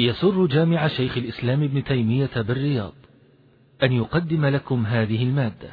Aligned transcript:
يسر 0.00 0.46
جامع 0.46 0.88
شيخ 0.88 1.16
الإسلام 1.16 1.62
ابن 1.62 1.84
تيمية 1.84 2.30
بالرياض 2.36 2.92
أن 3.82 3.92
يقدم 3.92 4.46
لكم 4.46 4.86
هذه 4.86 5.22
المادة. 5.22 5.70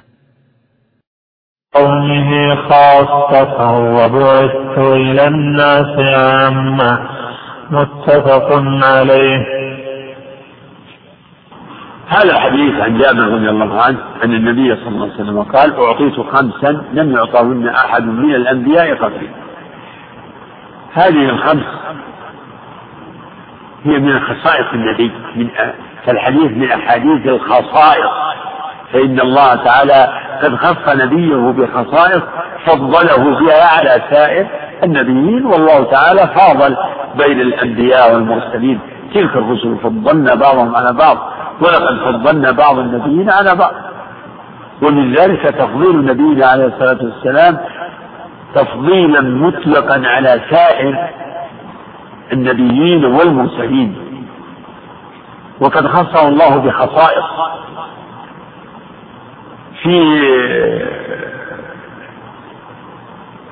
قوله 1.73 2.55
خاصة 2.69 3.77
وبعثت 3.77 4.77
إلى 4.77 5.27
الناس 5.27 6.15
عامة. 6.15 7.09
متفق 7.71 8.49
عليه. 8.83 9.46
هذا 12.07 12.39
حديث 12.39 12.76
عن 12.76 12.98
جابر 12.98 13.28
رضي 13.28 13.50
الله 13.50 13.82
عنه 13.82 14.00
أن 14.23 14.34
النبي 14.34 14.76
صلى 14.76 14.88
الله 14.88 15.04
عليه 15.04 15.16
وسلم 15.16 15.44
قال 15.44 15.73
أعطيت 15.73 16.20
خمسا 16.20 16.71
لم 16.94 17.12
يعطهن 17.12 17.68
أحد 17.68 18.04
من 18.04 18.36
الأنبياء 18.36 18.96
قبلي 18.96 19.30
هذه 20.94 21.30
الخمس 21.30 21.84
هي 23.86 23.99
من 23.99 24.20
خصائص 24.20 24.73
النبي 24.73 25.11
من 25.36 25.49
فالحديث 26.05 26.51
من 26.51 26.71
أحاديث 26.71 27.28
الخصائص. 27.28 28.11
فإن 28.93 29.19
الله 29.19 29.55
تعالى 29.55 30.07
قد 30.43 30.55
خص 30.55 30.96
نبيه 30.96 31.51
بخصائص 31.51 32.22
فضله 32.66 33.39
بها 33.39 33.77
على 33.77 34.02
سائر 34.09 34.47
النبيين 34.83 35.45
والله 35.45 35.83
تعالى 35.83 36.19
فاضل 36.36 36.77
بين 37.17 37.41
الأنبياء 37.41 38.13
والمرسلين. 38.13 38.80
تلك 39.13 39.36
الرسل 39.36 39.77
فضلنا 39.83 40.36
بعضهم 40.36 40.75
على 40.75 40.94
بعض 40.94 41.17
ولقد 41.61 41.97
فضلنا 42.05 42.52
بعض 42.52 42.80
النبيين 42.80 43.30
على 43.30 43.55
بعض. 43.55 43.73
ومن 44.81 45.13
ذلك 45.13 45.41
تفضيل 45.41 46.05
نبينا 46.05 46.45
عليه 46.45 46.66
الصلاة 46.66 46.97
والسلام 47.03 47.58
تفضيلا 48.55 49.22
مطلقا 49.22 50.02
على 50.05 50.41
سائر 50.49 51.09
النبيين 52.34 53.06
والمرسلين. 53.06 53.95
وقد 55.59 55.88
خصه 55.88 56.28
الله 56.28 56.58
بخصائص. 56.58 57.25
في 59.83 59.99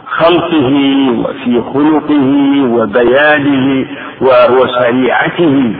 خلقه 0.05 0.71
وفي 1.19 1.61
خلقه 1.73 2.31
وبيانه 2.75 3.87
وشريعته. 4.21 5.75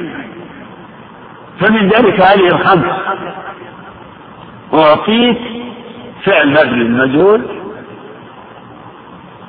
فمن 1.60 1.88
ذلك 1.88 2.22
هذه 2.22 2.48
الخمس. 2.48 2.86
أعطيت 4.74 5.38
فعل 6.26 6.50
مبني 6.50 6.82
المجهول 6.82 7.42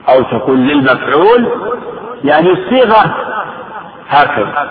أو 0.08 0.22
تقول 0.22 0.58
للمفعول 0.58 1.48
يعني 2.24 2.50
الصيغة 2.50 3.14
هكذا. 4.08 4.70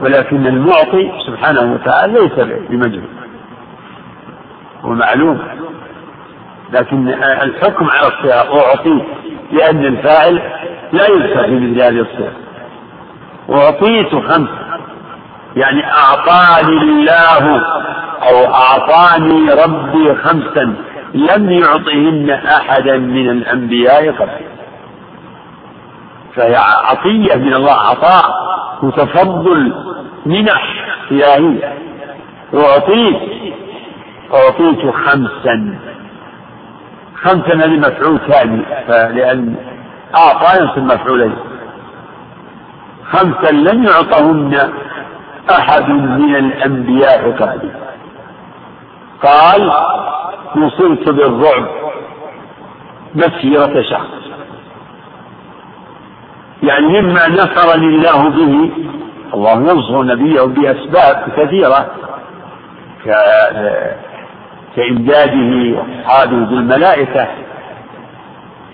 ولكن 0.00 0.46
المعطي 0.46 1.12
سبحانه 1.26 1.72
وتعالى 1.72 2.12
ليس 2.12 2.46
بمجهول. 2.70 3.08
ومعلوم 4.84 5.38
لكن 6.72 7.08
الحكم 7.42 7.88
على 7.90 8.06
الصيغة 8.08 8.66
أعطيت 8.66 9.04
لأن 9.52 9.84
الفاعل 9.84 10.34
لا 10.92 11.06
يدفع 11.06 11.42
في 11.42 11.54
مثل 11.54 11.82
هذه 11.82 12.00
الصيغة 12.00 12.32
أعطيت 13.50 14.14
خمسة 14.14 14.64
يعني 15.56 15.84
أعطاني 15.84 16.82
الله 16.82 17.62
أو 18.22 18.54
أعطاني 18.54 19.50
ربي 19.52 20.14
خمسا. 20.14 20.74
لم 21.14 21.50
يعطهن 21.50 22.30
أحدا 22.30 22.98
من 22.98 23.30
الأنبياء 23.30 24.10
قبل 24.12 24.30
فهي 26.36 26.56
عطية 26.56 27.34
من 27.34 27.54
الله 27.54 27.72
عطاء 27.72 28.24
وتفضل 28.82 29.74
منح 30.26 30.62
إلهية. 31.10 31.78
أعطيت 32.54 33.20
أعطيت 34.34 34.94
خمسا. 34.94 35.78
خمسا 37.22 37.54
هذه 37.54 37.78
مفعول 37.78 38.20
ثاني 38.28 38.62
لأن 38.88 39.54
أعطى 40.16 40.60
ينصب 40.60 40.82
مفعولين 40.82 41.36
خمسا 43.10 43.50
لم 43.52 43.84
يعطهن 43.84 44.72
أحد 45.50 45.88
من 45.90 46.36
الأنبياء 46.36 47.30
قبلي 47.30 47.70
قال 49.22 49.72
نصرت 50.56 51.08
بالرعب 51.08 51.66
مسيرة 53.14 53.82
شهر 53.82 54.13
يعني 56.68 57.02
مما 57.02 57.28
نصرني 57.28 57.86
الله 57.86 58.28
به. 58.28 58.70
الله 59.34 59.52
ينصر 59.52 60.02
نبيه 60.02 60.42
بأسباب 60.42 61.16
كثيرة. 61.36 61.86
كإمداده 64.76 65.78
وأصحابه 65.78 66.36
بالملائكة. 66.36 67.28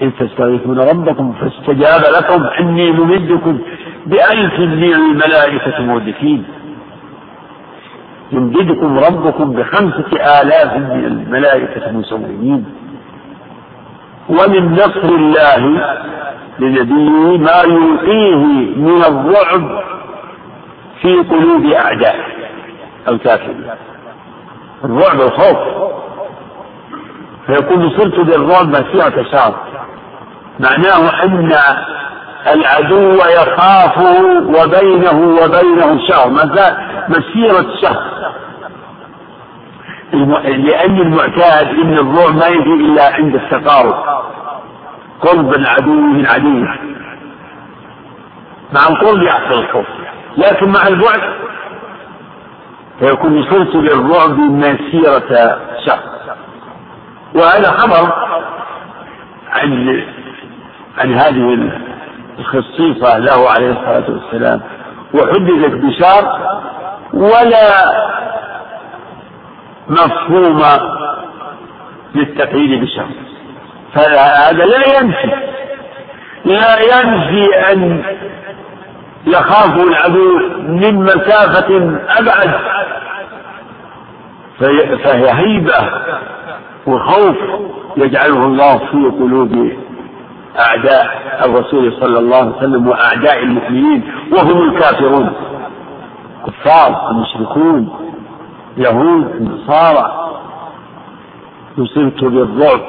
إن 0.03 0.13
تستغيثون 0.19 0.79
ربكم 0.81 1.33
فاستجاب 1.33 2.01
لكم. 2.19 2.47
إني 2.61 2.91
ممدكم 2.91 3.59
بألف 4.07 4.59
من 4.59 4.95
الملائكة 4.95 5.81
مردفين. 5.81 6.45
يمددكم 8.33 8.99
ربكم 8.99 9.53
بخمسة 9.53 10.41
آلاف 10.41 10.77
من 10.77 11.05
الملائكة 11.05 11.93
مسومين 11.93 12.65
ومن 14.29 14.73
نصر 14.73 15.09
الله 15.09 15.63
لنبيه 16.61 17.39
ما 17.39 17.63
يلقيه 17.65 18.37
من 18.77 19.03
الرعب 19.03 19.83
في 21.03 21.15
قلوب 21.17 21.67
أعدائه 21.67 22.25
الكافرين 23.09 23.71
الرعب 24.85 25.21
الخوف. 25.21 25.59
فيكون 27.47 27.87
نصرت 27.87 28.21
بالرعب 28.21 28.69
مسيرة 28.69 29.23
شهر 29.33 29.55
معناه 30.61 31.25
أن 31.25 31.53
العدو 32.47 33.15
يخاف 33.15 33.99
وبينه 34.47 35.43
وبينه 35.43 36.09
شهر 36.09 36.31
مسيرة 37.09 37.67
شهر 37.83 38.33
لأن 40.45 41.01
المعتاد 41.01 41.69
أن 41.69 41.93
الروع 41.99 42.31
ما 42.31 42.47
يجي 42.47 42.75
إلا 42.75 43.15
عند 43.15 43.35
التقارب. 43.35 43.95
قرب 45.21 45.55
العدو 45.55 46.01
من 46.01 46.27
عدو. 46.27 46.67
مع 48.73 48.89
القرب 48.89 49.23
يحصل 49.23 49.59
الخوف 49.61 49.87
لكن 50.37 50.69
مع 50.69 50.87
البعد 50.87 51.21
فيكون 52.99 53.45
صرت 53.51 53.75
للرعب 53.75 54.39
مسيرة 54.39 55.59
شهر 55.87 56.03
وهذا 57.35 57.71
خبر 57.71 58.13
عن 59.51 60.03
عن 60.99 61.15
هذه 61.15 61.71
الخصيصة 62.39 63.19
له 63.19 63.51
عليه 63.51 63.71
الصلاة 63.71 64.11
والسلام. 64.11 64.61
وحدثت 65.15 65.75
بشار 65.75 66.41
ولا 67.13 67.93
مفهوم 69.89 70.63
للتقييد 72.15 72.81
بالشر 72.81 73.07
فهذا 73.95 74.65
لا 74.65 74.99
ينفي. 74.99 75.33
لا 76.45 76.81
ينفي 76.81 77.73
أن 77.73 78.03
يخاف 79.27 79.81
العدو 79.81 80.39
من 80.69 81.03
مسافة 81.03 81.99
أبعد. 82.09 82.51
فهي 85.05 85.31
هيبة 85.33 85.91
وخوف 86.87 87.37
يجعله 87.97 88.47
الله 88.47 88.79
في 88.79 89.11
قلوب 89.21 89.73
أعداء 90.59 91.07
الرسول 91.45 91.93
صلى 92.01 92.19
الله 92.19 92.37
عليه 92.37 92.57
وسلم 92.57 92.89
وأعداء 92.89 93.43
المؤمنين 93.43 94.13
وهم 94.33 94.69
الكافرون. 94.69 95.33
كفار 96.47 97.11
المشركون 97.11 97.97
يهود 98.77 99.37
النصارى 99.37 100.31
نصرت 101.79 102.25
بالرعب. 102.25 102.81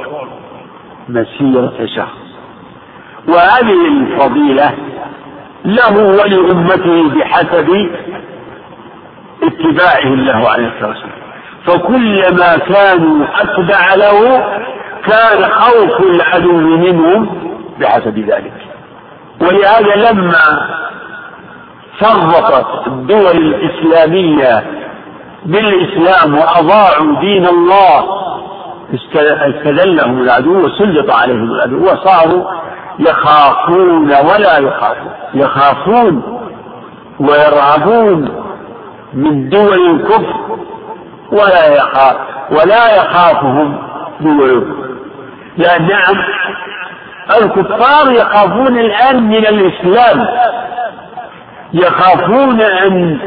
مسيرة 1.13 1.85
شهر 1.95 2.13
وهذه 3.27 3.87
الفضيلة 3.87 4.71
له 5.65 5.97
ولأمته 5.97 7.09
بحسب 7.09 7.89
اتباعهم 9.43 10.15
له 10.25 10.49
عليه 10.49 10.67
الصلاة 10.67 10.87
والسلام. 10.89 11.21
فكلما 11.65 12.57
كانوا 12.57 13.25
أتبع 13.41 13.93
له 13.95 14.43
كان 15.07 15.49
خوف 15.49 15.99
العدو 16.01 16.53
منهم 16.53 17.29
بحسب 17.79 18.19
ذلك. 18.19 18.53
ولهذا 19.41 20.11
لما 20.11 20.69
فرطت 21.99 22.87
الدول 22.87 23.37
الإسلامية 23.37 24.63
بالإسلام 25.45 26.37
وأضاعوا 26.37 27.19
دين 27.21 27.47
الله 27.47 28.20
استذلهم 28.93 30.21
العدو 30.21 30.57
وسلط 30.57 31.11
عليهم 31.11 31.51
العدو 31.51 31.83
وصاروا 31.83 32.43
يخافون 32.99 34.11
ولا 34.11 34.57
يخافون. 34.57 35.11
يخافون 35.33 36.39
ويرهبون 37.19 38.43
من 39.13 39.49
دول 39.49 39.91
الكفر 39.91 40.57
ولا 41.31 41.75
يخاف 41.75 42.15
ولا 42.51 42.95
يخافهم 42.95 43.77
دول 44.21 44.49
الكفر. 44.49 44.91
لأن 45.57 45.87
نعم 45.87 46.15
الكفار 47.41 48.11
يخافون 48.11 48.77
الآن 48.77 49.23
من 49.23 49.45
الإسلام. 49.47 50.27
يخافون 51.73 52.61
أن 52.61 53.19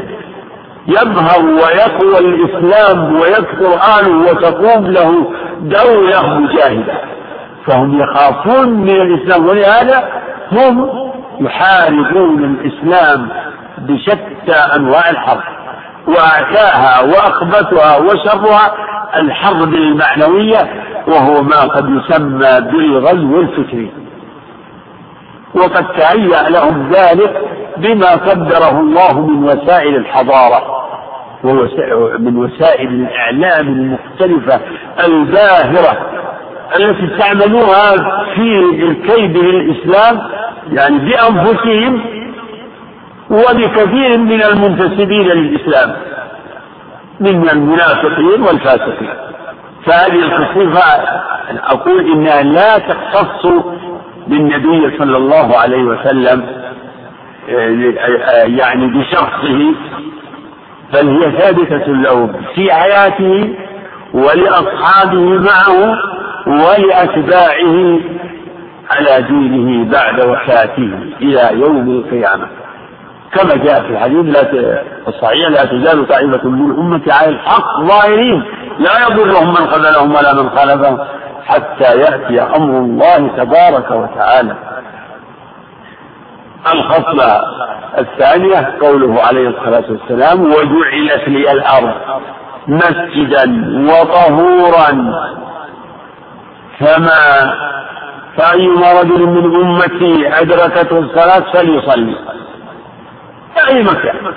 يظهر 0.87 1.45
ويقوى 1.45 2.19
الإسلام 2.19 3.15
ويكثر 3.15 3.73
أهله 3.73 4.31
وتقوم 4.31 4.87
له 4.87 5.31
دولة 5.61 6.39
مجاهدة. 6.39 6.93
فهم 7.67 8.01
يخافون 8.01 8.69
من 8.69 9.01
الإسلام. 9.01 9.45
ولهذا 9.47 10.09
هم 10.51 10.89
يحاربون 11.39 12.43
الإسلام 12.43 13.29
بشتى 13.77 14.75
أنواع 14.75 15.09
الحرب. 15.09 15.43
وأعتاها 16.07 17.01
وأخبثها 17.01 17.97
وشرها 17.97 18.73
الحرب 19.15 19.73
المعنوية 19.73 20.83
وهو 21.07 21.43
ما 21.43 21.61
قد 21.61 21.89
يسمى 21.89 22.61
بالغزو 22.71 23.39
الفكري. 23.39 23.91
وقد 25.55 25.87
تهيأ 25.97 26.49
لهم 26.49 26.89
ذلك 26.91 27.41
بما 27.77 28.11
قدره 28.11 28.79
الله 28.79 29.19
من 29.19 29.43
وسائل 29.43 29.95
الحضارة. 29.95 30.74
ومن 31.43 32.37
وسائل 32.37 32.87
الإعلام 32.87 33.67
المختلفة 33.67 34.61
الباهرة 35.05 36.09
التي 36.79 37.13
استعملوها 37.13 37.95
في 38.35 38.59
الكيد 38.83 39.37
للإسلام 39.37 40.21
يعني 40.71 40.97
بأنفسهم 40.99 42.01
وبكثير 43.29 44.17
من 44.17 44.43
المنتسبين 44.43 45.27
للإسلام 45.27 45.95
من 47.19 47.49
المنافقين 47.49 48.41
والفاسقين. 48.41 49.09
فهذه 49.85 50.19
الصفة 50.19 51.03
أقول 51.63 52.11
إنها 52.11 52.41
لا 52.41 52.77
تختص 52.77 53.45
بالنبي 54.27 54.97
صلى 54.97 55.17
الله 55.17 55.57
عليه 55.57 55.83
وسلم 55.83 56.45
يعني 58.57 58.87
بشخصه 58.87 59.73
بل 60.95 61.07
هي 61.09 61.37
ثابتة 61.39 61.87
له 61.87 62.29
في 62.55 62.73
حياته 62.73 63.55
ولأصحابه 64.13 65.21
معه 65.21 65.95
ولأتباعه 66.47 67.99
على 68.91 69.21
دينه 69.27 69.91
بعد 69.91 70.21
وفاته 70.21 70.89
إلى 71.21 71.49
يوم 71.59 71.89
القيامة. 71.89 72.47
كما 73.33 73.55
جاء 73.55 73.81
في 73.81 73.89
الحديث 73.89 74.35
لا 74.35 74.81
الصحيح 75.07 75.49
لا 75.49 75.65
تزال 75.65 76.07
طائفة 76.07 76.49
من 76.49 76.71
أمتي 76.79 77.11
على 77.11 77.29
الحق 77.29 77.81
ظاهرين 77.81 78.43
لا 78.79 78.91
يضرهم 79.09 79.49
من 79.49 79.67
خذلهم 79.71 80.15
ولا 80.15 80.33
من 80.33 80.49
خالفهم 80.49 80.97
حتى 81.45 81.99
يأتي 81.99 82.41
أمر 82.41 82.79
الله 82.79 83.27
تبارك 83.37 83.91
وتعالى. 83.91 84.55
الخصلة 86.73 87.41
الثانية؟ 87.97 88.77
قوله 88.81 89.21
عليه 89.21 89.47
الصلاة 89.49 89.83
والسلام 89.89 90.41
وجعلت 90.41 91.27
لي 91.27 91.51
الأرض 91.51 91.93
مسجدا 92.67 93.45
وطهورا. 93.91 95.13
فما 96.79 97.53
فأيما 98.37 99.01
رجل 99.01 99.25
من 99.25 99.55
أمتي 99.55 100.41
أدركته 100.41 100.99
الصلاة 100.99 101.51
فليصلي. 101.53 102.15
في 103.55 103.67
أي 103.67 103.83
مكان. 103.83 104.33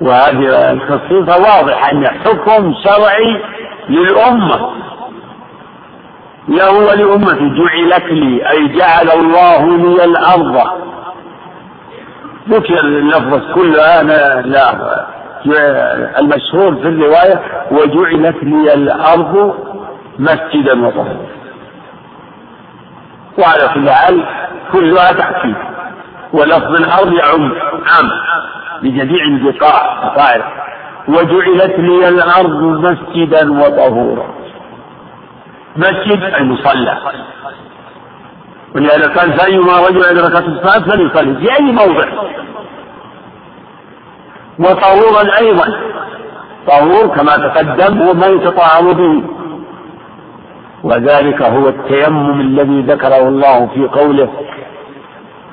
وهذه 0.00 0.72
الخصيصة 0.72 1.42
واضحة 1.42 1.92
أن 1.92 2.06
حكم 2.06 2.74
شرعي 2.84 3.42
للأمة. 3.88 4.70
له 6.48 6.70
ولأمتي 6.70 7.50
جعلت 7.58 8.04
لي 8.04 8.50
أي 8.50 8.68
جعل 8.68 9.10
الله 9.10 9.76
لي 9.76 10.04
الأرض. 10.04 10.62
ذكر 12.48 12.80
اللفظ 12.80 13.52
كلها 13.54 14.00
أنا 14.00 14.42
لا 14.46 14.72
المشهور 16.18 16.74
في 16.76 16.88
الرواية 16.88 17.40
وجعلت 17.70 18.36
لي 18.42 18.74
الأرض 18.74 19.54
مسجدا 20.18 20.86
وطهورا. 20.86 21.26
وعلى 23.38 23.74
كل 23.74 23.90
حال 23.90 24.24
كلها 24.72 25.12
تحكيم 25.12 25.54
ولفظ 26.32 26.74
الأرض 26.74 27.12
يعم 27.12 27.52
عام 27.86 28.10
لجميع 28.82 29.24
البقاع 29.24 30.04
بقاع 30.04 30.52
وجعلت 31.08 31.78
لي 31.78 32.08
الأرض 32.08 32.62
مسجدا 32.62 33.52
وطهورا. 33.52 34.41
مسجد 35.76 36.22
أي 36.22 36.44
مصلى 36.44 36.98
ولهذا 38.74 39.08
قال 39.08 39.32
فأيما 39.38 39.80
رجل 39.88 40.04
أدركته 40.04 40.46
الصلاة 40.46 40.90
فليصلي 40.90 41.34
في 41.34 41.52
أي 41.52 41.72
موضع. 41.72 42.08
وطهورا 44.58 45.38
أيضا. 45.38 45.80
طهور 46.66 47.06
كما 47.16 47.36
تقدم 47.36 48.02
هو 48.02 48.14
ما 48.14 48.26
يتطهر 48.26 48.92
به 48.92 49.22
وذلك 50.82 51.42
هو 51.42 51.68
التيمم 51.68 52.40
الذي 52.40 52.82
ذكره 52.82 53.28
الله 53.28 53.66
في 53.66 53.88
قوله 53.88 54.28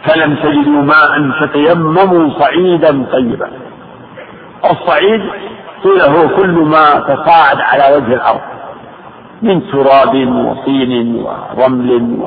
فلم 0.04 0.36
تجدوا 0.36 0.82
ماء 0.82 1.32
فتيمموا 1.42 2.40
صعيدا 2.40 3.06
طيبا. 3.12 3.52
الصعيد 4.72 5.22
قيل 5.84 6.02
هو 6.02 6.28
كل 6.36 6.50
ما 6.52 7.00
تصاعد 7.00 7.60
على 7.62 7.96
وجه 7.96 8.14
الأرض. 8.14 8.42
من 9.42 9.72
تراب 9.72 10.16
وطين 10.16 11.16
ورمل 11.16 12.18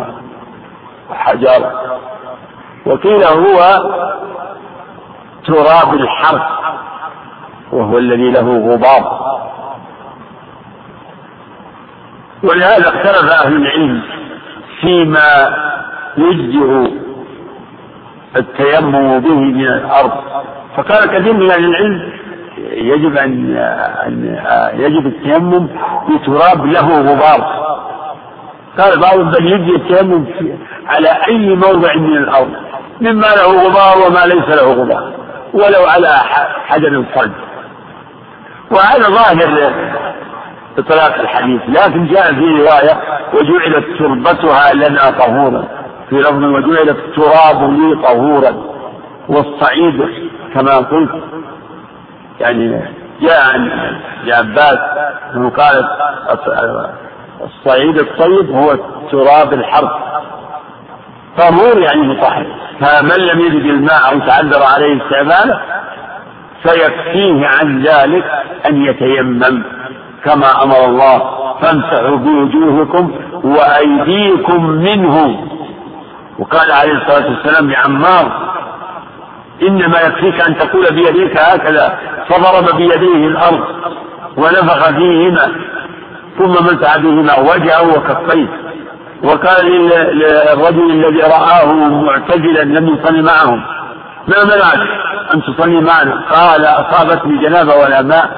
وحجر. 1.11 1.73
وقيل 2.87 3.25
هو 3.25 3.59
تراب 5.47 5.95
الحرث 5.95 6.43
وهو 7.73 7.99
الذي 7.99 8.31
له 8.31 8.73
غبار. 8.73 9.23
ولهذا 12.43 12.89
اختلف 12.89 13.33
أهل 13.45 13.57
العلم 13.57 14.03
فيما 14.81 15.57
يجزئ 16.19 16.91
التيمم 18.37 19.19
به 19.21 19.35
من 19.35 19.67
الأرض. 19.67 20.13
فقال 20.77 21.07
كثير 21.07 21.33
من 21.33 21.51
أهل 21.51 21.65
العلم 21.65 22.22
يجب 22.71 23.17
أن 23.17 23.57
يجب 24.75 25.07
التيمم 25.07 25.69
بتراب 26.09 26.67
له 26.67 27.01
غبار. 27.01 27.63
قال 28.79 29.01
بعضهم 29.01 29.31
بل 29.31 29.53
يجزي 29.53 29.77
التيمم 29.77 30.25
على 30.87 31.09
أي 31.29 31.55
موضع 31.55 31.95
من 31.95 32.17
الأرض. 32.17 32.53
مما 33.01 33.27
له 33.27 33.67
غبار 33.67 34.07
وما 34.07 34.27
ليس 34.27 34.49
له 34.49 34.73
غبار. 34.73 35.13
ولو 35.55 35.85
على 35.95 36.09
حجر 36.67 37.05
صلب 37.15 37.33
وهذا 38.71 39.09
ظاهر 39.09 39.73
إطلاق 40.79 41.15
الحديث. 41.21 41.61
لكن 41.69 42.07
جاء 42.07 42.35
في 42.35 42.41
رواية 42.41 43.01
وجعلت 43.35 43.87
تربتها 43.99 44.75
لنا 44.75 45.11
طهورا. 45.11 45.65
في 46.11 46.17
لفظ 46.17 46.45
وجعلت 46.45 46.99
التراب 46.99 47.71
لي 47.71 48.03
طهورا. 48.03 48.73
والصعيد 49.29 50.03
كما 50.55 50.77
قلت 50.77 51.11
يعني 52.41 52.83
جاء 53.21 53.41
عن 53.53 53.71
ابن 53.71 54.33
عباس 54.33 54.79
انه 55.35 55.51
قال 55.51 55.89
الصعيد 57.43 57.99
الطيب 57.99 58.51
هو 58.51 58.77
تراب 59.11 59.53
الحرب. 59.53 59.91
طهور 61.39 61.79
يعني 61.79 62.03
مطهر 62.03 62.47
فمن 62.81 63.27
لم 63.27 63.41
يجد 63.41 63.65
الماء 63.65 64.13
أو 64.13 64.19
تعذر 64.19 64.63
عليه 64.75 65.03
استعماله 65.03 65.61
فيكفيه 66.63 67.47
عن 67.47 67.83
ذلك 67.83 68.25
أن 68.69 68.83
يتيمم. 68.83 69.63
كما 70.25 70.63
أمر 70.63 70.85
الله 70.85 71.19
فامسحوا 71.61 72.17
بوجوهكم 72.17 73.13
وأيديكم 73.45 74.67
منه. 74.67 75.47
وقال 76.39 76.73
عليه 76.73 76.93
الصلاة 76.93 77.27
والسلام 77.31 77.71
لعمار 77.71 78.53
إنما 79.69 80.01
يكفيك 80.01 80.41
أن 80.41 80.59
تقول 80.59 80.87
بيديك 80.95 81.39
هكذا 81.39 81.99
فضرب 82.29 82.77
بيديه 82.77 83.27
الأرض 83.27 83.65
ونفخ 84.37 84.89
فيهما 84.91 85.53
ثم 86.39 86.51
مسح 86.51 86.97
بهما 86.99 87.39
وجهه 87.39 87.89
وكفيه. 87.89 88.49
وقال 89.25 89.67
للرجل 89.67 90.91
الذي 90.91 91.23
رآه 91.23 91.73
معتزلا 91.89 92.63
لم 92.63 92.89
يصلي 92.89 93.23
معهم 93.23 93.63
ما 94.29 94.45
منعك 94.45 94.89
أن 95.35 95.43
تصلي 95.43 95.81
معنا؟ 95.81 96.23
قال 96.31 96.65
أصابتني 96.65 97.39
جنابة 97.43 97.75
ولا 97.75 98.03
ماء. 98.03 98.31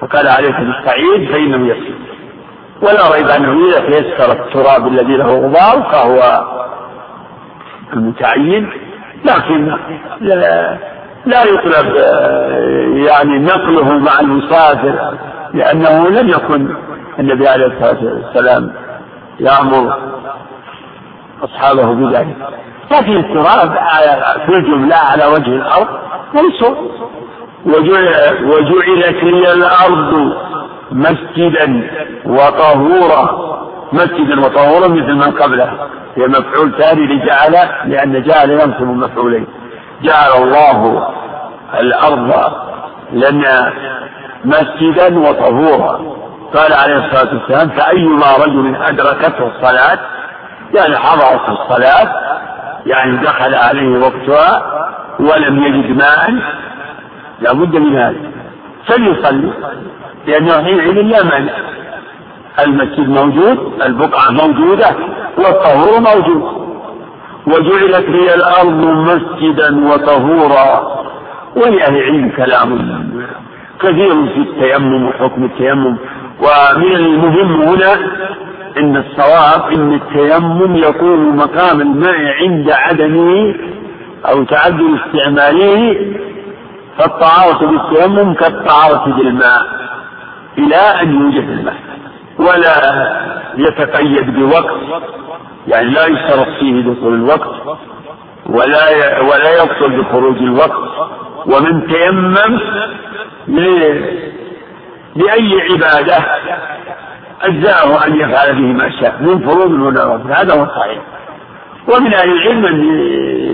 فقال 0.00 0.28
عليك 0.28 0.54
بالصعيد 0.60 1.32
فإنه 1.32 1.68
يكفي 1.68 1.94
ولا 2.82 3.14
ريب 3.14 3.26
أنه 3.28 3.68
إذا 3.68 3.80
تيسر 3.80 4.32
التراب 4.32 4.86
الذي 4.86 5.16
له 5.16 5.26
غبار 5.26 5.82
فهو 5.92 6.44
المتعين. 7.92 8.70
لكن 9.24 9.76
لا, 11.26 11.42
يطلب 11.44 11.94
يعني 13.06 13.38
نقله 13.38 13.98
مع 13.98 14.20
المسافر 14.20 15.14
لأنه 15.54 16.08
لم 16.08 16.28
يكن 16.28 16.74
النبي 17.18 17.48
عليه 17.48 17.66
الصلاة 17.66 18.04
والسلام 18.04 18.72
يأمر 19.40 19.98
أصحابه 21.42 21.94
بذلك. 21.94 22.36
لكن 22.92 23.16
التراب 23.16 23.74
في 24.46 24.56
الجملة 24.56 24.96
على 24.96 25.26
وجه 25.26 25.56
الأرض 25.56 25.88
ليسوا. 26.34 26.74
وجعلت 28.46 29.22
لي 29.24 29.52
الأرض 29.52 30.32
مسجدا 30.92 31.90
وطهورا. 32.26 33.52
مسجدا 33.92 34.40
وطهورا 34.40 34.88
مثل 34.88 35.14
من 35.14 35.30
قبله. 35.30 35.88
هي 36.16 36.26
مفعول 36.26 36.72
ثاني 36.78 37.06
لجعل 37.06 37.68
لأن 37.84 38.22
جعل 38.22 38.50
ينصب 38.50 38.82
مفعولين. 38.82 39.46
جعل 40.02 40.42
الله 40.42 41.08
الأرض 41.80 42.52
لنا 43.12 43.72
مسجدا 44.44 45.18
وطهورا. 45.18 46.00
قال 46.54 46.72
عليه 46.72 46.96
الصلاة 46.96 47.34
والسلام 47.34 47.68
فأيما 47.68 48.26
رجل 48.46 48.76
أدركته 48.82 49.46
الصلاة 49.46 49.98
يعني 50.74 50.96
حضرت 50.96 51.48
الصلاة 51.48 52.14
يعني 52.86 53.16
دخل 53.16 53.54
عليه 53.54 53.98
وقتها 53.98 54.62
ولم 55.20 55.64
يجد 55.64 55.96
ماء 55.96 56.34
لا 57.40 57.52
بد 57.52 57.76
من 57.76 57.98
هذا. 57.98 58.32
فليصلي 58.86 59.52
لأنه 60.26 60.64
حينئذ 60.64 60.94
لا 60.94 61.24
مانع. 61.24 61.52
المسجد 62.60 63.08
موجود 63.08 63.82
البقعة 63.82 64.30
موجودة 64.30 64.96
والطهور 65.38 66.00
موجود. 66.00 66.62
وجعلت 67.46 68.08
لي 68.08 68.34
الأرض 68.34 68.84
مسجدا 68.84 69.86
وطهورا. 69.86 71.02
ولأهل 71.56 71.96
العلم 71.96 72.32
كلام. 72.36 72.78
كثير 73.80 74.26
في 74.26 74.38
التيمم 74.38 75.06
وحكم 75.06 75.44
التيمم. 75.44 75.96
ومن 76.40 76.96
المهم 76.96 77.62
هنا 77.62 77.94
إن 78.78 78.96
الصواب 78.96 79.72
إن 79.72 79.92
التيمم 79.92 80.76
يكون 80.76 81.36
مقام 81.36 81.80
الماء 81.80 82.20
عند 82.40 82.70
عدمه 82.70 83.54
أو 84.28 84.44
تعدد 84.44 84.98
استعماله 85.06 85.96
فالطهارة 86.98 87.66
بالتيمم 87.66 88.34
كالطهارة 88.34 89.16
بالماء 89.16 89.62
إلى 90.58 90.76
أن 90.76 91.20
يوجد 91.20 91.48
الماء. 91.48 91.91
ولا 92.38 92.74
يتقيد 93.56 94.34
بوقت. 94.34 94.76
يعني 95.68 95.90
لا 95.90 96.06
يشترط 96.06 96.48
فيه 96.60 96.80
دخول 96.80 97.14
الوقت 97.14 97.78
ولا 98.46 99.20
ولا 99.20 99.62
يبطل 99.62 100.02
بخروج 100.02 100.36
الوقت. 100.36 101.10
ومن 101.46 101.86
تيمم 101.86 102.60
لأي 105.16 105.60
عبادة 105.70 106.16
أجزاءه 107.42 108.06
أن 108.06 108.20
يفعل 108.20 108.54
به 108.54 108.72
ما 108.72 108.90
شاء 109.00 109.16
من 109.20 109.38
فروض 109.38 109.70
ونوافل 109.70 110.32
هذا 110.32 110.54
هو 110.54 110.64
الصحيح. 110.64 111.02
ومن 111.88 112.14
أهل 112.14 112.32
العلم 112.32 112.66
أن 112.66 112.84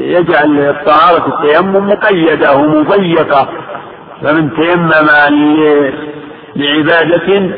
يجعل 0.03 0.59
الطهارة 0.59 1.27
التيمم 1.29 1.89
مقيدة 1.89 2.57
ومضيقة. 2.57 3.49
فمن 4.23 4.51
تيمم 4.55 5.09
لعبادة 6.57 7.51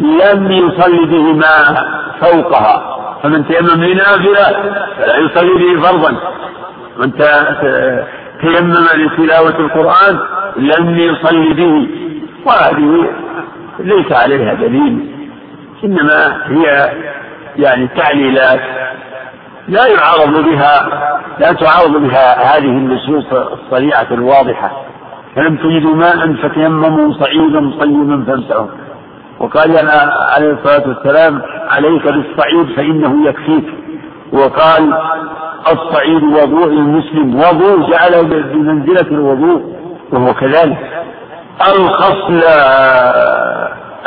لم 0.00 0.52
يصلي 0.52 1.06
به 1.06 1.32
ما 1.32 1.84
فوقها. 2.20 2.98
فمن 3.22 3.48
تيمم 3.48 3.84
لنافلة 3.84 4.72
فلا 4.98 5.16
يصلي 5.16 5.54
به 5.54 5.82
فرضا. 5.82 6.16
من 6.98 7.12
تيمم 8.40 8.86
لتلاوة 8.94 9.58
القرآن 9.58 10.18
لم 10.56 10.98
يصلي 10.98 11.54
به. 11.54 11.88
وهذه 12.46 13.10
ليس 13.78 14.12
عليها 14.12 14.54
دليل. 14.54 15.14
إنما 15.84 16.42
هي 16.46 16.92
يعني 17.56 17.88
تعليلات 17.96 18.60
لا 19.68 19.86
يعارض 19.86 20.44
بها 20.44 20.88
لا 21.38 21.52
تعارض 21.52 21.96
بها 21.96 22.56
هذه 22.56 22.64
النصوص 22.64 23.32
الصريعة 23.32 24.06
الواضحة. 24.10 24.82
فلم 25.36 25.56
تجدوا 25.56 25.94
ماء 25.94 26.32
فتيمموا 26.42 27.12
صعيدا 27.12 27.70
طيبا 27.80 28.24
فامسحوا 28.26 28.66
وقال 29.40 29.88
عليه 30.34 30.52
الصلاة 30.52 30.88
والسلام 30.88 31.42
عليك 31.70 32.02
بالصعيد 32.02 32.76
فإنه 32.76 33.28
يكفيك. 33.28 33.64
وقال 34.32 34.94
الصعيد 35.72 36.22
وضوء 36.22 36.66
المسلم. 36.66 37.34
وضوء 37.34 37.90
جعله 37.90 38.22
بمنزلة 38.22 39.06
الوضوء 39.10 39.62
وهو 40.12 40.34
كذلك. 40.34 41.04
الخصل 41.76 42.42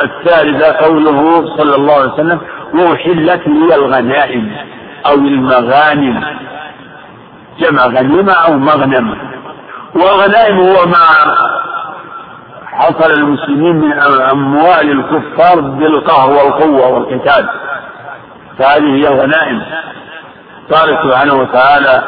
الثالثة 0.03 0.85
قوله 0.85 1.45
صلى 1.57 1.75
الله 1.75 1.93
عليه 1.93 2.13
وسلم 2.13 2.39
وأحلت 2.73 3.47
لي 3.47 3.75
الغنائم 3.75 4.51
أو 5.05 5.13
المغانم. 5.13 6.23
جمع 7.59 7.85
غنيمة 7.85 8.33
أو 8.33 8.53
مغنم. 8.57 9.17
والغنائم 9.95 10.57
هو 10.57 10.85
ما 10.85 10.97
حصل 12.81 13.11
المسلمين 13.11 13.75
من 13.75 13.93
أموال 14.31 14.91
الكفار 14.91 15.59
بالقهر 15.59 16.29
والقوة 16.29 16.87
والقتال. 16.87 17.49
فهذه 18.59 18.95
هي 18.95 19.07
الغنائم. 19.07 19.61
قال 20.71 20.97
سبحانه 21.03 21.33
وتعالى 21.33 22.03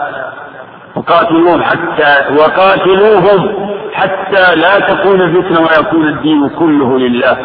وقاتلوهم 0.96 1.64
حتى 1.64 2.34
وقاتلوهم 2.38 3.70
حتى 3.94 4.56
لا 4.56 4.80
تكون 4.80 5.34
فتنة 5.34 5.62
ويكون 5.62 6.08
الدين 6.08 6.50
كله 6.50 7.00
لله. 7.00 7.38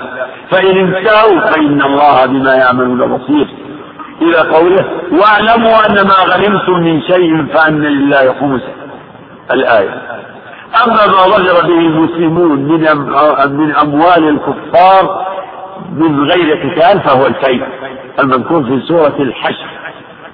فإن 0.51 0.77
انتهوا 0.77 1.41
فإن 1.41 1.83
الله 1.83 2.27
بما 2.27 2.55
يعملون 2.55 3.17
بصير. 3.17 3.49
إلى 4.23 4.39
قوله 4.39 4.85
واعلموا 5.13 5.87
أن 5.87 6.07
ما 6.07 6.35
غنمتم 6.35 6.73
من 6.73 7.03
شيء 7.03 7.47
فأن 7.47 7.83
لله 7.83 8.35
خمسه 8.41 8.73
الآية. 9.51 10.08
أما 10.85 11.07
ما 11.07 11.23
ظهر 11.37 11.63
به 11.67 11.79
المسلمون 11.79 12.59
من 12.59 12.81
من 13.59 13.77
أموال 13.77 14.29
الكفار 14.29 15.27
من 15.93 16.31
غير 16.31 16.57
قتال 16.57 17.01
فهو 17.01 17.27
الكيد 17.27 17.63
المذكور 18.21 18.65
في 18.65 18.81
سورة 18.89 19.17
الحشر. 19.21 19.69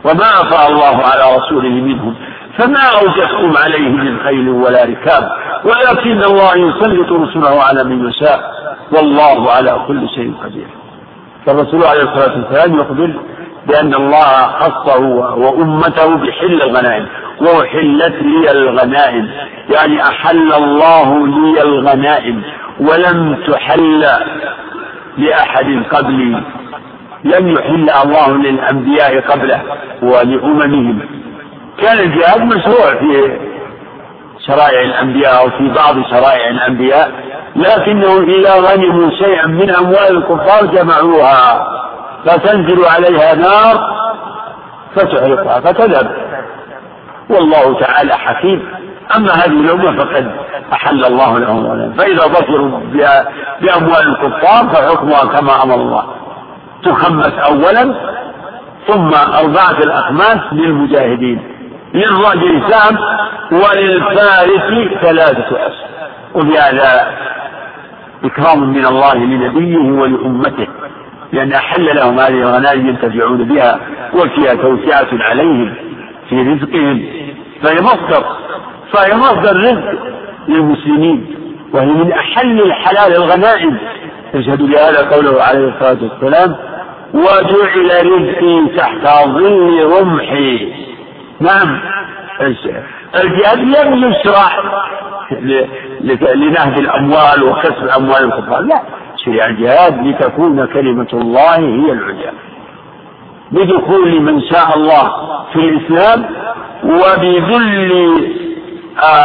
وما 0.04 0.40
أفاء 0.42 0.72
الله 0.72 1.02
على 1.02 1.36
رسوله 1.36 1.68
منهم 1.68 2.14
فما 2.58 2.80
أوجدتم 3.00 3.56
عليه 3.64 3.88
من 3.88 4.18
خيل 4.24 4.48
ولا 4.48 4.84
ركاب 4.84 5.32
ولكن 5.64 6.22
الله 6.24 6.56
يسلط 6.56 7.12
رسله 7.12 7.62
على 7.62 7.84
من 7.84 8.08
يشاء 8.08 8.40
والله 8.92 9.50
على 9.50 9.84
كل 9.88 10.08
شيء 10.08 10.34
قدير. 10.44 10.66
فالرسول 11.46 11.84
عليه 11.84 12.02
الصلاة 12.02 12.34
والسلام 12.36 12.78
يخبر 12.80 13.14
بأن 13.66 13.94
الله 13.94 14.48
خصه 14.60 15.00
وأمته 15.36 16.16
بحل 16.16 16.62
الغنائم. 16.62 17.06
وأحلت 17.40 18.14
لي 18.22 18.50
الغنائم. 18.50 19.30
يعني 19.74 20.02
أحل 20.02 20.52
الله 20.52 21.26
لي 21.26 21.62
الغنائم 21.62 22.42
ولم 22.80 23.38
تحل 23.48 24.06
لأحد 25.18 25.82
قبلي. 25.90 26.42
لم 27.24 27.48
يحل 27.48 27.90
الله 28.04 28.36
للأنبياء 28.36 29.20
قبله 29.20 29.62
ولأممهم. 30.02 31.00
كان 31.82 31.98
الجهاد 31.98 32.40
مشروع 32.40 32.90
في 33.00 33.38
شرائع 34.46 34.80
الأنبياء 34.80 35.38
أو 35.40 35.50
في 35.50 35.68
بعض 35.68 35.94
شرائع 36.10 36.48
الأنبياء 36.48 37.12
لكنهم 37.56 38.30
إذا 38.30 38.54
غنموا 38.54 39.10
شيئا 39.10 39.46
من 39.46 39.70
أموال 39.70 40.16
الكفار 40.16 40.66
جمعوها. 40.66 41.66
فتنزل 42.26 42.84
عليها 42.84 43.34
نار 43.34 43.94
فتحرقها 44.96 45.60
فتذهب. 45.60 46.16
والله 47.30 47.80
تعالى 47.80 48.12
حكيم. 48.12 48.62
أما 49.16 49.32
هذه 49.32 49.60
الأمة 49.60 49.96
فقد 49.96 50.30
أحل 50.72 51.04
الله 51.04 51.38
لهم 51.38 51.92
فإذا 51.92 52.22
ظفروا 52.22 52.80
بأموال 53.60 54.08
الكفار 54.08 54.68
فحكمها 54.68 55.40
كما 55.40 55.62
أمر 55.62 55.74
الله. 55.74 56.04
تخمس 56.84 57.32
أولا 57.32 57.94
ثم 58.86 59.10
أربعة 59.14 59.78
الأخماس 59.84 60.38
للمجاهدين 60.52 61.42
للرجل 61.94 62.62
سام 62.70 62.98
وللفارس 63.52 64.88
ثلاثة 65.02 65.66
أسهم 65.66 65.90
وبهذا 66.34 67.10
إكرام 68.24 68.70
من 68.70 68.86
الله 68.86 69.14
لنبيه 69.14 70.00
ولأمته 70.00 70.66
لأن 71.32 71.52
أحل 71.52 71.96
لهم 71.96 72.20
هذه 72.20 72.42
الغنائم 72.42 72.88
ينتفعون 72.88 73.44
بها 73.44 73.78
وفيها 74.14 74.54
توسعة 74.54 75.08
عليهم. 75.12 75.74
في 76.28 76.42
رزقهم 76.42 77.04
فهي 77.62 77.80
مصدر 77.80 78.24
فهي 78.92 79.16
مصدر 79.16 79.56
رزق 79.56 79.98
للمسلمين 80.48 81.34
وهي 81.72 81.86
من 81.86 82.12
أحل 82.12 82.62
الحلال 82.62 83.14
الغنائم. 83.16 83.78
يشهد 84.34 84.62
لهذا 84.62 85.10
قوله 85.10 85.42
عليه 85.42 85.68
الصلاة 85.68 85.98
والسلام 86.02 86.56
وجعل 87.14 88.06
رزقي 88.06 88.76
تحت 88.76 89.26
ظل 89.26 89.92
رمحي. 90.00 90.72
نعم. 91.40 91.80
الجهاد 93.24 93.58
لم 93.58 94.04
يشرع 94.04 94.48
لنهب 96.34 96.78
الأموال 96.78 97.42
وكسب 97.44 97.88
أموال 97.96 98.24
الكفار 98.24 98.60
لا. 98.60 98.82
شرع 99.24 99.46
الجهاد 99.46 100.06
لتكون 100.06 100.66
كلمة 100.66 101.08
الله 101.12 101.56
هي 101.56 101.92
العليا. 101.92 102.32
بدخول 103.54 104.20
من 104.22 104.40
شاء 104.42 104.76
الله 104.76 105.10
في 105.52 105.58
الإسلام 105.58 106.24
وبذل 106.84 107.92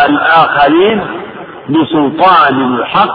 الآخرين 0.06 1.02
بسلطان 1.70 2.76
الحق 2.76 3.12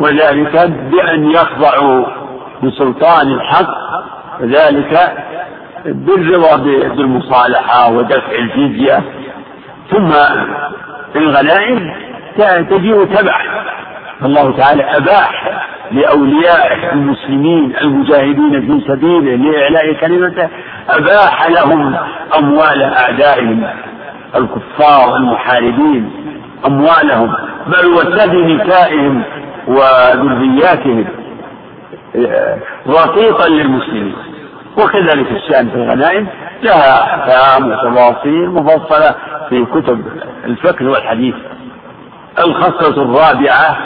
وذلك 0.00 0.70
بأن 0.70 1.30
يخضعوا 1.30 2.06
بسلطان 2.62 3.32
الحق 3.32 3.74
وذلك 4.40 5.16
بالرضا 5.84 6.56
بالمصالحة 6.96 7.90
ودفع 7.90 8.32
الجزية 8.38 9.02
ثم 9.90 10.12
الغنائم 11.16 11.94
تجيء 12.70 13.04
تبعا 13.04 13.42
فالله 14.20 14.56
تعالى 14.56 14.82
أباح 14.82 15.67
لأولياء 15.92 16.92
المسلمين 16.92 17.76
المجاهدين 17.80 18.60
في 18.60 18.84
سبيله 18.88 19.36
لإعلاء 19.36 19.92
كلمته 20.00 20.48
أباح 20.88 21.48
لهم 21.50 21.96
أموال 22.38 22.82
أعدائهم 22.82 23.66
الكفار 24.36 25.16
المحاربين 25.16 26.10
أموالهم 26.66 27.34
بل 27.66 27.86
وسبي 27.86 28.54
نسائهم 28.54 29.22
وذرياتهم 29.68 31.04
رقيقا 32.88 33.48
للمسلمين. 33.48 34.14
وكذلك 34.78 35.32
الشأن 35.32 35.68
في 35.68 35.74
الغنائم 35.74 36.26
لها 36.62 37.02
أحكام 37.02 37.70
وتفاصيل 37.70 38.50
مفصلة 38.50 39.14
في 39.48 39.64
كتب 39.64 40.04
الفقه 40.44 40.86
والحديث. 40.88 41.34
الخصلة 42.38 43.02
الرابعة 43.02 43.76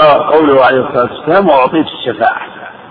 قوله 0.00 0.64
عليه 0.64 0.80
الصلاة 0.88 1.08
والسلام 1.12 1.48
وأعطيت 1.48 1.86
الشفاعة. 1.86 2.40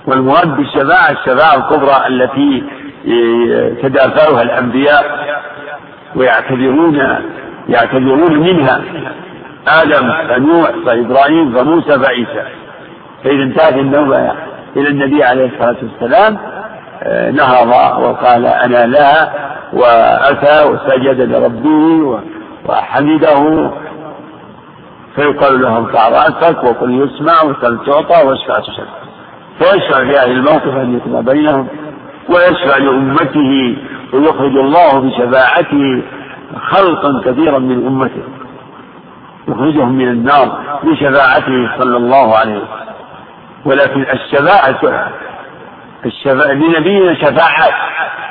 والمراد 0.08 0.56
بالشفاعة 0.58 1.12
الشفاعة 1.12 1.56
الكبرى 1.56 2.08
التي 2.08 2.64
يتدافعها 3.06 4.42
الأنبياء 4.42 5.04
ويعتذرون 6.16 7.00
يعتذرون 7.70 8.40
منها 8.40 8.82
آدم 9.68 10.12
فنوح 10.28 10.72
فإبراهيم 10.86 11.54
فموسى 11.58 12.00
فعيسى. 12.00 12.44
فإذا 13.24 13.44
انتهت 13.44 13.74
النوبة 13.74 14.32
إلى 14.78 14.90
النبي 14.90 15.24
عليه 15.24 15.46
الصلاة 15.46 15.76
والسلام 15.84 16.38
آه، 17.04 17.32
نهض 17.32 17.68
وقال 18.04 18.46
أنا 18.46 18.86
لا 18.86 19.30
وأتى 19.74 20.64
وسجد 20.70 21.22
لربه 21.22 22.20
وحمده 22.66 23.72
فيقال 25.16 25.62
له 25.62 25.78
ارفع 25.78 26.10
رأسك 26.10 26.64
وقل 26.64 26.92
يسمع 26.92 27.44
وسل 27.44 27.78
تعطى 27.86 28.28
واشفع 28.28 28.60
تشفع 28.60 28.84
فيشفع 29.60 29.98
في 29.98 30.20
أهل 30.20 30.32
الموقف 30.32 30.68
أن 30.68 30.98
يكون 30.98 31.22
بينهم 31.22 31.68
ويشفع 32.30 32.78
لأمته 32.78 33.78
ويخرج 34.14 34.58
الله 34.58 35.00
بشفاعته 35.00 36.02
خلقا 36.70 37.22
كثيرا 37.26 37.60
من 37.60 37.88
أمته. 37.88 38.24
يخرجهم 39.48 39.92
من 39.98 40.08
النار 40.08 40.80
بشفاعته 40.84 41.78
صلى 41.80 41.98
الله 41.98 42.38
عليه 42.38 42.56
وسلم. 42.56 42.82
ولكن 43.66 44.06
الشفاعة 44.14 45.12
الشفاعة 46.06 46.52
لنبينا 46.52 47.14
شفاعات 47.14 47.74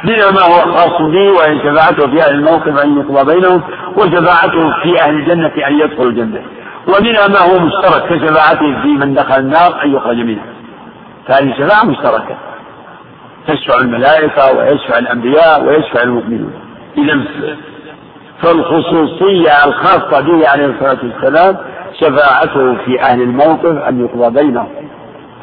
منها 0.04 0.30
ما 0.30 0.40
هو 0.40 0.72
خاص 0.72 1.02
به 1.02 1.32
وهي 1.32 1.58
شفاعته 1.58 2.10
في 2.10 2.22
أهل 2.22 2.34
الموقف 2.34 2.84
أن 2.84 2.98
يقضى 2.98 3.34
بينهم 3.34 3.62
وشفاعته 3.96 4.82
في 4.82 5.00
أهل 5.00 5.14
الجنة 5.14 5.52
أن 5.66 5.80
يدخلوا 5.80 6.10
الجنة. 6.10 6.42
ومنها 6.88 7.28
ما 7.28 7.38
هو 7.38 7.58
مشترك 7.58 8.02
كشفاعته 8.08 8.82
في 8.82 8.88
من 8.88 9.14
دخل 9.14 9.40
النار 9.40 9.82
أن 9.84 9.94
يخرج 9.94 10.16
منها. 10.16 10.44
فهذه 11.28 11.54
شفاعة 11.58 11.84
مشتركة. 11.84 12.36
تشفع 13.46 13.80
الملائكة 13.80 14.58
ويشفع 14.58 14.98
الأنبياء 14.98 15.64
ويشفع 15.64 16.02
المؤمنون. 16.02 16.52
إذا 16.98 17.20
فالخصوصية 18.42 19.64
الخاصة 19.64 20.20
به 20.20 20.48
عليه 20.48 20.66
الصلاة 20.66 20.98
والسلام 21.02 21.56
شفاعته 22.00 22.76
في 22.84 23.02
أهل 23.02 23.22
الموقف 23.22 23.76
أن 23.88 24.00
يقضى 24.04 24.42
بينهم. 24.42 24.68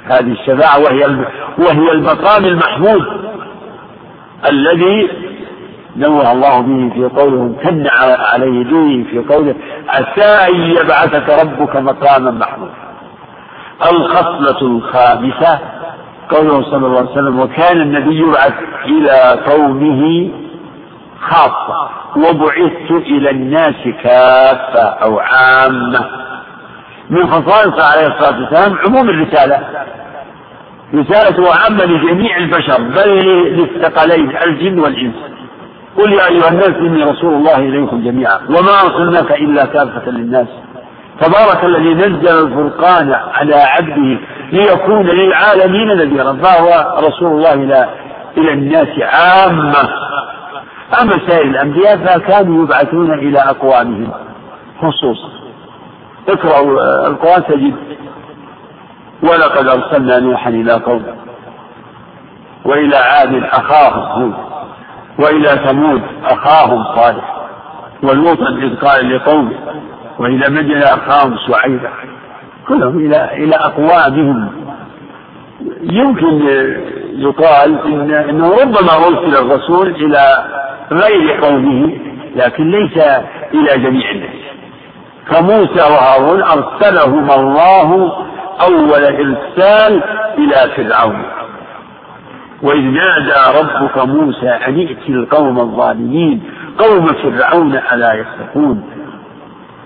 هذه 0.05 0.31
الشفاعة 0.31 0.79
وهي 0.79 1.05
وهي 1.57 1.91
المقام 1.91 2.45
المحمود 2.45 3.05
الذي 4.49 5.09
نوه 5.97 6.31
الله 6.31 6.61
به 6.61 6.93
في 6.93 7.15
قوله 7.21 7.41
امتن 7.41 7.87
عليه 8.33 8.63
به 8.63 9.05
في 9.11 9.19
قوله 9.33 9.55
عسى 9.87 10.51
أن 10.51 10.55
يبعثك 10.55 11.29
ربك 11.29 11.75
مقاما 11.75 12.31
محمودا. 12.31 12.73
الخصلة 13.91 14.61
الخامسة 14.61 15.59
قوله 16.29 16.61
صلى 16.63 16.85
الله 16.87 16.99
عليه 16.99 17.11
وسلم 17.11 17.39
وكان 17.39 17.81
النبي 17.81 18.19
يبعث 18.19 18.53
إلى 18.85 19.41
قومه 19.51 20.31
خاصة 21.21 21.89
وبعثت 22.15 22.91
إلى 22.91 23.29
الناس 23.29 23.83
كافة 24.03 24.83
أو 24.83 25.19
عامة. 25.19 26.05
من 27.09 27.27
خصائصه 27.27 27.83
عليه 27.91 28.07
الصلاة 28.07 28.39
والسلام 28.41 28.77
عموم 28.85 29.09
الرسالة. 29.09 29.59
رسالته 30.93 31.43
عامة 31.63 31.85
لجميع 31.85 32.37
البشر 32.37 32.81
بل 32.81 33.09
للثقلين 33.57 34.37
الجن 34.37 34.79
والإنس. 34.79 35.15
قل 35.97 36.13
يا 36.13 36.27
أيها 36.27 36.49
الناس 36.49 36.69
إني 36.69 37.03
رسول 37.03 37.33
الله 37.33 37.57
إليكم 37.57 38.03
جميعا. 38.03 38.39
وما 38.49 38.81
أرسلناك 38.85 39.31
إلا 39.31 39.65
كافة 39.65 40.11
للناس. 40.11 40.47
تبارك 41.21 41.63
الذي 41.63 41.93
نزل 41.93 42.27
الفرقان 42.27 43.13
على 43.33 43.55
عبده 43.55 44.19
ليكون 44.51 45.07
للعالمين 45.07 45.87
نذيرا. 45.87 46.33
فهو 46.33 46.97
رسول 47.07 47.31
الله 47.31 47.53
إلى 47.53 47.89
إلى 48.37 48.53
الناس 48.53 48.87
عامة. 48.99 49.89
أما 51.01 51.13
سائر 51.27 51.45
الأنبياء 51.45 51.97
فكانوا 51.97 52.63
يبعثون 52.63 53.13
إلى 53.13 53.39
أقوامهم. 53.39 54.11
خصوصا. 54.81 55.29
اقرأوا 56.29 57.07
القرآن 57.07 57.43
تجد 57.43 57.75
ولقد 59.23 59.67
أرسلنا 59.67 60.19
نوحا 60.19 60.49
إلى 60.49 60.73
قومه 60.73 61.15
وإلى 62.65 62.95
عاد 62.97 63.43
أخاهم 63.43 64.33
وإلى 65.19 65.49
ثمود 65.65 66.01
أخاهم 66.23 66.83
صالح 66.95 67.37
ولوطا 68.03 68.49
إذ 68.49 68.75
قال 68.75 69.15
لقومه 69.15 69.53
وإلى 70.19 70.49
مدين 70.49 70.83
أخاهم 70.83 71.37
شعيبا 71.47 71.89
كلهم 72.67 72.97
إلى 72.97 73.33
إلى 73.33 73.55
أقوامهم 73.55 74.49
يمكن 75.81 76.41
يقال 77.11 77.79
إن 77.85 78.11
أنه 78.11 78.51
ربما 78.61 78.93
أرسل 79.07 79.37
الرسول 79.37 79.87
إلى 79.87 80.45
غير 80.91 81.41
قومه 81.41 81.97
لكن 82.35 82.71
ليس 82.71 82.97
إلى 83.53 83.83
جميع 83.83 84.11
الناس. 84.11 84.47
فموسى 85.27 85.81
وهارون 85.81 86.41
أرسلهما 86.43 87.35
الله 87.35 88.11
أول 88.61 89.03
إرسال 89.03 90.03
إلى 90.37 90.71
فرعون. 90.75 91.23
وإذ 92.61 92.81
نادى 92.81 93.59
ربك 93.59 93.97
موسى 94.07 94.49
أن 94.49 94.79
ائت 94.79 95.09
القوم 95.09 95.59
الظالمين 95.59 96.43
قوم 96.79 97.05
فرعون 97.05 97.81
ألا 97.93 98.13
يتقون 98.13 98.83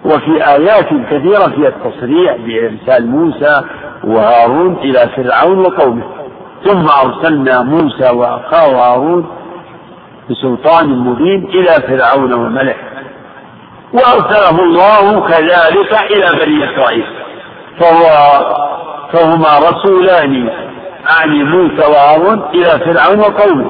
وفي 0.05 0.47
آيات 0.47 0.87
كثيرة 1.09 1.47
فيها 1.55 1.67
التصريح 1.67 2.35
بإرسال 2.35 3.07
موسى 3.07 3.61
وهارون 4.03 4.75
إلى 4.75 5.09
فرعون 5.15 5.59
وقومه. 5.59 6.03
ثم 6.65 6.85
أرسلنا 7.05 7.61
موسى 7.61 8.09
وأخاه 8.09 8.71
هارون 8.71 9.27
بسلطان 10.29 10.89
مبين 10.89 11.45
إلى 11.45 11.87
فرعون 11.87 12.33
وملئه. 12.33 12.75
وأرسله 13.93 14.63
الله 14.63 15.27
كذلك 15.27 16.11
إلى 16.11 16.45
بني 16.45 16.73
إسرائيل. 16.73 17.05
فهو 17.79 18.03
فهما 19.13 19.59
رسولان 19.69 20.49
أعني 21.09 21.43
موسى 21.43 21.81
وهارون 21.87 22.41
إلى 22.53 22.79
فرعون 22.85 23.19
وقومه 23.19 23.69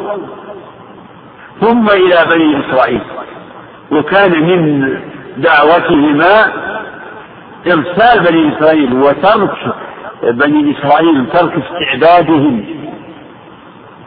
ثم 1.62 1.90
إلى 1.90 2.26
بني 2.30 2.60
إسرائيل. 2.60 3.02
وكان 3.92 4.32
من 4.32 4.94
دعوتهما 5.38 6.52
إرسال 7.68 8.20
بني 8.24 8.58
إسرائيل 8.58 8.94
وترك 8.94 9.56
بني 10.24 10.76
إسرائيل 10.78 11.26
ترك 11.34 11.54
استعبادهم 11.64 12.66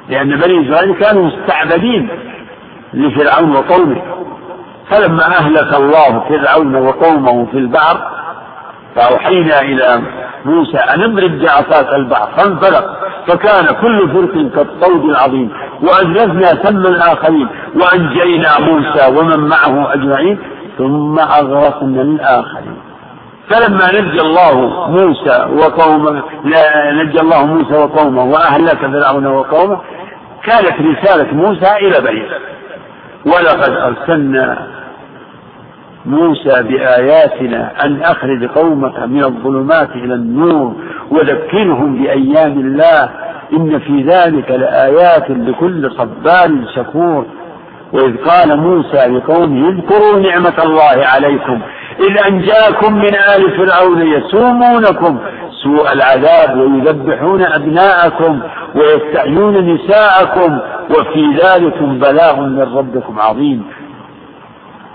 لأن 0.09 0.37
بني 0.37 0.69
إسرائيل 0.69 0.95
كانوا 0.95 1.27
مستعبدين 1.27 2.09
لفرعون 2.95 3.57
وقومه. 3.57 4.03
فلما 4.91 5.27
أهلك 5.27 5.75
الله 5.75 6.21
فرعون 6.29 6.75
وقومه 6.77 7.47
في 7.47 7.59
البحر 7.59 7.99
فأوحينا 8.97 9.61
إلى 9.61 10.03
موسى 10.45 10.77
أن 10.79 11.03
اضرب 11.03 11.39
بعصاك 11.39 11.95
البحر 11.95 12.29
فانفلق 12.37 13.04
فكان 13.27 13.67
كل 13.83 14.09
فرق 14.13 14.35
كالطود 14.55 15.05
العظيم. 15.05 15.51
وأزلفنا 15.83 16.47
ثم 16.63 16.87
الآخرين 16.87 17.49
وأنجينا 17.77 18.51
موسى 18.61 19.19
ومن 19.19 19.41
معه 19.41 19.95
أجمعين 19.95 20.39
ثم 20.79 21.19
أغرقنا 21.19 22.03
الآخرين. 22.03 22.77
فلما 23.51 24.01
نجى 24.01 24.21
الله 24.21 24.55
موسى 24.91 25.47
وقومه 25.53 26.23
نجى 27.03 27.21
الله 27.21 27.47
موسى 27.47 27.75
وقومه 27.75 28.25
وأهلك 28.25 28.79
فرعون 28.79 29.27
وقومه 29.27 29.81
كانت 30.45 30.75
رسالة 30.81 31.35
موسى 31.35 31.73
إلى 31.77 32.01
بني 32.01 32.27
ولقد 33.27 33.71
أرسلنا 33.71 34.67
موسى 36.07 36.63
بآياتنا 36.63 37.73
أن 37.85 38.03
أخرج 38.03 38.45
قومك 38.45 38.99
من 38.99 39.25
الظلمات 39.25 39.91
إلى 39.91 40.15
النور 40.15 40.75
وذكرهم 41.11 42.03
بأيام 42.03 42.53
الله. 42.59 43.11
إن 43.53 43.79
في 43.79 44.03
ذلك 44.03 44.51
لآيات 44.51 45.31
لكل 45.31 45.91
صبار 45.91 46.51
شكور. 46.75 47.27
وإذ 47.93 48.17
قال 48.17 48.59
موسى 48.59 49.07
لقومه 49.07 49.69
اذكروا 49.69 50.21
نعمة 50.21 50.63
الله 50.65 51.07
عليكم. 51.07 51.61
إذ 52.01 52.33
أنجاكم 52.33 52.95
من 52.95 53.15
آل 53.15 53.57
فرعون 53.57 54.03
يسومونكم 54.03 55.19
سوء 55.63 55.93
العذاب 55.93 56.59
ويذبحون 56.59 57.43
أبناءكم 57.43 58.41
ويستحيون 58.75 59.75
نساءكم. 59.75 60.59
وفي 60.91 61.39
ذلك 61.45 61.83
بلاغ 61.83 62.41
من 62.41 62.61
ربكم 62.61 63.21
عظيم. 63.21 63.65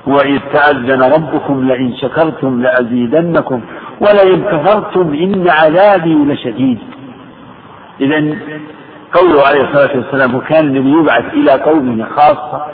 وإذ 0.08 0.40
تأذن 0.54 1.02
ربكم 1.04 1.68
لئن 1.68 1.96
شكرتم 1.98 2.62
لأزيدنكم 2.62 3.62
ولئن 4.02 4.44
كفرتم 4.44 5.14
إن 5.14 5.50
عذابي 5.50 6.16
لشديد. 6.16 6.80
إذا 8.02 8.36
قوله 9.14 9.48
عليه 9.48 9.62
الصلاة 9.62 9.98
والسلام 9.98 10.36
وكان 10.36 10.68
النبي 10.68 10.90
يبعث 10.90 11.34
إلى 11.34 11.52
قومه 11.52 12.06
خاصة. 12.06 12.66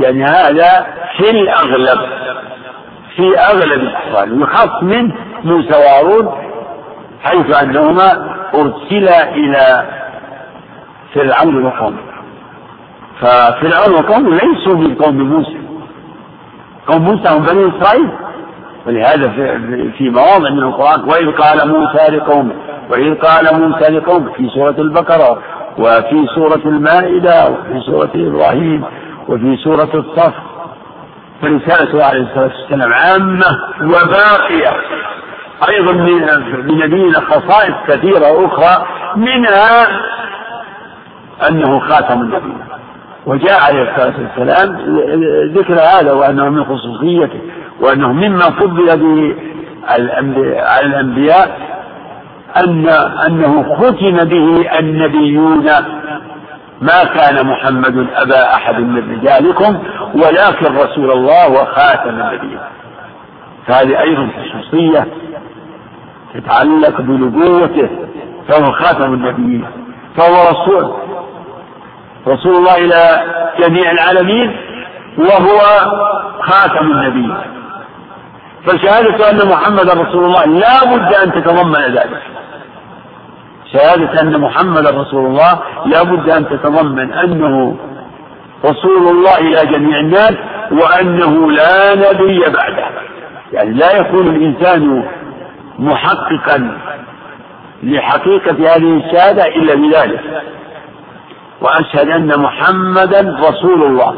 يعني 0.00 0.24
هذا 0.24 0.86
في 1.16 1.30
الأغلب 1.30 1.98
في 3.16 3.38
أغلب 3.38 3.72
الأحوال 3.72 4.32
ويخص 4.32 4.82
منه 4.82 5.14
موسى 5.44 5.74
وهارون 5.74 6.32
حيث 7.22 7.56
أنهما 7.62 8.36
أرسلا 8.54 9.34
إلى 9.34 9.86
فرعون 11.14 11.64
وقومه. 11.64 11.98
ففرعون 13.20 13.94
وقومه 13.94 14.30
ليسوا 14.30 14.76
من 14.76 14.94
قوم 14.94 15.18
موسى. 15.18 15.67
قوم 16.88 17.02
موسى 17.02 17.28
هم 17.28 17.42
بني 17.42 17.68
إسرائيل. 17.78 18.10
ولهذا 18.86 19.28
في, 19.98 20.10
مواضع 20.10 20.50
من 20.50 20.58
القرآن 20.58 21.00
وإذ 21.08 21.30
قال 21.32 21.68
موسى 21.68 22.16
لقومه 22.16 22.54
وإذ 22.90 23.14
قال 23.14 23.60
موسى 23.60 23.88
لقومه 23.90 24.32
في 24.32 24.48
سورة 24.54 24.74
البقرة 24.78 25.42
وفي 25.78 26.26
سورة 26.34 26.60
المائدة 26.64 27.48
وفي 27.50 27.80
سورة 27.86 28.10
إبراهيم 28.14 28.84
وفي 29.28 29.56
سورة 29.64 29.90
الصف. 29.94 30.34
فرسالته 31.42 32.04
عليه 32.04 32.20
الصلاة 32.22 32.50
والسلام 32.60 32.92
عامة 32.92 33.46
وباقية. 33.82 34.72
أيضا 35.68 35.92
من 35.92 36.78
نبينا 36.78 37.20
خصائص 37.20 37.74
كثيرة 37.88 38.46
أخرى 38.46 38.86
منها 39.16 39.86
أنه 41.48 41.78
خاتم 41.80 42.20
النبيين 42.20 42.67
وجاء 43.28 43.60
عليه 43.60 43.82
الصلاة 43.82 44.14
والسلام 44.20 44.76
ذكر 45.52 45.74
هذا 45.74 46.12
وأنه 46.12 46.48
من 46.48 46.64
خصوصيته 46.64 47.40
وأنه 47.80 48.12
مما 48.12 48.40
فضل 48.60 48.96
به 48.98 49.36
على 50.58 50.86
الأنبياء 50.86 51.68
أن 52.56 52.88
أنه 53.26 53.76
ختم 53.76 54.24
به 54.24 54.78
النبيون 54.78 55.64
ما 56.82 57.04
كان 57.04 57.46
محمد 57.46 58.06
أبا 58.14 58.54
أحد 58.54 58.74
من 58.80 59.18
رجالكم 59.18 59.78
ولكن 60.14 60.76
رسول 60.76 61.10
الله 61.10 61.50
وخاتم 61.50 62.08
النبيين. 62.10 62.58
فهذه 63.66 64.00
أيضا 64.00 64.28
خصوصية 64.28 65.06
تتعلق 66.34 67.00
بنبوته 67.00 67.88
فهو 68.48 68.72
خاتم 68.72 69.14
النبيين 69.14 69.64
فهو 70.16 70.34
رسول 70.50 70.92
رسول 72.28 72.56
الله 72.56 72.76
إلى 72.76 73.22
جميع 73.58 73.90
العالمين 73.90 74.56
وهو 75.18 75.58
خاتم 76.40 76.90
النبي 76.90 77.34
فشهادة 78.66 79.30
أن 79.30 79.48
محمدا 79.48 79.92
رسول 79.92 80.24
الله 80.24 80.44
لا 80.44 80.84
بد 80.84 81.14
أن 81.14 81.32
تتضمن 81.32 81.80
ذلك. 81.80 82.22
شهادة 83.72 84.20
أن 84.20 84.40
محمدا 84.40 84.90
رسول 84.90 85.26
الله 85.26 85.58
لا 85.86 86.02
بد 86.02 86.30
أن 86.30 86.48
تتضمن 86.48 87.12
أنه 87.12 87.76
رسول 88.64 89.08
الله 89.08 89.38
إلى 89.38 89.72
جميع 89.72 90.00
الناس 90.00 90.34
وأنه 90.72 91.50
لا 91.50 91.94
نبي 91.94 92.40
بعده. 92.40 92.84
يعني 93.52 93.70
لا 93.70 93.96
يكون 93.96 94.26
الإنسان 94.26 95.04
محققا 95.78 96.78
لحقيقة 97.82 98.74
هذه 98.74 99.02
الشهادة 99.06 99.44
إلا 99.46 99.74
بذلك. 99.74 100.20
وأشهد 101.60 102.08
أن 102.08 102.40
محمدا 102.40 103.36
رسول 103.48 103.82
الله 103.82 104.14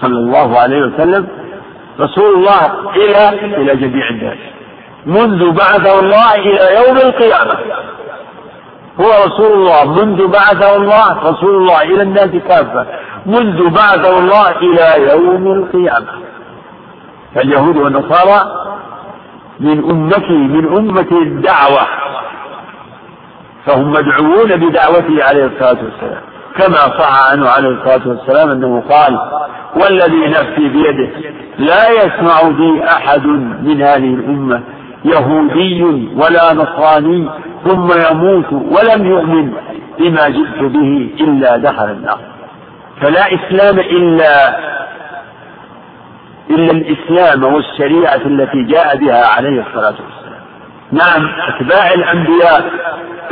صلى 0.00 0.18
الله 0.18 0.58
عليه 0.58 0.80
وسلم. 0.82 1.28
رسول 2.00 2.34
الله 2.34 2.90
إلى 2.96 3.28
إلى 3.28 3.76
جميع 3.76 4.08
الناس. 4.10 4.38
منذ 5.06 5.50
بعثه 5.50 6.00
الله 6.00 6.34
إلى 6.34 6.86
يوم 6.86 6.96
القيامة. 6.96 7.58
هو 9.00 9.10
رسول 9.26 9.52
الله. 9.52 10.04
منذ 10.04 10.26
بعثه 10.26 10.76
الله 10.76 11.30
رسول 11.30 11.56
الله 11.56 11.82
إلى 11.82 12.02
الناس 12.02 12.30
كافة. 12.48 12.86
منذ 13.26 13.70
بعثه 13.70 14.18
الله 14.18 14.50
إلى 14.50 15.10
يوم 15.12 15.46
القيامة. 15.52 16.12
فاليهود 17.34 17.76
والنصارى 17.76 18.64
من 19.60 19.90
أمته 19.90 20.32
من 20.32 20.76
أمة 20.76 21.22
الدعوة. 21.22 21.86
فهم 23.66 23.90
مدعوون 23.90 24.56
بدعوته 24.56 25.24
عليه 25.24 25.44
الصلاة 25.44 25.78
والسلام. 25.84 26.33
كما 26.58 26.98
صح 26.98 27.30
عنه 27.30 27.48
عليه 27.48 27.68
الصلاة 27.68 28.08
والسلام 28.08 28.50
أنه 28.50 28.82
قال 28.90 29.18
والذي 29.82 30.26
نفسي 30.28 30.68
بيده 30.68 31.10
لا 31.58 31.90
يسمع 31.90 32.42
بي 32.42 32.84
أحد 32.84 33.26
من 33.62 33.82
هذه 33.82 34.14
الأمة 34.14 34.62
يهودي 35.04 36.08
ولا 36.16 36.52
نصراني 36.52 37.28
ثم 37.64 37.88
يموت 38.10 38.52
ولم 38.52 39.06
يؤمن 39.06 39.52
بما 39.98 40.28
جئت 40.28 40.58
به 40.58 41.10
إلا 41.20 41.56
دخل 41.56 41.84
النار. 41.84 42.18
فلا 43.00 43.34
إسلام 43.34 43.78
إلا 43.78 44.58
إلا 46.50 46.70
الإسلام 46.72 47.54
والشريعة 47.54 48.20
التي 48.26 48.62
جاء 48.62 48.96
بها 48.96 49.26
عليه 49.26 49.64
الصلاة 49.66 49.94
والسلام. 50.04 50.42
نعم 50.92 51.28
أتباع 51.48 51.92
الأنبياء 51.92 52.70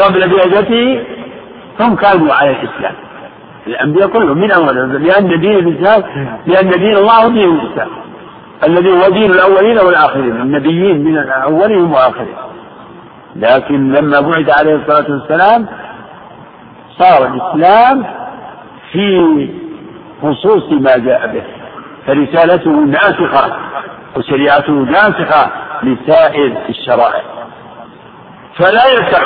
قبل 0.01 0.29
بعثته 0.29 1.05
هم 1.81 1.97
كانوا 1.97 2.35
على 2.35 2.51
الإسلام. 2.51 2.95
الأنبياء 3.67 4.09
كلهم 4.09 4.39
من 4.39 4.51
أول 4.51 4.77
لأن 5.05 5.41
دين 5.41 5.59
الإسلام 5.59 6.03
لأن 6.47 6.71
دين 6.71 6.97
الله 6.97 7.29
دين 7.29 7.61
الإسلام. 7.61 7.89
الذي 8.67 8.91
هو 8.91 9.09
دين 9.09 9.31
الأولين 9.31 9.79
والآخرين 9.79 10.41
النبيين 10.41 11.05
من 11.05 11.19
أولهم 11.29 11.93
وآخرهم 11.93 12.37
لكن 13.37 13.93
لما 13.93 14.21
بعث 14.21 14.61
عليه 14.61 14.75
الصلاة 14.75 15.11
والسلام 15.11 15.67
صار 16.99 17.27
الإسلام 17.27 18.07
في 18.93 19.49
خصوص 20.23 20.73
ما 20.73 20.97
جاء 20.97 21.27
به. 21.27 21.43
فرسالته 22.07 22.71
ناسخة 22.71 23.57
وشريعته 24.17 24.73
ناسخة 24.73 25.51
لسائر 25.83 26.53
الشرائع. 26.69 27.23
فلا 28.57 28.87
يسع 28.93 29.23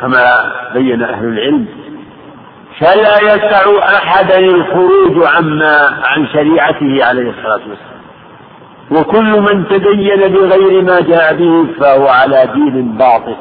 كما 0.00 0.52
بين 0.74 1.02
أهل 1.02 1.24
العلم 1.24 1.66
فلا 2.80 3.34
يسع 3.34 3.62
أحدا 3.96 4.38
الخروج 4.38 5.26
عما 5.36 5.76
عن 6.04 6.26
شريعته 6.26 7.04
عليه 7.04 7.30
الصلاة 7.30 7.60
والسلام. 7.68 8.00
وكل 8.90 9.40
من 9.40 9.68
تدين 9.68 10.32
بغير 10.32 10.82
ما 10.82 11.00
جاء 11.00 11.34
به 11.34 11.66
فهو 11.80 12.08
على 12.08 12.48
دين 12.54 12.92
باطل. 12.98 13.36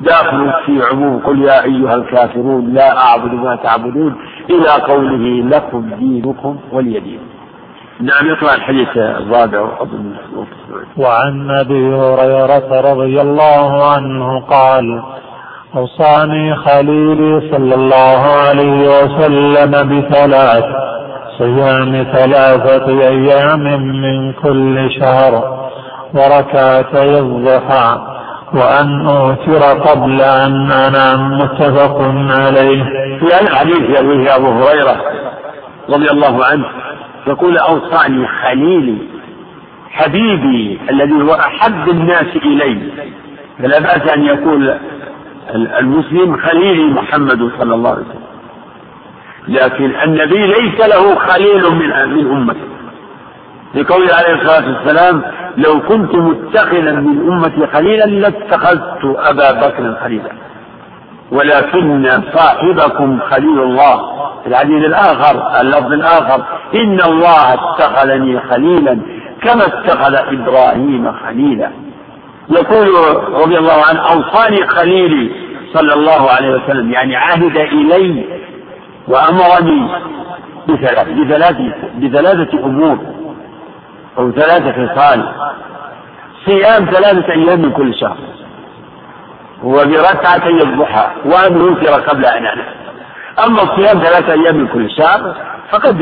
داخل 0.00 0.52
في 0.66 0.82
عموم 0.90 1.18
قل 1.26 1.42
يا 1.42 1.64
أيها 1.64 1.94
الكافرون 1.94 2.74
لا 2.74 2.98
أعبد 2.98 3.34
ما 3.34 3.56
تعبدون 3.56 4.16
إلى 4.50 4.68
قوله 4.68 5.48
لكم 5.56 5.90
دينكم 5.98 6.56
ولي 6.72 7.00
دين. 7.00 7.20
نعم 8.00 8.26
يقرأ 8.30 8.54
الحديث 8.54 8.96
الرابع 8.96 9.68
وعن 10.96 11.50
أبي 11.50 11.94
هريرة 11.94 12.80
رضي 12.92 13.20
الله 13.20 13.92
عنه 13.92 14.40
قال 14.40 15.02
أوصاني 15.76 16.56
خليلي 16.56 17.50
صلى 17.52 17.74
الله 17.74 18.20
عليه 18.48 19.02
وسلم 19.02 19.70
بثلاث 19.70 20.64
صيام 21.38 22.06
ثلاثة 22.12 22.86
أيام 23.08 23.62
من 24.02 24.32
كل 24.32 24.90
شهر 25.00 25.60
وركعتي 26.14 27.18
الضحى 27.18 27.98
وأن 28.54 29.06
أوتر 29.06 29.62
قبل 29.62 30.20
أن 30.20 30.70
أنام 30.72 31.38
متفق 31.38 32.00
عليه. 32.30 32.84
في 33.18 33.40
الحديث 33.42 33.98
يرويه 33.98 34.36
أبو 34.36 34.46
هريرة 34.46 34.96
رضي 35.88 36.10
الله 36.10 36.44
عنه 36.44 36.66
يقول 37.26 37.58
أوصاني 37.58 38.26
خليلي 38.26 38.98
حبيبي 39.90 40.78
الذي 40.90 41.22
هو 41.22 41.34
أحب 41.34 41.88
الناس 41.88 42.36
إلي 42.36 42.92
فلا 43.58 43.78
بأس 43.78 44.08
أن 44.16 44.24
يقول 44.24 44.78
المسلم 45.54 46.36
خليلي 46.36 46.84
محمد 46.84 47.50
صلى 47.58 47.74
الله 47.74 47.90
عليه 47.90 48.00
وسلم. 48.00 48.30
لكن 49.48 49.92
النبي 50.04 50.46
ليس 50.46 50.80
له 50.80 51.14
خليل 51.14 51.62
من 51.70 52.14
من 52.14 52.30
أمته 52.30 52.70
لقوله 53.74 54.14
عليه 54.14 54.34
الصلاة 54.34 54.76
والسلام 54.76 55.22
لو 55.56 55.80
كنت 55.80 56.14
متخذا 56.14 56.92
من 56.92 57.32
أمتي 57.32 57.66
خليلا 57.66 58.04
لاتخذت 58.04 59.04
أبا 59.04 59.52
بكر 59.52 59.94
خليلا. 60.02 60.32
ولكن 61.32 62.22
صاحبكم 62.34 63.18
خليل 63.30 63.58
الله. 63.62 64.20
في 64.44 64.48
الآخر 64.86 65.60
اللفظ 65.60 65.92
الآخر 65.92 66.44
إن 66.74 67.00
الله 67.00 67.54
اتخذني 67.54 68.40
خليلا 68.40 69.00
كما 69.42 69.66
اتخذ 69.66 70.14
إبراهيم 70.14 71.12
خليلا. 71.12 71.70
يقول 72.50 72.88
رضي 73.32 73.58
الله 73.58 73.82
عنه 73.90 74.00
أوصاني 74.00 74.66
خليلي 74.66 75.32
صلى 75.74 75.94
الله 75.94 76.30
عليه 76.30 76.50
وسلم 76.50 76.92
يعني 76.92 77.16
عهد 77.16 77.56
إلي 77.56 78.24
وأمرني 79.08 79.88
بثلاث 80.68 81.08
بثلاثة 81.08 81.72
بثلاثة 81.94 82.58
أمور 82.58 82.98
أو 84.18 84.30
ثلاثة 84.30 84.72
خصال. 84.72 85.28
صيام 86.46 86.84
ثلاثة 86.84 87.32
أيام 87.32 87.60
من 87.62 87.72
كل 87.72 87.94
شهر. 87.94 88.16
وبركعتي 89.64 90.62
الضحى 90.62 91.06
وأن 91.24 91.56
يوتر 91.58 91.92
قبل 91.92 92.24
أن 92.26 92.46
أنام 92.46 92.66
أما 93.44 93.62
الصيام 93.62 93.98
ثلاثة 94.04 94.32
أيام 94.32 94.56
من 94.56 94.68
كل 94.68 94.90
شهر 94.90 95.34
فقد 95.70 95.98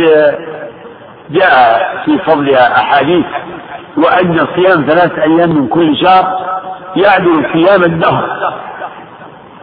جاء 1.31 2.03
في 2.05 2.19
فضلها 2.19 2.77
أحاديث 2.81 3.27
وأن 4.05 4.47
صيام 4.55 4.85
ثلاثة 4.87 5.23
أيام 5.23 5.51
من 5.51 5.69
كل 5.69 5.97
شهر 5.97 6.49
يعدل 6.97 7.47
صيام 7.53 7.83
الدهر. 7.85 8.53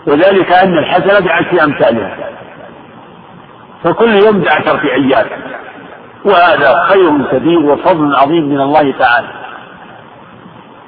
وذلك 0.08 0.52
أن 0.52 0.78
الحسنة 0.78 1.19
بعشر 1.19 1.63
أمثالها 1.63 2.17
فكل 3.84 4.15
يوم 4.15 4.39
بعشرة 4.39 4.82
أيام. 4.84 5.26
وهذا 6.26 6.84
خير 6.84 7.24
كبير 7.32 7.60
وفضل 7.60 8.15
عظيم 8.15 8.50
من 8.50 8.62
الله 8.62 8.91
تعالى. 8.91 9.28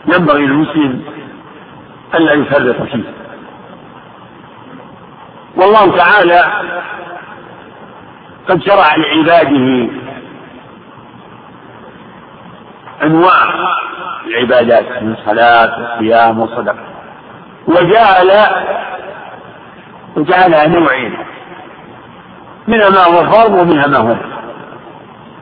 ينبغي 0.06 0.46
للمسلم 0.46 1.02
ألا 2.16 2.34
يفرط 2.34 2.82
فيه. 2.82 3.04
والله 5.58 5.98
تعالى 5.98 6.44
قد 8.50 8.62
شرع 8.62 8.96
لعباده 8.96 9.90
أنواع 13.04 13.34
العبادات 14.28 15.04
من 15.04 15.16
صلاة 15.26 15.72
وصيام 15.82 16.40
وصدقة 16.40 16.86
وجعل 17.68 18.32
وجعلها 20.16 20.68
نوعين. 20.68 21.18
منها 22.68 22.90
ما 22.90 23.04
هو 23.04 23.32
فرض 23.32 23.52
ومنها 23.52 23.88
ما 23.88 23.98
هو 23.98 24.16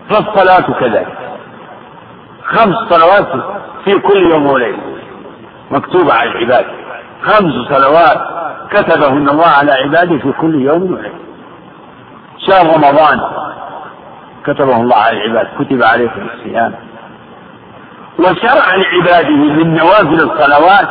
فالصلاة 0.09 0.79
كذلك. 0.79 1.17
خمس 2.43 2.75
صلوات 2.89 3.27
في 3.85 3.99
كل 3.99 4.31
يوم 4.31 4.45
وليلة. 4.45 4.77
مكتوبة 5.71 6.13
على 6.13 6.29
العباد. 6.29 6.65
خمس 7.21 7.53
صلوات 7.69 8.21
كتبهن 8.71 9.29
الله 9.29 9.47
على 9.47 9.71
عباده 9.71 10.17
في 10.17 10.31
كل 10.31 10.61
يوم 10.61 10.93
وليلة. 10.93 11.19
شهر 12.37 12.65
رمضان 12.65 13.21
كتبه 14.45 14.81
الله 14.81 14.95
على 14.95 15.17
العباد. 15.17 15.47
كتب 15.59 15.83
عليكم 15.83 16.27
الصيام. 16.33 16.75
وشرع 18.19 18.75
لعباده 18.75 19.35
من 19.35 19.73
نوافل 19.73 20.13
الصلوات 20.13 20.87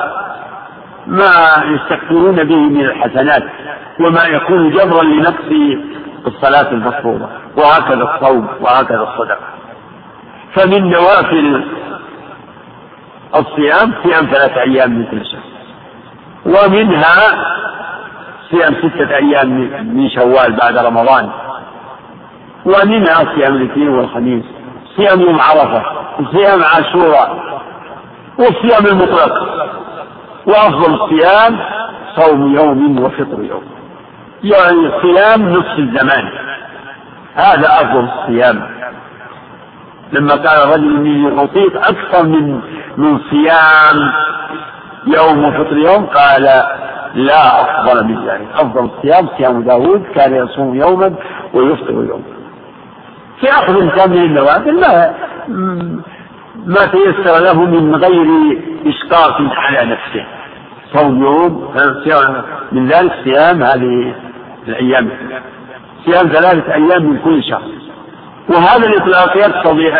ما 1.06 1.64
يستكثرون 1.64 2.44
به 2.44 2.56
من 2.56 2.84
الحسنات 2.84 3.42
وما 4.00 4.24
يكون 4.24 4.70
جبرا 4.70 5.02
لنقص 5.02 5.78
الصلاة 6.26 6.70
المفروضة. 6.70 7.28
وهكذا 7.56 8.14
الصوم 8.14 8.48
وهكذا 8.60 9.02
الصدقة. 9.02 9.46
فمن 10.54 10.90
نوافل 10.90 11.64
الصيام 13.34 13.92
صيام 14.02 14.26
ثلاثة 14.26 14.62
أيام 14.62 14.90
من 14.90 15.04
كل 15.04 15.26
شهر. 15.26 15.42
ومنها 16.46 17.44
صيام 18.50 18.74
ستة 18.74 19.16
أيام 19.16 19.48
من 19.96 20.10
شوال 20.10 20.56
بعد 20.56 20.76
رمضان. 20.78 21.30
ومنها 22.64 23.34
صيام 23.36 23.54
الاثنين 23.54 23.88
والخميس. 23.88 24.44
صيام 24.96 25.20
يوم 25.20 25.40
عرفة 25.40 25.82
وصيام 26.20 26.62
عاشوراء 26.64 27.36
والصيام 28.38 28.86
المطلق. 28.86 29.32
وأفضل 30.46 30.94
الصيام 30.94 31.58
صوم 32.16 32.54
يوم 32.54 33.02
وفطر 33.04 33.42
يوم. 33.42 33.62
يعني 34.44 34.90
صيام 35.02 35.48
نصف 35.48 35.78
الزمان. 35.78 36.28
هذا 37.34 37.66
أفضل 37.66 38.08
الصيام. 38.18 38.68
لما 40.12 40.34
قال 40.34 40.68
الرجل 40.68 40.96
إني 40.96 41.42
أطيق 41.42 41.76
أكثر 41.88 42.26
من 42.26 42.60
من 42.96 43.18
صيام 43.30 44.12
يوم 45.06 45.44
وفطر 45.44 45.76
يوم 45.76 46.06
قال 46.06 46.42
لا 47.14 47.60
أفضل 47.60 48.04
من 48.04 48.28
ذلك. 48.28 48.48
أفضل 48.54 48.90
الصيام 48.96 49.28
صيام 49.38 49.62
داود 49.62 50.02
كان 50.14 50.34
يصوم 50.34 50.74
يوما 50.74 51.14
ويفطر 51.54 51.92
يوما. 51.92 52.43
في 53.44 53.50
أخذ 53.50 54.08
من 54.08 54.18
النوافل 54.18 54.80
ما 54.80 55.14
ما 56.66 56.86
تيسر 56.86 57.38
له 57.38 57.64
من 57.64 57.94
غير 57.94 58.26
إشقاق 58.86 59.36
على 59.56 59.90
نفسه. 59.90 60.26
صوم 60.94 61.22
يوم 61.22 62.42
من 62.72 62.88
ذلك 62.88 63.12
صيام 63.24 63.62
هذه 63.62 64.14
الأيام. 64.68 65.10
صيام 66.06 66.28
ثلاثة 66.28 66.74
أيام 66.74 67.02
من 67.02 67.18
كل 67.18 67.42
شهر. 67.44 67.62
وهذا 68.48 68.86
الإطلاق 68.86 69.36
يقتضي 69.36 69.92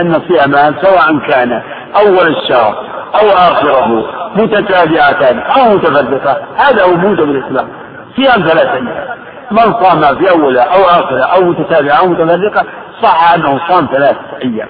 أن 0.00 0.20
صيامها 0.28 0.74
سواء 0.82 1.18
كان 1.18 1.62
أول 1.96 2.36
الشهر 2.36 2.74
أو 3.22 3.28
آخره 3.28 4.06
متتابعتان 4.36 5.38
أو 5.38 5.74
متفرقة. 5.74 6.36
هذا 6.56 6.84
وجود 6.84 7.16
بالإسلام 7.16 7.68
صيام 8.16 8.48
ثلاثة 8.48 8.72
أيام. 8.72 9.18
من 9.50 9.72
صام 9.82 10.16
في 10.18 10.30
أولها 10.30 10.62
أو 10.62 10.82
آخرها 10.82 11.24
أو 11.24 11.44
متتابعة 11.44 11.94
أو 11.94 12.08
متفرقة 12.08 12.66
صح 13.02 13.32
أنه 13.34 13.60
صام 13.68 13.86
ثلاثة 13.86 14.36
أيام. 14.42 14.68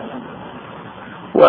و... 1.34 1.40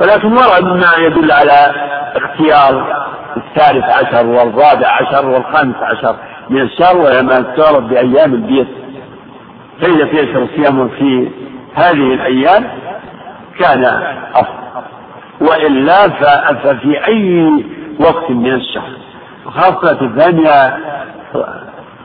ولكن 0.00 0.32
ورد 0.32 0.64
ما 0.64 0.92
يدل 0.98 1.32
على 1.32 1.72
اختيار 2.16 3.04
الثالث 3.36 3.84
عشر 3.84 4.26
والرابع 4.26 4.88
عشر 4.88 5.26
والخامس 5.26 5.76
عشر 5.82 6.16
من 6.50 6.60
الشهر 6.60 6.96
ولما 6.96 7.40
ترد 7.40 7.88
بأيام 7.88 8.34
البيت. 8.34 8.68
فإذا 9.80 10.04
تيسر 10.04 10.42
الصيام 10.42 10.88
في 10.88 11.30
هذه 11.74 12.14
الأيام 12.14 12.70
كان 13.58 13.84
أفضل. 14.34 14.64
وإلا 15.40 16.08
ففي 16.54 17.06
أي 17.06 17.50
وقت 18.00 18.30
من 18.30 18.54
الشهر 18.54 18.90
خاصة 19.46 19.98
الثانية 20.02 20.78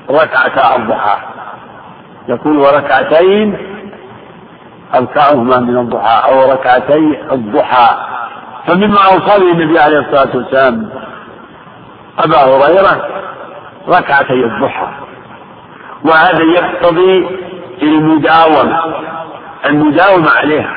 ركعتا 0.10 0.76
الضحى 0.76 1.18
يقول 2.28 2.58
وركعتين 2.58 3.58
أركعهما 4.95 5.60
من 5.60 5.78
الضحى 5.78 6.32
أو 6.32 6.52
ركعتي 6.52 7.23
الضحى. 7.32 7.97
فمما 8.67 8.97
أوصى 9.06 9.39
به 9.39 9.52
النبي 9.52 9.80
عليه 9.80 9.99
الصلاة 9.99 10.38
والسلام 10.38 10.89
أبا 12.19 12.38
هريرة 12.38 13.08
ركعتي 13.88 14.34
الضحى. 14.34 14.88
وهذا 16.06 16.43
يقتضي 16.43 17.28
المداومة 17.84 18.84
المداومة 19.65 20.30
عليها 20.30 20.75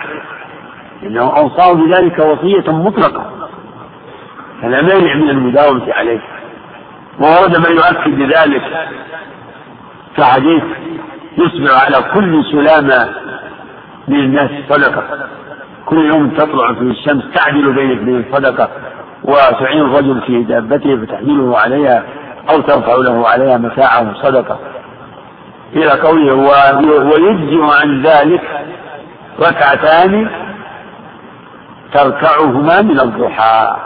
إنه 1.03 1.37
أوصاه 1.37 1.73
بذلك 1.73 2.19
وصية 2.19 2.73
مطلقة. 2.73 3.31
فلا 4.63 4.83
مانع 4.83 5.15
من 5.15 5.31
المداومة 5.31 5.93
عليه. 5.93 6.21
وورد 7.21 7.57
ما 7.57 7.69
يؤكد 7.69 8.11
بذلك 8.19 8.63
كحديث 10.17 10.63
يصبح 11.39 11.85
على 11.85 11.97
كل 12.15 12.45
سلامة 12.53 13.15
من 14.09 14.19
الناس 14.19 14.51
صدقة. 14.69 15.03
كل 15.87 16.07
يوم 16.15 16.31
تطلع 16.31 16.73
في 16.75 16.81
الشمس 16.81 17.25
تعدل 17.35 17.73
بين 17.73 17.93
اثنين 17.93 18.25
صدقة 18.33 18.69
وتعين 19.25 19.81
الرجل 19.81 20.21
في 20.27 20.43
دابته 20.43 20.97
فتحمله 20.97 21.59
عليها 21.59 22.03
أو 22.51 22.61
ترفع 22.61 22.95
له 22.95 23.29
عليها 23.29 23.59
متاعه 23.59 24.15
صدقة. 24.23 24.59
إلى 25.73 25.91
قوله 25.91 26.35
ويجزئ 26.35 27.63
عن 27.63 28.03
ذلك 28.03 28.43
ركعتان 29.41 30.31
تركعهما 31.95 32.83
من 32.83 33.01
الضحى. 33.01 33.77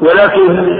ولكن 0.00 0.74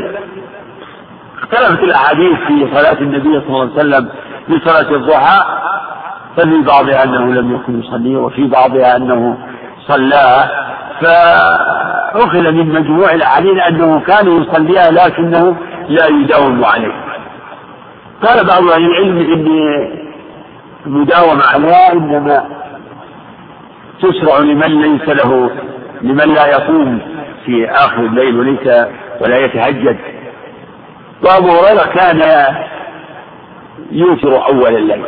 اختلفت 1.43 1.83
الأحاديث 1.83 2.39
في 2.47 2.69
صلاة 2.75 3.01
النبي 3.01 3.41
صلى 3.41 3.49
الله 3.49 3.61
عليه 3.61 3.73
وسلم 3.73 4.09
في 4.47 4.61
صلاة 4.65 4.91
الضحى 4.97 5.45
ففي 6.37 6.63
بعضها 6.67 7.05
أنه 7.05 7.35
لم 7.35 7.55
يكن 7.55 7.81
يصلي 7.81 8.17
وفي 8.17 8.47
بعضها 8.47 8.97
أنه 8.97 9.39
صلاها 9.87 10.51
فأخذ 11.01 12.53
من 12.53 12.69
مجموع 12.69 13.15
الأحاديث 13.15 13.59
أنه 13.69 14.01
كان 14.01 14.43
يصليها 14.43 14.91
لكنه 14.91 15.57
لا 15.89 16.07
يداوم 16.07 16.65
عليه. 16.65 16.93
قال 18.23 18.47
بعض 18.47 18.69
أهل 18.69 18.85
العلم 18.85 19.19
إن 19.19 19.49
المداومة 20.87 21.43
عليها 21.55 21.93
إنما 21.93 22.45
تشرع 24.03 24.39
لمن 24.39 24.81
ليس 24.81 25.09
له 25.09 25.51
لمن 26.03 26.35
لا 26.35 26.47
يقوم 26.47 26.99
في 27.47 27.71
آخر 27.71 28.01
الليل 28.01 28.37
وليس 28.37 28.87
ولا 29.21 29.39
يتهجد. 29.39 29.97
وأبو 31.23 31.49
هريرة 31.49 31.87
كان 31.95 32.23
يوتر 33.93 34.47
أول 34.49 34.77
الليل. 34.77 35.05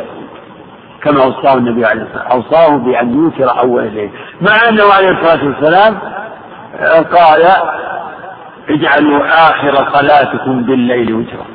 كما 1.03 1.23
أوصاه 1.23 1.57
النبي 1.57 1.85
عليه 1.85 2.01
الصلاة 2.01 2.35
والسلام 2.35 2.43
أوصاه 2.43 2.77
بأن 2.77 3.13
يوتر 3.13 3.59
أول 3.59 3.83
الليل 3.83 4.11
مع 4.41 4.69
أنه 4.69 4.83
عليه 4.93 5.09
الصلاة 5.09 5.45
والسلام 5.45 5.99
قال 7.03 7.43
اجعلوا 8.69 9.25
آخر 9.27 9.91
صلاتكم 9.93 10.63
بالليل 10.63 11.13
وترا. 11.13 11.45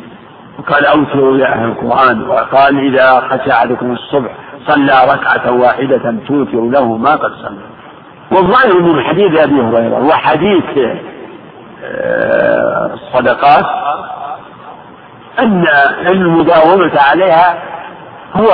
وقال 0.59 0.87
أوتروا 0.87 1.37
يا 1.39 1.47
أهل 1.47 1.65
القرآن. 1.65 2.29
وقال 2.29 2.79
إذا 2.79 3.21
خشى 3.21 3.53
أحدكم 3.53 3.93
الصبح 3.93 4.31
صلى 4.67 4.93
ركعة 5.15 5.53
واحدة 5.53 6.15
توتر 6.29 6.61
له 6.61 6.97
ما 6.97 7.11
قد 7.17 7.33
صلى. 7.33 7.59
والظاهر 8.33 8.81
من 8.81 9.03
حديث 9.05 9.41
أبي 9.41 9.61
هريرة 9.61 10.05
وحديث 10.07 10.65
آه، 11.85 12.91
الصدقات 12.95 13.65
أن 15.39 15.65
المداومة 16.07 16.93
عليها 17.01 17.63
هو 18.35 18.49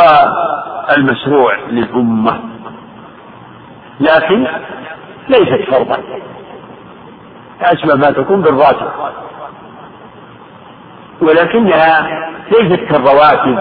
المشروع 0.96 1.56
للأمة 1.70 2.40
لكن 4.00 4.46
ليست 5.28 5.70
فرضا. 5.70 5.98
أشبه 7.62 7.94
ما 7.94 8.10
تكون 8.10 8.42
بالراتب. 8.42 8.88
ولكنها 11.20 12.08
ليست 12.52 12.80
كالرواتب 12.80 13.58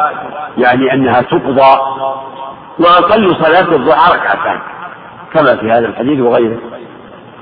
يعني 0.57 0.93
أنها 0.93 1.21
تقضى 1.21 1.79
وأقل 2.79 3.35
صلاة 3.35 3.75
الضحى 3.75 4.13
ركعتان 4.13 4.59
كما 5.33 5.55
في 5.55 5.71
هذا 5.71 5.85
الحديث 5.85 6.19
وغيره. 6.19 6.57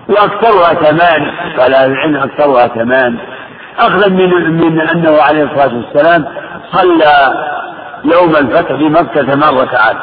وأكثرها 0.10 0.74
ثمان 0.74 1.32
قال 1.60 1.74
العلم 1.74 2.15
أكثرها 2.15 2.67
ثمان. 2.67 3.17
أخذا 3.80 4.08
من 4.08 4.52
من 4.52 4.82
أنه 4.82 5.21
عليه 5.21 5.43
الصلاة 5.43 5.76
والسلام 5.76 6.26
صلى 6.71 7.34
يوم 8.13 8.36
الفتح 8.36 8.76
في 8.76 8.89
مكة 8.89 9.24
ثمان 9.24 9.58
ركعات 9.58 9.98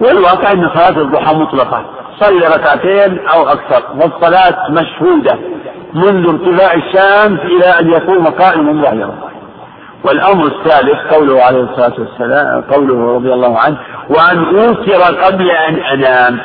والواقع 0.00 0.52
أن 0.52 0.70
صلاة 0.74 1.02
الضحى 1.02 1.34
مطلقة. 1.34 1.84
صلي 2.20 2.46
ركعتين 2.46 3.26
أو 3.26 3.42
أكثر. 3.42 3.82
والصلاة 3.94 4.70
مشهودة 4.70 5.38
منذ 5.94 6.28
ارتفاع 6.28 6.74
الشمس 6.74 7.40
إلى 7.40 7.80
أن 7.80 7.90
يقوم 7.90 8.26
قائم 8.26 8.82
ظاهرا 8.82 9.14
والأمر 10.04 10.46
الثالث 10.46 11.14
قوله 11.14 11.42
عليه 11.42 11.60
الصلاة 11.60 11.92
والسلام 11.98 12.62
قوله 12.62 13.14
رضي 13.14 13.32
الله 13.32 13.58
عنه 13.58 13.76
وأن 14.08 14.58
أوتر 14.58 15.24
قبل 15.24 15.50
أن 15.50 15.74
أنام. 15.74 16.40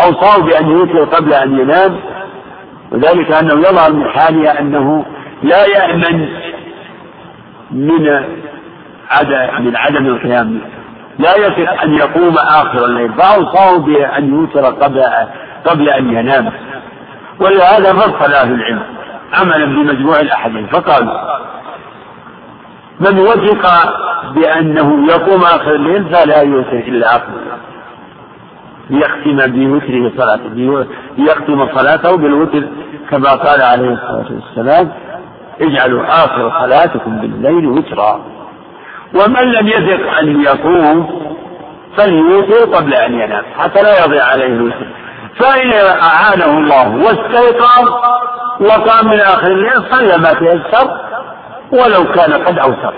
أوصاه 0.00 0.42
بأن 0.42 0.70
يوتر 0.70 1.04
قبل 1.04 1.34
أن 1.34 1.58
ينام. 1.58 2.00
وذلك 2.92 3.32
أنه 3.32 3.54
يظهر 3.54 3.92
من 3.92 4.08
حاله 4.08 4.50
أنه 4.60 5.04
لا 5.42 5.66
يأمن 5.66 6.28
من 7.70 8.24
من 9.60 9.76
عدم 9.76 10.06
القيام 10.06 10.60
لا 11.18 11.36
يثق 11.36 11.82
أن 11.82 11.94
يقوم 11.94 12.34
آخر 12.38 12.84
الليل. 12.84 13.12
فأوصاه 13.12 13.78
بأن 13.78 14.34
يوتر 14.34 14.64
قبل 14.64 15.02
قبل 15.64 15.88
أن 15.88 16.10
ينام. 16.10 16.52
ولهذا 17.40 17.92
فصل 17.92 18.32
أهل 18.32 18.52
العلم. 18.52 18.82
عملا 19.32 19.64
بمجموع 19.64 20.20
الأحاديث. 20.20 20.70
فقالوا 20.70 21.36
من 23.00 23.18
وثق 23.18 23.66
بأنه 24.34 25.06
يقوم 25.08 25.40
آخر 25.42 25.74
الليل 25.74 26.04
فلا 26.04 26.42
يوتر 26.42 26.72
إلا 26.72 27.16
آخر 27.16 27.32
ليختم 28.90 29.36
بوتره 29.36 30.12
صلاته 30.16 30.86
ليختم 31.18 31.68
صلاته 31.74 32.16
بالوتر 32.16 32.62
كما 33.10 33.30
قال 33.30 33.62
عليه 33.62 33.92
الصلاة 33.92 34.26
والسلام 34.30 34.92
اجعلوا 35.60 36.04
آخر 36.04 36.52
صلاتكم 36.60 37.18
بالليل 37.20 37.66
وترا. 37.66 38.20
ومن 39.20 39.52
لم 39.52 39.68
يثق 39.68 40.18
أن 40.18 40.40
يقوم 40.40 41.26
فليوتر 41.96 42.76
قبل 42.76 42.94
أن 42.94 43.14
ينام 43.14 43.44
حتى 43.58 43.82
لا 43.82 44.04
يضيع 44.04 44.24
عليه 44.24 44.46
الوتر 44.46 44.86
فإن 45.38 45.72
أعانه 46.02 46.58
الله 46.58 46.96
واستيقظ 46.96 47.88
وقام 48.60 49.06
من 49.08 49.20
آخر 49.20 49.46
الليل 49.46 49.82
صلى 49.90 50.18
ما 50.18 50.32
تيسر 50.32 51.00
ولو 51.72 52.12
كان 52.12 52.32
قد 52.32 52.58
أوتر 52.58 52.94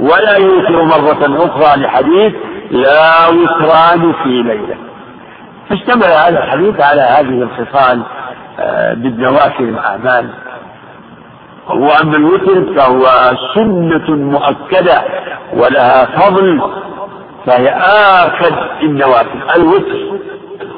ولا 0.00 0.36
يوتر 0.36 0.82
مرة 0.82 1.46
أخرى 1.46 1.82
لحديث 1.82 2.32
لا 2.70 3.28
وتران 3.28 4.12
في 4.22 4.28
ليلة. 4.28 4.76
فاشتمل 5.68 6.04
هذا 6.04 6.44
الحديث 6.44 6.80
على 6.80 7.00
هذه 7.00 7.42
الخصال 7.42 8.02
آه، 8.60 8.94
بالنوافل 8.94 9.64
الأعمال 9.64 10.30
وأما 11.70 12.16
الوتر 12.16 12.74
فهو 12.76 13.06
سنة 13.54 14.16
مؤكدة 14.16 15.02
ولها 15.56 16.04
فضل 16.04 16.60
فهي 17.46 17.68
آكد 18.24 18.54
النوافل 18.82 19.38
الوتر 19.56 20.18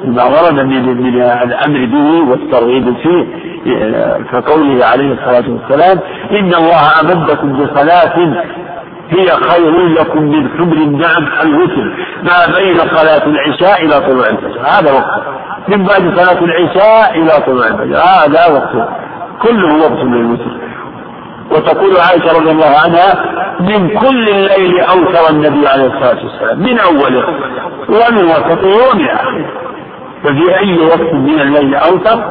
ما 0.05 0.23
ورد 0.23 0.53
من 0.53 0.97
من 0.97 1.21
الأمر 1.21 1.85
به 1.85 2.29
والترغيب 2.31 2.95
فيه 3.03 3.25
كقوله 4.31 4.85
عليه 4.85 5.13
الصلاة 5.13 5.43
والسلام 5.49 5.99
ان 6.31 6.53
الله 6.53 6.99
امدكم 7.01 7.53
بصلاه 7.53 8.43
هي 9.09 9.27
خير 9.27 9.87
لكم 9.87 10.21
من 10.21 10.49
حمر 10.49 10.73
النعم. 10.73 11.27
الوتر 11.43 11.93
ما 12.23 12.57
بين 12.57 12.77
صلاة 12.77 13.25
العشاء 13.25 13.85
إلى 13.85 13.99
طلوع 14.07 14.29
الفجر 14.29 14.59
هذا 14.65 14.91
وقت. 14.91 15.23
من 15.67 15.83
بعد 15.83 16.19
صلاة 16.19 16.43
العشاء 16.43 17.19
إلى 17.19 17.31
طلوع 17.45 17.67
الفجر 17.67 17.97
هذا 17.97 18.47
وقت. 18.53 18.89
كله 19.41 19.75
وقت 19.83 20.03
للوتر. 20.03 20.57
وتقول 21.51 21.97
عائشة 21.97 22.39
رضي 22.39 22.51
الله 22.51 22.73
عنها 22.85 23.25
من 23.59 23.89
كل 23.99 24.29
الليل 24.29 24.79
أوتر 24.79 25.29
النبي 25.29 25.67
عليه 25.67 25.85
الصلاة 25.85 26.23
والسلام 26.25 26.59
من 26.59 26.79
أوله؟ 26.79 27.27
ومن 27.89 28.25
وسطه 28.25 28.67
ومن 28.91 29.07
آخره. 29.09 29.45
ففي 30.23 30.59
أي 30.59 30.79
وقت 30.79 31.13
من 31.13 31.41
الليل 31.41 31.75
أوتر 31.75 32.23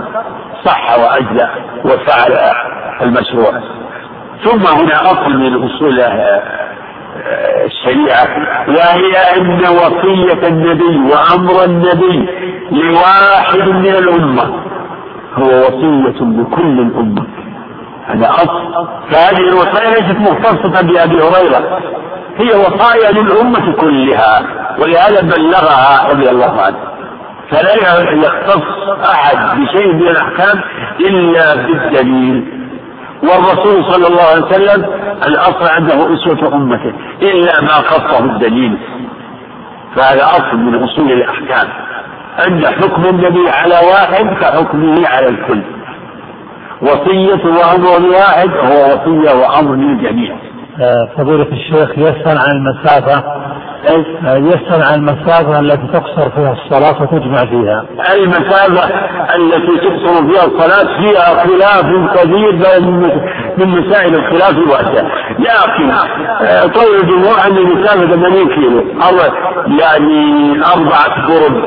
صح 0.65 0.99
وأجزأ 0.99 1.51
وفعل 1.85 2.39
المشروع. 3.03 3.53
ثم 4.45 4.67
هنا 4.67 5.03
أصل 5.13 5.31
من 5.31 5.65
أصول 5.65 6.01
الشريعة 7.65 8.29
وهي 8.69 9.17
أن 9.37 9.61
وصية 9.61 10.49
النبي 10.49 11.13
وأمر 11.13 11.65
النبي 11.65 12.29
لواحد 12.71 13.69
من 13.69 13.87
الأمة 13.99 14.43
هو 15.35 15.47
وصية 15.47 16.21
لكل 16.21 16.81
الأمة. 16.81 17.27
هذا 18.07 18.31
أصل. 18.31 18.89
فهذه 19.11 19.49
الوصايا 19.49 19.91
ليست 19.91 20.19
مختصة 20.19 20.83
بأبي 20.83 21.23
هريرة. 21.23 21.81
هي 22.37 22.49
وصايا 22.49 23.13
للأمة 23.13 23.73
كلها. 23.73 24.43
ولهذا 24.79 25.21
بلغها 25.21 26.11
رضي 26.11 26.31
الله 26.31 26.63
عنه. 26.63 26.77
فلا 27.51 27.75
يختص 28.13 28.63
أحد 29.05 29.61
بشيء 29.61 29.93
من 29.93 30.09
الأحكام 30.09 30.61
إلا 31.01 31.55
بالدليل 31.55 32.61
والرسول 33.23 33.85
صلى 33.93 34.07
الله 34.07 34.23
عليه 34.23 34.45
وسلم 34.45 34.85
الأصل 35.27 35.69
عنده 35.69 36.15
أسوة 36.15 36.55
أمته 36.55 36.93
إلا 37.23 37.61
ما 37.61 37.69
خصه 37.69 38.25
الدليل. 38.25 38.79
فهذا 39.97 40.25
أصل 40.25 40.57
من 40.57 40.83
أصول 40.83 41.13
الأحكام. 41.13 41.69
أن 42.47 42.67
حكم 42.67 43.05
النبي 43.05 43.51
على 43.51 43.75
واحد 43.75 44.25
كحكمه 44.41 45.09
على 45.09 45.29
الكل. 45.29 45.63
وصية 46.83 47.45
وأمر 47.45 48.09
واحد 48.11 48.49
هو 48.51 48.85
وصية 48.87 49.35
وأمر 49.37 49.75
للجميع. 49.75 50.37
آه، 50.81 51.09
فضيلة 51.19 51.47
الشيخ 51.53 51.99
يسأل 51.99 52.39
عن 52.39 52.51
المسافة. 52.57 53.25
آه، 54.27 54.37
يسأل 54.37 54.83
عن 54.83 54.95
المسافة 54.95 55.61
التي 55.61 55.87
تقصر 55.93 56.31
فيها 56.31 56.53
الصلاة 56.53 57.03
وتجمع 57.03 57.45
فيها. 57.45 57.85
المسافة 58.15 58.91
التي 59.37 59.79
تقصر 59.79 60.29
فيها 60.29 60.45
الصلاة 60.47 61.01
فيها 61.01 61.45
خلاف 61.45 61.85
كثير 62.15 62.53
من 63.59 63.67
مسائل 63.69 64.15
الخلاف 64.15 64.51
الواسع، 64.51 65.03
لكن 65.39 65.91
آه، 65.91 66.63
قول 66.63 66.95
الجمهور 67.03 67.37
أن 67.47 67.57
المسافة 67.57 68.07
80 68.13 68.49
كيلو. 68.49 68.81
أو 68.81 69.17
يعني 69.81 70.53
أربعة 70.75 71.29
برد 71.29 71.63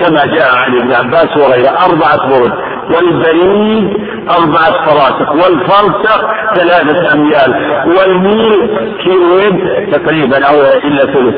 كما 0.00 0.26
جاء 0.26 0.54
عن 0.54 0.76
ابن 0.78 0.92
عباس 0.92 1.36
وغيره 1.36 1.70
أربعة 1.70 2.28
برد 2.28 2.52
والبريد 2.94 4.01
أربعة 4.30 4.72
فراسخ 4.86 5.32
والفرسخ 5.32 6.20
ثلاثة 6.54 7.12
أميال 7.12 7.54
والميل 7.86 8.70
كيلوين 9.04 9.60
تقريبا 9.92 10.46
أو 10.46 10.54
إلا 10.60 11.06
ثلث. 11.06 11.34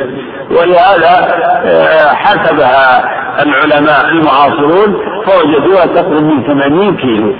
ولهذا 0.50 1.28
آه، 1.64 2.14
حسبها 2.14 3.04
العلماء 3.42 4.08
المعاصرون 4.08 4.96
فوجدوها 5.26 5.86
تقرب 5.86 6.22
من 6.22 6.42
ثمانين 6.46 6.96
كيلو. 6.96 7.34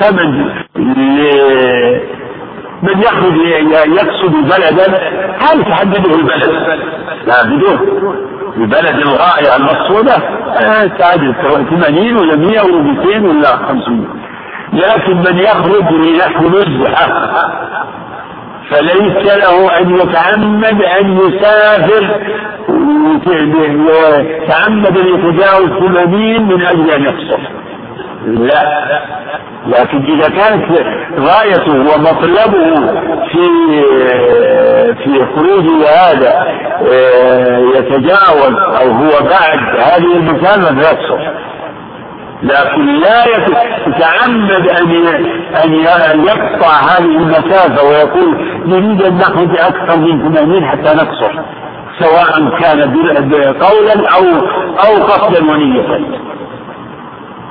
فمن 0.00 0.44
من 2.82 3.02
يخرج 3.02 3.36
يقصد 3.86 4.32
بلدا 4.32 4.98
هل 5.40 5.64
تحدده 5.64 6.14
البلد؟ 6.14 6.50
لا 7.26 7.42
بدون. 7.42 7.78
البلد 8.56 8.94
الغاية 8.98 9.56
المقصودة 9.56 10.14
آه، 10.14 10.86
تعدل 10.86 11.34
80 11.70 12.16
ولا 12.16 12.36
100 12.36 12.60
ولا 12.60 12.82
200 12.82 13.28
ولا 13.28 13.48
500 13.56 14.06
لكن 14.76 15.16
من 15.16 15.38
يخرج 15.38 15.92
لنحو 15.92 16.48
نزحة 16.48 17.30
فليس 18.70 19.36
له 19.36 19.78
أن 19.78 19.96
يتعمد 19.96 20.82
أن 20.82 21.18
يسافر. 21.18 22.20
ويتعمد 23.86 24.98
أن 24.98 25.06
يتجاوز 25.06 25.68
80 25.68 26.42
من 26.42 26.66
أجل 26.66 26.90
أن 26.90 27.02
يقصر 27.02 27.40
لا. 28.26 29.00
لكن 29.66 30.04
إذا 30.04 30.28
كانت 30.28 30.64
غايته 31.18 31.72
ومطلبه 31.72 32.92
في 33.32 33.48
في 35.04 35.26
خروجه 35.36 35.88
هذا 35.88 36.46
آه، 36.92 37.58
يتجاوز 37.58 38.54
أو 38.80 38.90
هو 38.90 39.10
بعد 39.10 39.58
هذه 39.78 40.16
المسافة 40.16 40.74
فيقصر 40.74 41.32
لكن 42.42 42.86
لا 42.86 43.24
يتعمد 43.24 44.68
أن 44.68 44.90
أن 45.64 46.24
يقطع 46.24 46.72
هذه 46.80 47.16
المسافة 47.16 47.88
ويقول 47.88 48.36
نريد 48.66 49.02
أن 49.02 49.16
نخرج 49.16 49.58
أكثر 49.58 49.96
من 49.96 50.34
80 50.34 50.64
حتى 50.64 50.94
نقصر 50.94 51.42
سواء 51.98 52.58
كان 52.60 52.80
قولا 53.52 54.08
أو 54.08 54.24
أو 54.86 55.02
قصدا 55.04 55.50
ونية. 55.52 56.00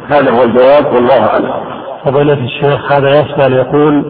هذا 0.09 0.31
هو 0.31 0.43
الجواب 0.43 0.93
والله 0.93 1.25
أعلم. 1.27 1.53
فضيلة 2.05 2.33
الشيخ 2.45 2.91
هذا 2.91 3.09
يسأل 3.09 3.53
يقول 3.53 4.05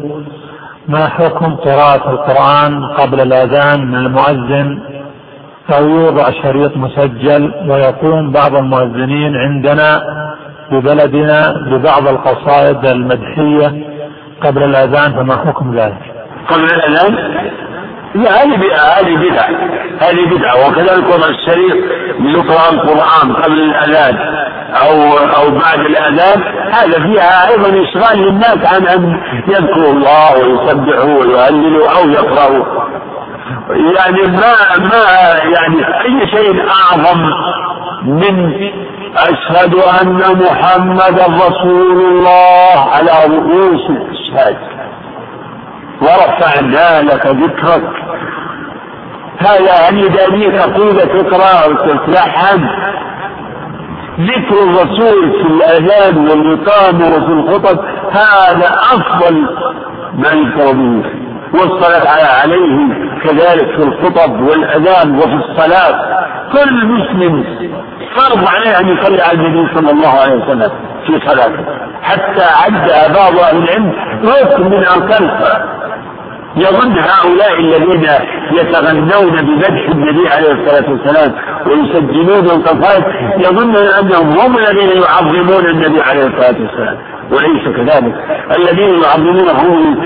ما 0.87 1.07
حكم 1.09 1.55
قراءة 1.55 2.09
القرآن 2.09 2.85
قبل 2.85 3.21
الأذان 3.21 3.87
من 3.87 3.95
المؤذن؟ 3.95 4.79
أو 5.73 5.89
يوضع 5.89 6.31
شريط 6.43 6.77
مسجل 6.77 7.53
ويقوم 7.69 8.31
بعض 8.31 8.55
المؤذنين 8.55 9.35
عندنا 9.35 10.01
ببلدنا 10.71 11.53
ببعض 11.71 12.07
القصائد 12.07 12.85
المدحية 12.85 13.73
قبل 14.43 14.63
الأذان 14.63 15.11
فما 15.13 15.35
حكم 15.35 15.75
ذلك؟ 15.75 16.01
قبل 16.49 16.63
الأذان؟ 16.63 17.15
لا 18.15 18.43
هذه 18.43 18.55
هذه 18.99 19.15
بدعة 19.15 19.49
هذه 20.01 20.25
بدعة 20.35 20.67
وكذلك 20.67 21.05
الشريط 21.29 21.75
يقرأ 22.19 22.69
القرآن 22.71 23.33
قبل 23.33 23.61
الأذان 23.61 24.17
أو 24.81 25.17
أو 25.17 25.51
بعد 25.51 25.79
الأذان 25.79 26.43
هذا 26.73 27.03
فيها 27.03 27.49
أيضا 27.49 27.83
إشغال 27.83 28.17
للناس 28.17 28.57
عن 28.73 28.87
أن 28.87 29.19
يذكروا 29.47 29.93
الله 29.93 30.33
ويسبحوا 30.33 31.19
ويهللوا 31.19 31.89
أو 31.89 32.09
يقرأوا 32.09 32.65
يعني 33.69 34.21
ما 34.21 34.77
ما 34.77 35.03
يعني 35.43 36.01
أي 36.05 36.27
شيء 36.27 36.65
أعظم 36.69 37.21
من 38.05 38.53
أشهد 39.17 39.75
أن 39.75 40.17
محمدا 40.17 41.25
رسول 41.47 42.01
الله 42.05 42.89
على 42.95 43.35
رؤوس 43.35 43.89
الأشهاد. 43.89 44.57
ورفعنا 46.01 47.01
لك 47.01 47.25
ذكرك. 47.25 47.89
هذا 49.39 49.59
يعني 49.59 50.01
دليل 50.07 50.59
عقيدة 50.59 51.05
تقرأ 51.05 51.65
وتتلحن 51.67 52.67
ذكر 54.19 54.63
الرسول 54.63 55.31
في 55.31 55.47
الأذان 55.47 56.17
والإقامة 56.17 57.07
وفي 57.07 57.31
الخطب 57.31 57.79
هذا 58.11 58.67
أفضل 58.93 59.49
ما 60.13 60.29
يذكر 60.31 60.71
به. 60.73 61.03
والصلاة 61.53 62.41
عليه 62.41 62.93
كذلك 63.23 63.75
في 63.75 63.83
الخطب 63.83 64.41
والأذان 64.41 65.17
وفي 65.17 65.33
الصلاة. 65.33 66.25
كل 66.51 66.85
مسلم 66.85 67.45
فرض 68.15 68.47
عليه 68.47 68.79
أن 68.79 68.87
يصلي 68.87 69.21
على 69.21 69.37
النبي 69.37 69.75
صلى 69.75 69.91
الله 69.91 70.09
عليه 70.09 70.33
وسلم 70.33 70.71
في 71.05 71.19
صلاته. 71.27 71.65
حتى 72.01 72.43
عد 72.43 73.13
بعض 73.15 73.39
أهل 73.39 73.57
العلم 73.57 73.93
ركن 74.23 74.63
من 74.63 74.87
أركان 74.87 75.23
الصلاة. 75.29 75.63
يظن 76.57 76.97
هؤلاء 76.99 77.59
الذين 77.59 78.07
يتغنون 78.51 79.41
بمدح 79.41 79.89
النبي 79.89 80.29
عليه 80.29 80.51
الصلاة 80.51 80.91
والسلام 80.91 81.33
ويسجلون 81.67 82.45
القصائد 82.45 83.03
يظنون 83.37 83.75
أنهم 83.75 84.39
هم 84.39 84.57
الذين 84.57 85.01
يعظمون 85.01 85.65
النبي 85.65 86.01
عليه 86.01 86.25
الصلاة 86.27 86.55
والسلام. 86.61 86.97
وليس 87.31 87.75
كذلك. 87.75 88.15
الذين 88.57 89.03
يعظمونه 89.03 89.51
هم 89.51 89.97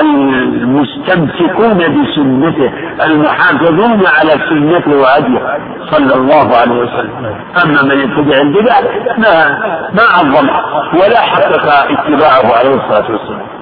المستمسكون 0.00 1.78
بسنته 1.78 2.72
المحافظون 3.04 4.06
على 4.06 4.30
سنته 4.48 4.96
وهديه 4.96 5.58
صلى 5.90 6.14
الله 6.14 6.56
عليه 6.56 6.74
وسلم. 6.74 7.34
أما 7.64 7.82
من 7.82 8.00
يتبع 8.00 8.40
البدع 8.40 8.80
ما 9.18 9.58
ما 9.94 10.02
عظمه 10.02 10.60
ولا 10.94 11.20
حقق 11.20 11.90
اتباعه 11.90 12.58
عليه 12.58 12.74
الصلاة 12.74 13.10
والسلام. 13.10 13.57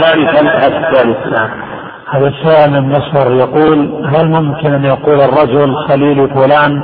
ثالثا 0.00 0.40
الثالث؟ 0.66 1.26
نعم. 1.32 1.50
هذا 2.10 2.28
السؤال 2.28 2.70
من 2.70 2.88
مصر 2.88 3.34
يقول 3.34 4.04
هل 4.14 4.28
ممكن 4.30 4.72
أن 4.72 4.84
يقول 4.84 5.20
الرجل 5.20 5.74
خليل 5.88 6.28
فلان 6.34 6.82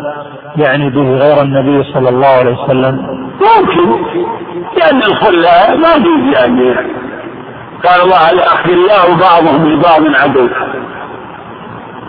يعني 0.56 0.90
به 0.90 1.16
غير 1.16 1.42
النبي 1.42 1.92
صلى 1.92 2.08
الله 2.08 2.28
عليه 2.28 2.56
وسلم؟ 2.64 2.96
ممكن. 3.40 4.04
لأن 4.76 5.02
الخلاء 5.02 5.76
ما 5.76 5.94
يجوز 5.94 6.34
يعني. 6.34 6.74
قال 7.84 8.00
الله 8.04 8.30
الاخلاء 8.30 9.14
بعضهم 9.20 9.66
لبعض 9.68 10.02
عدو؟ 10.22 10.48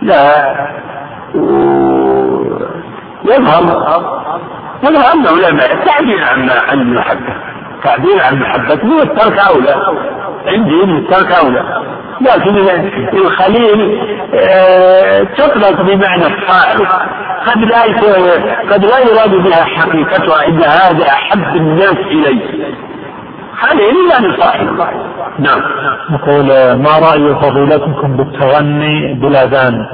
لا. 0.02 0.56
يظهر 3.26 3.64
يظهر 4.84 5.14
أنه 5.14 5.32
لا 5.41 5.68
تعبير 5.86 6.24
عن 6.24 6.50
عن 6.70 6.82
المحبة. 6.82 7.36
تعبير 7.84 8.24
عن 8.24 8.39
محبته 8.39 8.95
والترك 8.95 9.39
أولى. 9.39 9.76
عندي 10.48 10.84
الترك 10.84 11.32
اولى 11.32 11.64
لكن 12.22 12.58
الخليل 13.18 14.00
آه، 14.36 15.24
تطلق 15.24 15.82
بمعنى 15.82 16.24
الصاحب. 16.28 16.88
قد 17.46 17.58
لا 17.58 17.82
قد 18.74 18.86
لا 18.86 19.00
يراد 19.00 19.30
بها 19.36 19.64
حقيقتها 19.64 20.48
إن 20.48 20.64
هذا 20.64 21.08
أحب 21.08 21.56
الناس 21.56 21.96
إلي. 22.12 22.40
خليل 23.62 23.96
يعني 24.12 24.38
صاحب 24.38 24.68
نعم. 25.40 25.62
يقول 26.12 26.46
ما 26.84 27.00
رأي 27.00 27.36
فضيلتكم 27.36 28.18
بالتغني 28.18 29.14
بالاذان؟ 29.14 29.86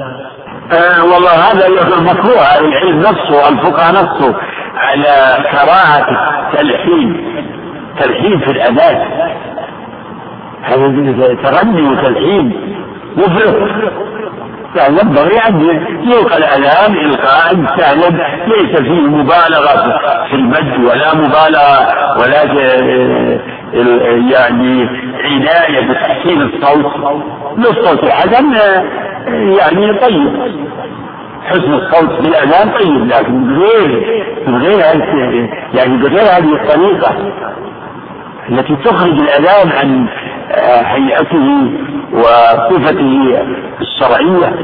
آه 0.72 1.04
والله 1.04 1.30
هذا 1.30 1.68
مكروه. 2.00 2.58
العلم 2.58 2.98
نفسه 3.00 3.48
الفقهاء 3.48 3.92
نفسه 3.94 4.34
على 4.76 5.44
كراهه 5.52 6.06
التلحين. 6.52 7.36
تلحين 8.00 8.38
في 8.40 8.50
الاذان 8.50 9.08
هذا 10.66 11.34
تغني 11.42 11.82
وتلحين 11.88 12.52
مفرط 13.16 13.54
يعني 14.76 14.98
ينبغي 15.00 15.38
أن 15.48 15.60
يلقى 16.02 16.38
الأذان 16.38 16.94
إلقاء 16.94 17.76
سهلا 17.78 18.08
ليس 18.46 18.80
فيه 18.80 19.00
مبالغة 19.00 19.98
في 20.28 20.34
المد 20.34 20.84
ولا 20.84 21.14
مبالغة 21.14 21.88
ولا 22.20 22.42
يعني 24.32 24.88
عناية 25.24 25.88
بتحسين 25.90 26.42
الصوت. 26.42 26.92
للصوت 27.56 28.04
الحسن 28.04 28.54
يعني 29.58 29.98
طيب. 30.00 30.52
حسن 31.46 31.74
الصوت 31.74 32.20
بالأذان 32.22 32.70
طيب 32.70 33.06
لكن 33.06 33.44
بغير 33.44 34.04
بغير 34.46 34.78
يعني 35.74 35.96
بغير 35.96 36.22
هذه 36.22 36.52
الطريقة 36.54 37.32
التي 38.48 38.76
تخرج 38.76 39.12
الأذان 39.20 39.72
عن 39.72 40.06
هيئته 40.86 41.70
وصفته 42.12 43.38
الشرعية. 43.80 44.54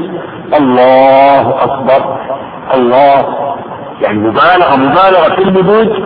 الله 0.57 1.63
أكبر. 1.63 2.17
الله. 2.73 3.25
يعني 4.01 4.17
مبالغة 4.19 4.75
مبالغة 4.75 5.35
في 5.35 5.41
المدود 5.41 6.05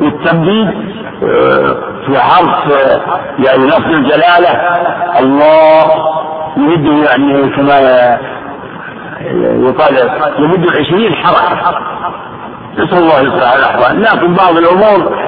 والتمديد 0.00 0.68
آه، 1.22 1.76
في 2.06 2.18
حرف 2.18 2.72
آه، 2.72 3.00
يعني 3.46 3.66
لفظ 3.66 3.86
الجلالة. 3.86 4.50
الله 5.20 5.84
يمده 6.56 7.10
يعني 7.10 7.48
كما 7.48 7.78
يقال 9.66 10.10
يمد 10.38 10.66
عشرين 10.70 11.14
حرف 11.14 11.74
نسأل 12.78 12.98
الله 12.98 13.20
يصلح 13.20 13.52
الأحوال. 13.52 14.02
لكن 14.02 14.34
بعض 14.34 14.56
الأمور 14.56 15.18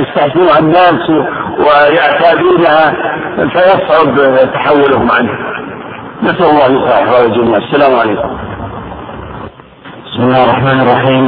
يستحسنها 0.00 0.58
الناس 0.58 1.10
ويعتادونها 1.58 2.94
فيصعب 3.36 4.36
تحولهم 4.52 5.10
عنها 5.10 5.38
نسأل 6.22 6.44
الله 6.44 6.66
يصلح 6.66 7.18
الجميع 7.24 7.56
السلام 7.56 7.94
عليكم. 8.00 8.49
بسم 10.10 10.22
الله 10.22 10.44
الرحمن 10.44 10.80
الرحيم. 10.80 11.24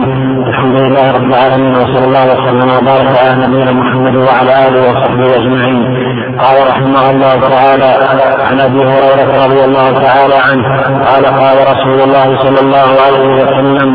الحمد 0.49 0.80
لله 0.80 1.12
رب 1.12 1.24
العالمين 1.33 1.74
وصلى 1.74 2.05
الله 2.05 2.24
وسلم 2.33 2.68
وبارك 2.76 3.18
على 3.22 3.47
نبينا 3.47 3.72
محمد 3.72 4.16
وعلى 4.16 4.68
آله 4.68 4.80
وصحبه 4.91 5.37
أجمعين. 5.37 5.83
قال 6.43 6.68
رحمه 6.68 7.11
الله 7.11 7.35
تعالى 7.55 7.91
عن 8.49 8.61
أبي 8.61 8.80
هريرة 8.91 9.30
رضي 9.45 9.64
الله 9.64 9.91
تعالى 10.07 10.35
عنه 10.49 10.66
قال 11.09 11.24
قال 11.43 11.57
رسول 11.72 11.99
الله 12.07 12.28
صلى 12.45 12.61
الله 12.64 12.89
عليه 13.07 13.28
وسلم 13.43 13.91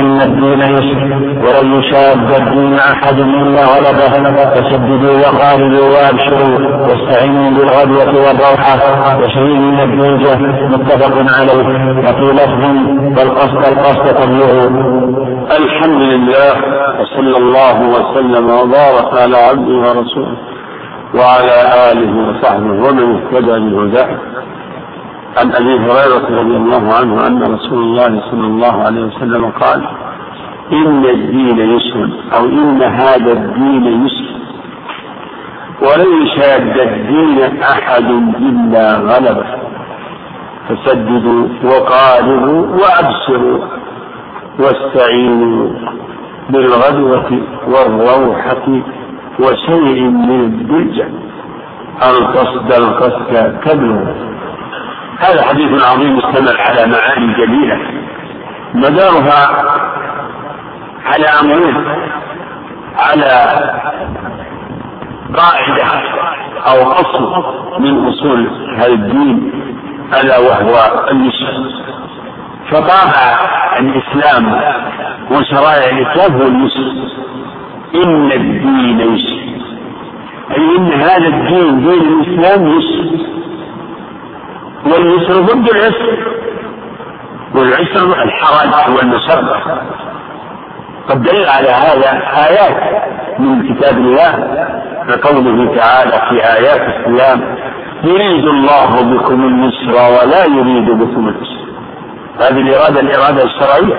إن 0.00 0.20
الدين 0.28 0.60
يسر 0.76 1.10
ولن 1.44 1.66
يشاد 1.78 2.30
الدين 2.40 2.74
أحد 2.74 3.18
إلا 3.18 3.62
غلبه. 3.74 4.14
فسددوا 4.54 5.16
وقاربوا 5.22 5.86
وأبشروا 5.94 6.58
واستعينوا 6.88 7.50
بالغدوة 7.50 8.12
والروحه 8.24 8.78
وشيء 9.20 9.58
من 9.68 9.80
الدوجه 9.80 10.36
متفق 10.72 11.14
عليه. 11.38 11.68
وفي 12.04 12.26
لفظ 12.38 12.62
والقصد 13.18 13.62
القصد 13.72 14.28
الحمد 15.60 16.00
لله 16.12 16.52
وصلى 17.00 17.36
الله 17.36 17.76
وسلم 17.94 18.50
وبارك 18.50 19.10
على 19.22 19.36
عبده 19.36 19.74
ورسوله 19.84 20.36
وعلى 21.14 21.56
آله 21.92 22.12
وصحبه 22.28 22.72
ومن 22.84 23.06
اهتدى 23.14 23.56
بهداه. 23.70 24.10
عن 25.38 25.52
أبي 25.52 25.74
هريرة 25.78 26.26
رضي 26.40 26.56
الله 26.56 26.94
عنه 26.94 27.26
أن 27.26 27.42
رسول 27.54 27.78
الله 27.78 28.22
صلى 28.30 28.46
الله 28.46 28.82
عليه 28.82 29.00
وسلم 29.00 29.50
قال 29.50 29.80
إن 30.72 31.04
الدين 31.04 31.58
يسر 31.58 32.08
أو 32.36 32.44
إن 32.44 32.82
هذا 32.82 33.32
الدين 33.32 34.06
يسر. 34.06 34.28
ولن 35.82 36.22
يشاد 36.22 36.78
الدين 36.78 37.62
أحد 37.62 38.08
إلا 38.48 38.96
غلبه. 38.96 39.46
فسددوا 40.68 41.48
وقاربوا 41.64 42.66
وأبصروا. 42.80 43.77
واستعينوا 44.58 45.70
بالغدوة 46.50 47.40
والروحة 47.66 48.82
وشيء 49.40 50.00
من 50.02 50.40
الدلجة 50.40 51.08
القصد 52.02 52.72
القصد 52.72 53.58
كبره 53.64 54.14
هذا 55.18 55.42
حديث 55.42 55.84
عظيم 55.84 56.18
اشتمل 56.18 56.56
على 56.60 56.86
معاني 56.92 57.34
جليلة. 57.34 57.78
مدارها 58.74 59.64
على 61.04 61.26
أمرين. 61.26 61.84
على 62.96 63.30
قاعدة 65.36 65.84
أو 66.66 66.92
أصل 66.92 67.32
من 67.80 68.08
أصول 68.08 68.50
هذا 68.76 68.92
الدين 68.92 69.52
ألا 70.20 70.38
وهو 70.38 71.06
النسب 71.10 71.78
فطابع 72.70 73.38
الإسلام 73.80 74.60
وشرائع 75.30 75.90
الإسلام 75.98 76.40
هو 76.40 76.46
اليسر 76.46 76.92
إن 77.94 78.32
الدين 78.32 79.00
يسر. 79.00 79.38
أي 80.50 80.76
إن 80.76 80.92
هذا 80.92 81.26
الدين 81.26 81.80
دين 81.80 82.02
الإسلام 82.20 82.66
يسر. 82.66 83.28
واليسر 84.86 85.40
ضد 85.40 85.68
العسر. 85.70 86.38
والعسر 87.54 88.22
الحرج 88.22 88.96
والمشقة 88.96 89.82
قد 91.08 91.22
دل 91.22 91.46
على 91.46 91.68
هذا 91.68 92.10
آيات 92.48 93.02
من 93.38 93.74
كتاب 93.74 93.98
الله 93.98 94.32
كقوله 95.08 95.76
تعالى 95.76 96.22
في 96.28 96.36
آيات 96.56 96.80
الصيام 96.80 97.56
يريد 98.04 98.44
الله 98.44 99.02
بكم 99.02 99.44
اليسر 99.44 99.92
ولا 99.92 100.44
يريد 100.44 100.90
بكم 100.90 101.28
العسر. 101.28 101.67
هذه 102.40 102.60
الإرادة 102.60 103.00
الإرادة 103.00 103.42
الشرعية. 103.44 103.98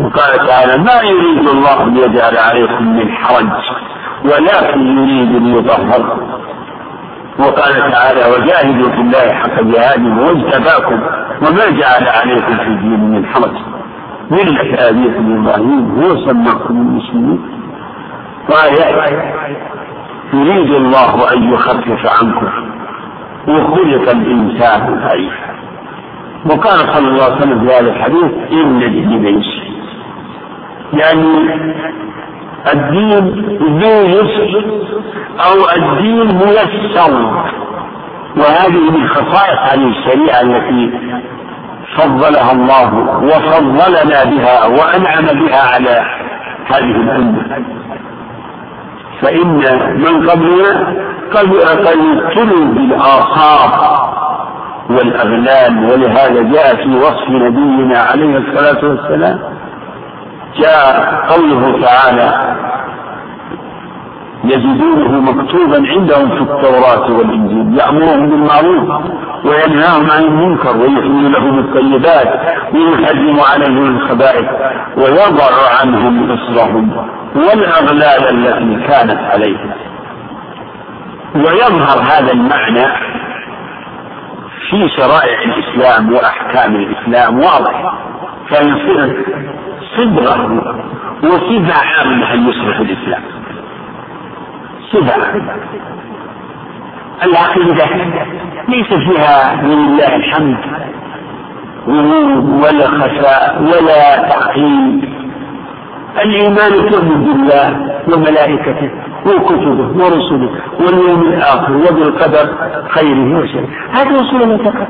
وقال 0.00 0.46
تعالى 0.48 0.82
ما 0.82 1.00
يريد 1.02 1.48
الله 1.48 1.82
أن 1.82 1.96
يجعل 1.96 2.36
عليكم 2.36 2.96
من 2.96 3.12
حرج 3.12 3.50
ولكن 4.24 4.80
يريد 4.98 5.36
أن 5.36 5.46
يطهركم 5.56 6.22
وقال 7.38 7.92
تعالى 7.92 8.20
وجاهدوا 8.20 8.90
في 8.90 9.00
الله 9.00 9.32
حق 9.32 9.62
جهاده 9.62 10.22
واجتباكم 10.22 11.00
وما 11.42 11.70
جعل 11.70 12.08
عليكم 12.08 12.56
في 12.56 12.66
الدين 12.66 13.10
من 13.10 13.26
حرج. 13.26 13.56
ملة 14.30 14.88
أبيكم 14.88 15.38
إبراهيم 15.38 16.02
هو 16.02 16.26
سماكم 16.26 16.74
المسلمين. 16.74 17.40
قال 18.50 18.72
يريد 20.32 20.70
الله 20.70 21.32
أن 21.32 21.52
يخفف 21.52 22.06
عنكم 22.06 22.48
وخلق 23.48 24.10
الإنسان 24.10 25.00
ضعيفا. 25.04 25.51
وقال 26.46 26.78
صلى 26.94 27.08
الله 27.08 27.24
عليه 27.24 27.36
وسلم 27.36 27.68
في 27.68 27.74
هذا 27.74 27.90
الحديث 27.90 28.32
إن 28.52 28.82
الدين 28.82 29.26
يسر 29.26 29.62
يعني 30.92 31.36
الدين 32.72 33.10
ذو 33.78 34.06
يسر 34.06 34.64
أو 35.40 35.56
الدين 35.76 36.26
ميسر. 36.34 37.12
وهذه 38.36 38.90
من 38.90 39.08
خصائص 39.08 39.58
هذه 39.72 39.88
الشريعة 39.88 40.40
التي 40.40 40.90
فضلها 41.96 42.52
الله 42.52 42.94
وفضلنا 43.22 44.24
بها 44.24 44.66
وأنعم 44.66 45.26
بها 45.40 45.74
على 45.74 46.04
هذه 46.66 46.96
الأمة. 46.96 47.42
فإن 49.22 49.48
من 49.96 50.30
قبلنا 50.30 50.94
قد 51.34 51.48
ابتلوا 51.54 52.66
بالآثار. 52.66 54.12
والأغلال 54.96 55.84
ولهذا 55.90 56.42
جاء 56.42 56.76
في 56.76 56.96
وصف 56.96 57.28
نبينا 57.30 57.98
عليه 57.98 58.36
الصلاة 58.38 58.88
والسلام 58.88 59.38
جاء 60.60 61.14
قوله 61.28 61.80
تعالى 61.86 62.56
يجدونه 64.44 65.20
مكتوبا 65.20 65.88
عندهم 65.88 66.28
في 66.28 66.40
التوراة 66.42 67.12
والإنجيل 67.18 67.78
يأمرهم 67.78 68.30
بالمعروف 68.30 68.88
وينهاهم 69.44 70.10
عن 70.10 70.22
المنكر 70.24 70.76
ويحل 70.76 71.32
لهم 71.32 71.58
الطيبات 71.58 72.40
ويحرم 72.74 73.40
عليهم 73.52 73.96
الخبائث 73.96 74.46
ويضع 74.96 75.50
عنهم 75.80 76.30
إصرهم 76.30 76.90
والأغلال 77.36 78.22
التي 78.46 78.86
كانت 78.88 79.18
عليهم. 79.32 79.70
ويظهر 81.34 81.98
هذا 82.02 82.32
المعنى 82.32 82.86
في 84.72 84.88
شرائع 84.96 85.38
الإسلام 85.42 86.12
وأحكام 86.12 86.74
الإسلام 86.76 87.38
واضح. 87.38 87.94
فيصير 88.48 89.24
صبغة 89.96 90.62
وصفة 91.24 91.74
عامة 91.74 92.34
أن 92.34 92.48
يصبح 92.48 92.78
الإسلام؟ 92.80 93.22
صفة 94.92 95.42
العقيدة 97.22 97.84
ليس 98.68 98.86
فيها 98.86 99.54
من 99.62 99.72
الله 99.72 100.16
الحمد 100.16 100.56
ولا 102.62 102.86
خفاء 102.88 103.62
ولا 103.62 104.28
تعقيد 104.28 105.04
الإيمان 106.24 106.90
تؤمن 106.90 107.24
بالله 107.24 107.94
وملائكته 108.08 108.90
وكتبه 109.26 110.04
ورسله 110.04 110.50
واليوم 110.80 111.22
الآخر 111.22 111.72
وبالقدر 111.72 112.48
خيره 112.88 113.38
وشره. 113.38 113.68
هذه 113.92 114.20
أصول 114.20 114.42
الاعتقاد 114.42 114.88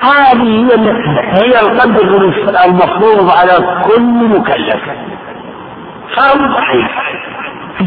هذه 0.00 0.68
هي 1.22 1.60
القدر 1.60 2.32
المفروض 2.64 3.30
على 3.30 3.82
كل 3.86 4.38
مكلف. 4.38 4.82
فرض 6.16 6.54
عين 6.58 6.88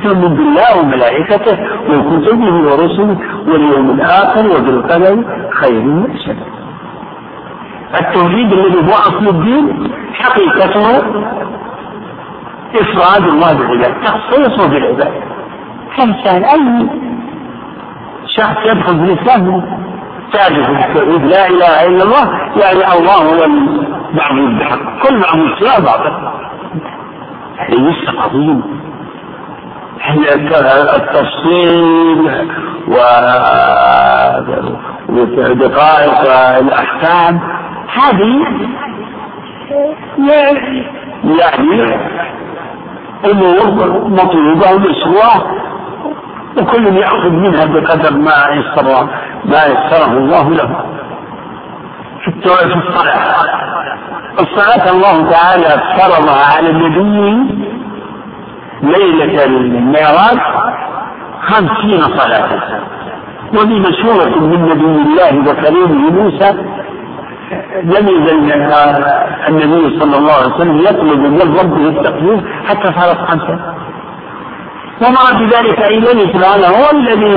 تؤمن 0.03 0.35
بالله 0.35 0.79
وملائكته 0.79 1.57
وكتبه 1.89 2.53
ورسله 2.53 3.17
واليوم 3.47 3.89
الآخر 3.89 4.45
وبالقدر 4.45 5.23
خيره 5.51 6.03
وشره. 6.03 6.45
التوحيد 7.99 8.53
الذي 8.53 8.79
هو 8.87 8.93
أصل 8.93 9.27
الدين 9.27 9.91
حقيقته 10.13 10.97
إفراد 12.75 13.23
الله 13.27 13.53
بالعباد 13.53 13.93
تخصيصه 14.03 14.67
بالعباد 14.67 15.11
كإنسان 15.99 16.43
أي 16.43 16.87
شخص 18.27 18.57
يدخل 18.65 18.99
في 18.99 19.13
الإسلام 19.13 19.63
تعرف 20.33 20.69
التوحيد 20.69 21.25
لا 21.25 21.47
إله 21.47 21.87
إلا 21.87 22.03
الله 22.03 22.31
يعني 22.55 22.99
الله 22.99 23.15
هو 23.15 23.43
المعبود 23.43 24.59
بحق 24.59 25.07
كل 25.07 25.17
معبود 25.17 25.59
سوى 25.59 25.85
باطل 25.85 26.13
ليس 27.69 28.09
عظيم 28.17 28.61
التفصيل 30.95 32.31
ودقائق 35.09 36.31
الأحكام 36.59 37.39
هذه 37.93 38.45
يعني 41.23 41.99
أمور 43.31 44.07
مطلوبة 44.09 44.71
ومشروعة 44.73 45.43
وكل 46.61 46.97
يأخذ 46.97 47.29
منها 47.29 47.65
بقدر 47.65 48.17
ما 48.17 48.47
يسر 48.51 49.07
ما 49.45 49.65
يسره 49.65 50.11
الله 50.17 50.49
له. 50.49 50.85
في 52.23 52.29
الصلاة 52.37 52.81
الصلاة 54.39 54.91
الله 54.91 55.31
تعالى 55.31 55.81
فرضها 55.97 56.57
على 56.57 56.69
النبي 56.69 57.55
ليلة 58.81 59.45
المعراج 59.45 60.39
خمسين 61.41 62.01
صلاة. 62.01 62.49
وفي 63.53 63.79
مشهورة 63.79 64.39
من 64.39 64.61
نبي 64.65 64.85
الله 64.85 65.51
وكريمه 65.51 66.11
موسى 66.11 66.51
لم 67.83 68.07
يزل 68.07 68.51
النبي 69.47 69.99
صلى 69.99 70.17
الله 70.17 70.33
عليه 70.33 70.55
وسلم 70.55 70.77
يطلب 70.79 71.19
من 71.19 71.57
ربه 71.59 71.89
التقدير 71.89 72.37
حتى 72.67 72.87
صارت 72.99 73.17
خمسة. 73.17 73.59
ومع 75.01 75.41
ذلك 75.41 75.81
إليه 75.81 76.33
سبحانه 76.33 76.67
هو 76.67 76.91
الذي 76.93 77.35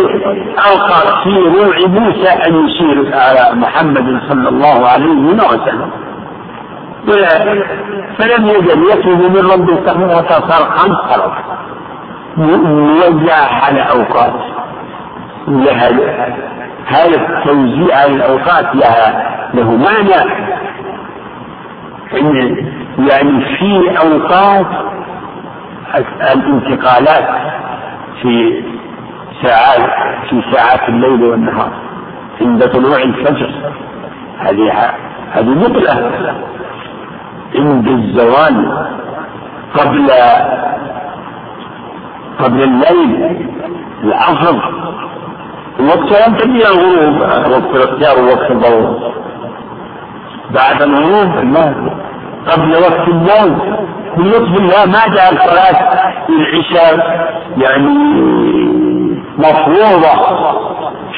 ألقى 0.71 1.23
في 1.25 1.39
روع 1.39 1.77
موسى 1.87 2.29
أن 2.29 2.67
يشير 2.67 3.15
على 3.15 3.61
محمد 3.61 4.21
صلى 4.29 4.49
الله 4.49 4.89
عليه 4.89 5.35
وسلم. 5.35 5.91
فلم 8.19 8.47
يزل 8.47 8.83
يطلب 8.91 9.21
من 9.37 9.51
ربه 9.51 9.73
التقدير 9.73 10.09
حتى 10.09 10.35
صار 10.35 10.71
خمس 10.71 10.97
صلوات 11.11 11.33
موزعة 12.37 13.65
على 13.65 13.81
أوقات. 13.81 14.33
لها 15.49 15.89
هذا 16.87 17.17
التوزيع 17.17 17.97
على 17.97 18.15
الأوقات 18.15 18.75
لها 18.75 19.39
له 19.55 19.77
معنى. 19.77 20.33
إن 22.21 22.57
يعني 22.99 23.45
في 23.59 23.99
أوقات 23.99 24.67
الانتقالات 26.35 27.52
في 28.23 28.63
ساعات 29.43 29.91
في 30.31 30.43
ساعات 30.53 30.89
الليل 30.89 31.23
والنهار 31.23 31.73
عند 32.41 32.65
طلوع 32.65 33.03
الفجر. 33.03 33.51
هذه 34.39 34.91
هذه 35.33 35.49
نقلة 35.49 36.13
عند 37.55 37.89
الزوال 37.89 38.87
قبل 39.75 40.11
قبل 42.39 42.63
الليل 42.63 43.47
العصر 44.05 44.57
وقت 45.81 46.29
ينتهي 46.29 46.63
الغروب 46.73 47.21
وقت 47.53 47.77
الاختيار 47.77 48.25
ووقت 48.25 48.51
الضروب 48.51 49.13
بعد 50.51 50.83
الغروب 50.83 51.57
قبل 52.47 52.73
وقت 52.73 53.09
النوم. 53.09 53.77
من 54.17 54.25
لطف 54.31 54.59
الله 54.61 54.87
ما 54.87 55.15
جعل 55.15 55.39
صلاة 55.39 55.93
العشاء 56.29 56.95
يعني 57.57 57.89
مفروضة 59.39 60.15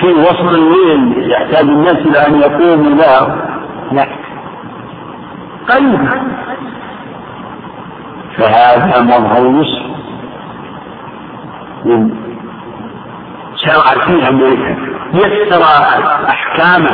في 0.01 0.07
وسط 0.07 0.40
الليل 0.55 1.30
يحتاج 1.30 1.64
الناس 1.68 1.97
إلى 1.97 2.26
أن 2.26 2.40
يقوموا 2.40 2.90
لها 2.90 3.36
لا 3.92 4.07
قريب 5.68 6.09
فهذا 8.36 9.01
مظهر 9.01 9.61
يسر 9.61 9.95
شرع 13.57 14.05
فيها 14.07 14.28
أمريكا. 14.28 14.76
يسر 15.14 15.62
أحكامه. 16.28 16.90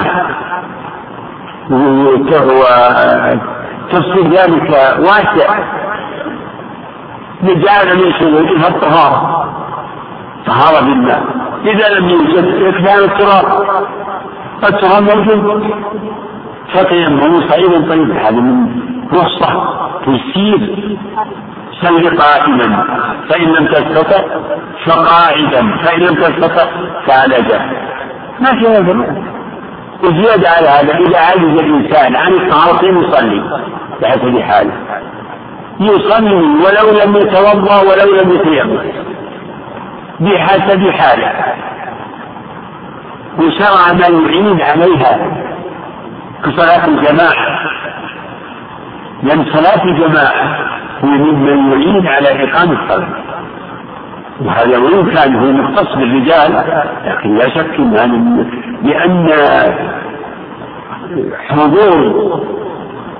وتفسير 3.92 4.24
ذلك 4.30 4.70
واسع. 4.98 5.48
لجعل 7.43 7.97
من 7.97 8.12
شروطها 8.12 8.68
الطهارة. 8.68 9.47
طهارة 10.47 10.80
بالله. 10.84 11.24
إذا 11.64 11.99
لم 11.99 12.09
يوجد 12.09 12.45
إكمال 12.45 13.05
التراب. 13.05 13.45
التراب 14.64 15.03
موجود. 15.03 15.74
فتيمموا 16.74 17.41
صعيدا 17.49 17.88
طيبا 17.88 18.28
هذا 18.28 18.41
من 18.41 18.66
رخصة 19.12 19.78
تسير. 20.07 20.97
سل 21.82 22.18
قائما. 22.18 22.84
فإن 23.28 23.49
لم 23.49 23.66
تستطع 23.66 24.22
فقاعدا. 24.86 25.76
فإن 25.84 26.01
لم 26.01 26.14
تستطع 26.14 26.64
فعلى 27.07 27.36
جنب 27.43 27.91
ما 28.41 28.51
في 28.59 28.68
هذا 28.68 29.24
وزيادة 30.05 30.49
على 30.49 30.68
هذا 30.68 30.99
إذا 30.99 31.18
عجز 31.18 31.61
الإنسان 31.61 32.16
عن 32.16 32.32
الطهارة 32.32 32.84
يصلي 32.84 33.43
بحسب 34.03 34.38
حاله 34.38 34.72
يصلي 35.81 36.35
ولو 36.35 37.05
لم 37.05 37.16
يتوضأ 37.16 37.81
ولو 37.81 38.22
لم 38.22 38.33
يتيمم 38.33 38.78
بحسب 40.20 40.91
حاله. 40.91 41.33
وشرع 43.39 43.93
ما 43.93 44.07
يعين 44.07 44.61
عليها 44.62 45.18
كصلاة 46.45 46.87
الجماعة. 46.87 47.61
لأن 49.22 49.45
صلاة 49.45 49.85
الجماعة 49.85 50.68
هو 51.05 51.09
مما 51.09 51.74
يعين 51.74 52.07
على 52.07 52.45
إقامة 52.45 52.85
الصلاة. 52.85 53.09
وهذا 54.41 54.78
وإن 54.78 55.11
كان 55.11 55.37
هو 55.37 55.53
مختص 55.53 55.97
بالرجال 55.97 56.64
لكن 57.05 57.35
لا 57.35 57.49
شك 57.49 57.74
أن 57.78 58.47
لأن 58.83 59.28
حضور 61.49 62.41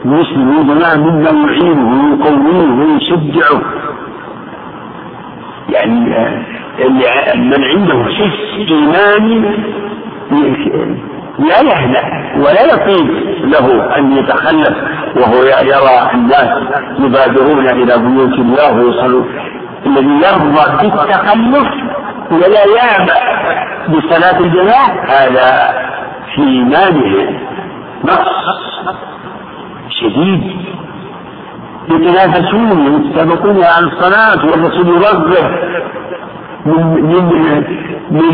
المسلم 0.05 0.75
جماعة 0.75 0.97
مما 0.97 1.31
يعينه 1.31 1.89
ويقويه 2.05 2.71
ويشجعه. 2.79 3.63
يعني 5.69 6.01
من 7.35 7.65
عنده 7.65 8.05
حس 8.05 8.71
إيماني 8.71 9.57
لا 11.39 11.61
يهنأ 11.61 12.03
ولا 12.37 12.63
يطيب 12.65 13.11
له 13.45 13.97
أن 13.97 14.17
يتخلف 14.17 14.77
وهو 15.17 15.43
يرى 15.45 16.11
الناس 16.15 16.49
يبادرون 16.99 17.69
إلى 17.69 17.99
بيوت 17.99 18.33
الله 18.33 18.73
ويصلون 18.73 19.27
الذي 19.87 20.07
يرضى 20.07 20.89
بالتخلف 20.89 21.69
ولا 22.31 22.65
يعبأ 22.77 23.21
بصلاة 23.89 24.39
الجماعة. 24.39 25.05
هذا 25.09 25.75
في 26.35 26.43
إيمانه. 26.43 27.41
نقص 28.05 28.70
شديد. 29.91 30.43
يتنافسون 31.89 32.95
يتسابقون 32.95 33.65
على 33.65 33.87
الصلاة 33.87 34.47
والرسول 34.47 34.89
يرغب 34.89 35.35
من 36.67 37.03
من 37.03 37.25
من 38.11 38.33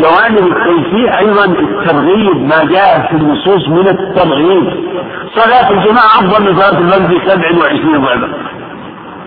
جوانب 0.00 0.52
الكيفية 0.52 1.18
أيضا 1.18 1.44
الترغيب 1.44 2.36
ما 2.36 2.64
جاء 2.64 3.06
في 3.10 3.16
النصوص 3.16 3.68
من 3.68 3.88
الترغيب. 3.88 4.64
صلاة 5.34 5.70
الجماعة 5.70 6.18
أفضل 6.20 6.44
من 6.44 6.60
صلاة 6.60 6.78
المسجد 6.78 7.28
27 7.28 8.04
ضعفا 8.04 8.28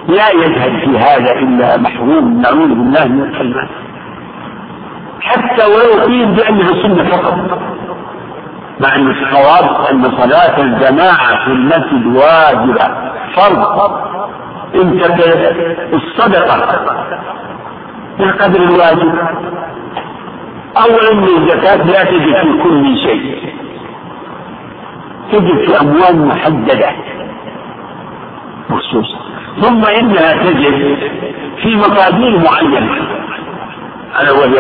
لا 0.08 0.30
يذهب 0.30 0.80
في 0.80 0.98
هذا 0.98 1.32
إلا 1.40 1.78
محروم. 1.78 2.42
نعوذ 2.42 2.68
بالله 2.68 3.08
من 3.08 3.24
الكلمات 3.24 3.70
حتى 5.22 5.66
ولو 5.66 6.04
قيل 6.06 6.26
بأنها 6.26 6.84
سنة 6.84 7.04
فقط. 7.04 7.60
مع 8.80 8.96
أن 8.96 9.12
الصواب 9.12 9.86
أن 9.92 10.18
صلاة 10.18 10.62
الجماعة 10.62 11.46
في 11.46 11.52
المسجد 11.52 12.06
واجبة. 12.06 13.14
فرض. 13.36 13.92
انت 14.76 15.04
الصدقة 15.94 16.58
بقدر 18.20 18.62
الواجب. 18.62 19.14
أولا 20.78 21.12
الزكاة 21.12 21.84
لا 21.84 22.04
تجد 22.04 22.36
في 22.36 22.64
كل 22.64 22.98
شيء. 22.98 23.54
تجد 25.32 25.66
في 25.66 25.82
أموال 25.82 26.28
محددة. 26.28 26.92
مخصوصة 28.70 29.18
ثم 29.62 29.86
إنها 29.86 30.34
تجد 30.34 30.98
في 31.62 31.76
مقادير 31.76 32.40
معينة. 32.40 32.92
ألا 34.22 34.32
وهي 34.32 34.60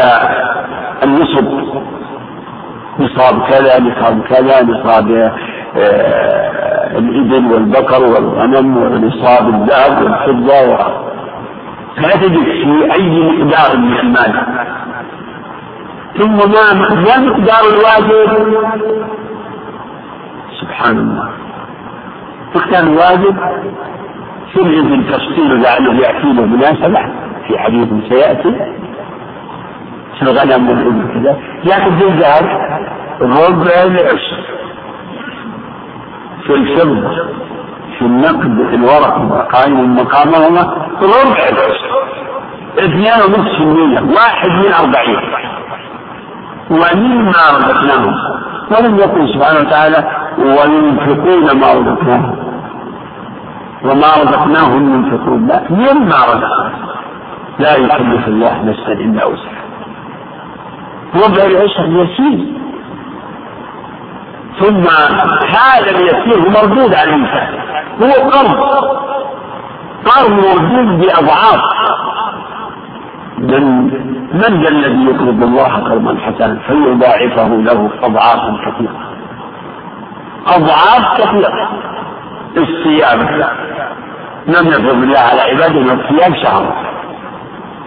النصب. 1.03 1.73
نصاب 2.99 3.41
كذا 3.49 3.79
نصاب 3.79 4.21
كذا 4.29 4.63
نصاب 4.63 5.11
آه، 5.77 6.97
الإبل 6.97 7.53
والبقر 7.53 8.03
والغنم 8.03 8.77
ونصاب 8.77 9.49
الذهب 9.49 10.03
والفضة 10.03 10.77
فلا 11.97 12.15
تجد 12.15 12.43
في 12.43 12.93
أي 12.93 13.09
مقدار 13.09 13.77
من 13.77 13.99
المال. 13.99 14.33
ثم 16.17 16.37
ما 16.37 16.73
ما 16.95 17.17
مقدار 17.17 17.61
الواجب؟ 17.69 18.29
سبحان 20.61 20.97
الله. 20.97 21.29
مقدار 22.55 22.83
الواجب 22.83 23.35
في 24.53 25.03
تفصيل 25.09 25.61
لعله 25.61 25.93
يأتي 25.93 26.33
له 26.33 26.45
مناسبة 26.45 26.99
في 27.47 27.59
حديث 27.59 27.87
سيأتي. 28.09 28.55
في 30.19 30.21
الغنم 30.21 30.69
والإبل 30.69 31.13
كذا 31.13 31.37
لكن 31.63 31.97
في 31.99 32.07
الذهب 32.07 32.45
ربع 33.21 33.83
العشر 33.83 34.43
في 36.43 36.53
الفضة 36.53 37.09
في 37.97 38.05
النقد 38.05 38.73
الورق 38.73 39.47
قائم 39.51 39.95
مقامهما 39.95 40.61
ربع 41.01 41.39
العشر 41.49 41.93
اثنين 42.79 43.13
ونصف 43.25 43.61
المية 43.61 44.15
واحد 44.15 44.49
من 44.49 44.73
أربعين. 44.73 45.19
ومما 46.71 47.43
رزقناهم. 47.57 48.15
ولم 48.71 48.97
يقل 48.97 49.33
سبحانه 49.33 49.59
وتعالى 49.59 50.11
وينفقون 50.37 51.59
ما 51.59 51.73
رزقناهم. 51.73 52.37
وما 53.83 54.07
رزقناهم 54.23 54.93
ينفقون. 54.93 55.47
لا 55.47 55.61
مما 55.69 56.15
رزقناهم. 56.15 56.83
لا 57.59 57.75
يكلف 57.75 58.27
الله 58.27 58.63
نفسا 58.63 58.91
إلا 58.91 59.25
وسعها. 59.25 59.52
وضع 61.15 61.45
العشر 61.45 61.85
يسير 61.85 62.53
ثم 64.59 64.87
هذا 65.47 65.89
اليسير 65.89 66.49
مردود 66.49 66.93
على 66.93 67.09
الإنسان. 67.09 67.47
هو 68.01 68.29
قرض 68.29 68.57
قرض 70.05 70.31
مردود 70.31 71.01
بأضعاف. 71.01 71.61
من 73.37 73.83
من 74.33 74.63
ذا 74.63 74.69
الذي 74.69 75.05
يقرض 75.05 75.43
الله 75.43 75.73
قرضا 75.73 76.17
حسنا 76.17 76.59
فيضاعفه 76.67 77.47
له 77.47 77.89
أضعافا 78.03 78.57
كثيرة. 78.65 78.95
أضعاف 80.47 81.21
كثيرة. 81.21 81.69
الصيام. 82.57 83.19
لم 84.47 84.67
يفرض 84.67 85.03
الله 85.03 85.19
على 85.19 85.41
عباده 85.41 85.93
الصيام 85.93 86.35
شهر. 86.43 86.73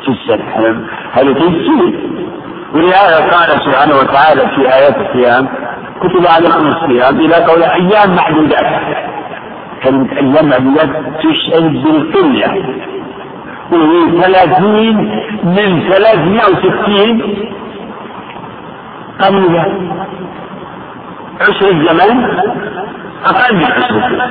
في 0.04 0.08
السنة. 0.08 0.84
هذا 1.12 1.32
تيسير 1.32 2.00
ولهذا 2.74 3.16
قال 3.16 3.48
سبحانه 3.64 3.94
وتعالى 3.96 4.40
في 4.40 4.74
آيات 4.74 4.96
الصيام 4.96 5.48
كتب 6.00 6.26
عليكم 6.26 6.66
الصيام 6.66 7.20
إلى 7.20 7.34
قول 7.34 7.62
أيام 7.62 8.16
معدودات. 8.16 8.66
كلمة 9.82 10.12
أيام 10.12 10.48
معدودات 10.48 10.88
تشعر 11.22 11.60
بالقلة. 11.60 12.74
وهي 13.72 14.20
ثلاثين 14.22 14.96
من 15.44 15.88
ثلاثمائة 15.90 16.46
وستين. 16.50 17.46
قبل 19.20 19.58
عشر 21.40 21.66
الزمن 21.68 22.24
أقل 23.24 23.56
من 23.56 23.64
عشر 23.64 24.30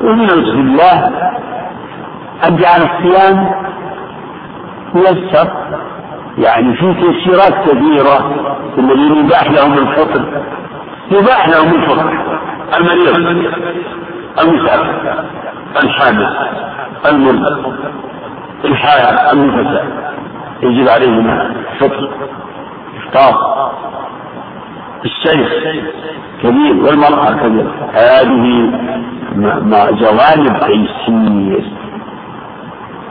ومن 0.00 0.26
لطف 0.26 0.54
الله 0.54 1.10
أن 2.48 2.56
جعل 2.56 2.82
الصيام 2.82 3.50
يسر 4.94 5.48
يعني 6.38 6.76
في 6.76 6.94
تيسيرات 6.94 7.68
كثيرة 7.68 8.34
الذين 8.78 9.16
يباح 9.24 9.50
لهم 9.50 9.78
الفطر. 9.78 10.42
يباح 11.10 11.48
لهم 11.48 11.74
الفطر. 11.74 12.34
المريض 12.76 13.16
المسافر 14.42 15.24
الحامل 15.84 16.36
المرض 17.06 17.74
الحائض 18.64 19.38
النفساء 19.38 19.86
يجب 20.62 20.88
عليهم 20.88 21.30
الفطر 21.72 22.10
افطار 22.96 23.70
الشيخ 25.04 25.52
كبير 26.42 26.84
والمرأة 26.84 27.32
كبيرة. 27.32 27.72
هذه 27.92 28.70
جوانب 30.00 30.58
تيسير 30.60 31.83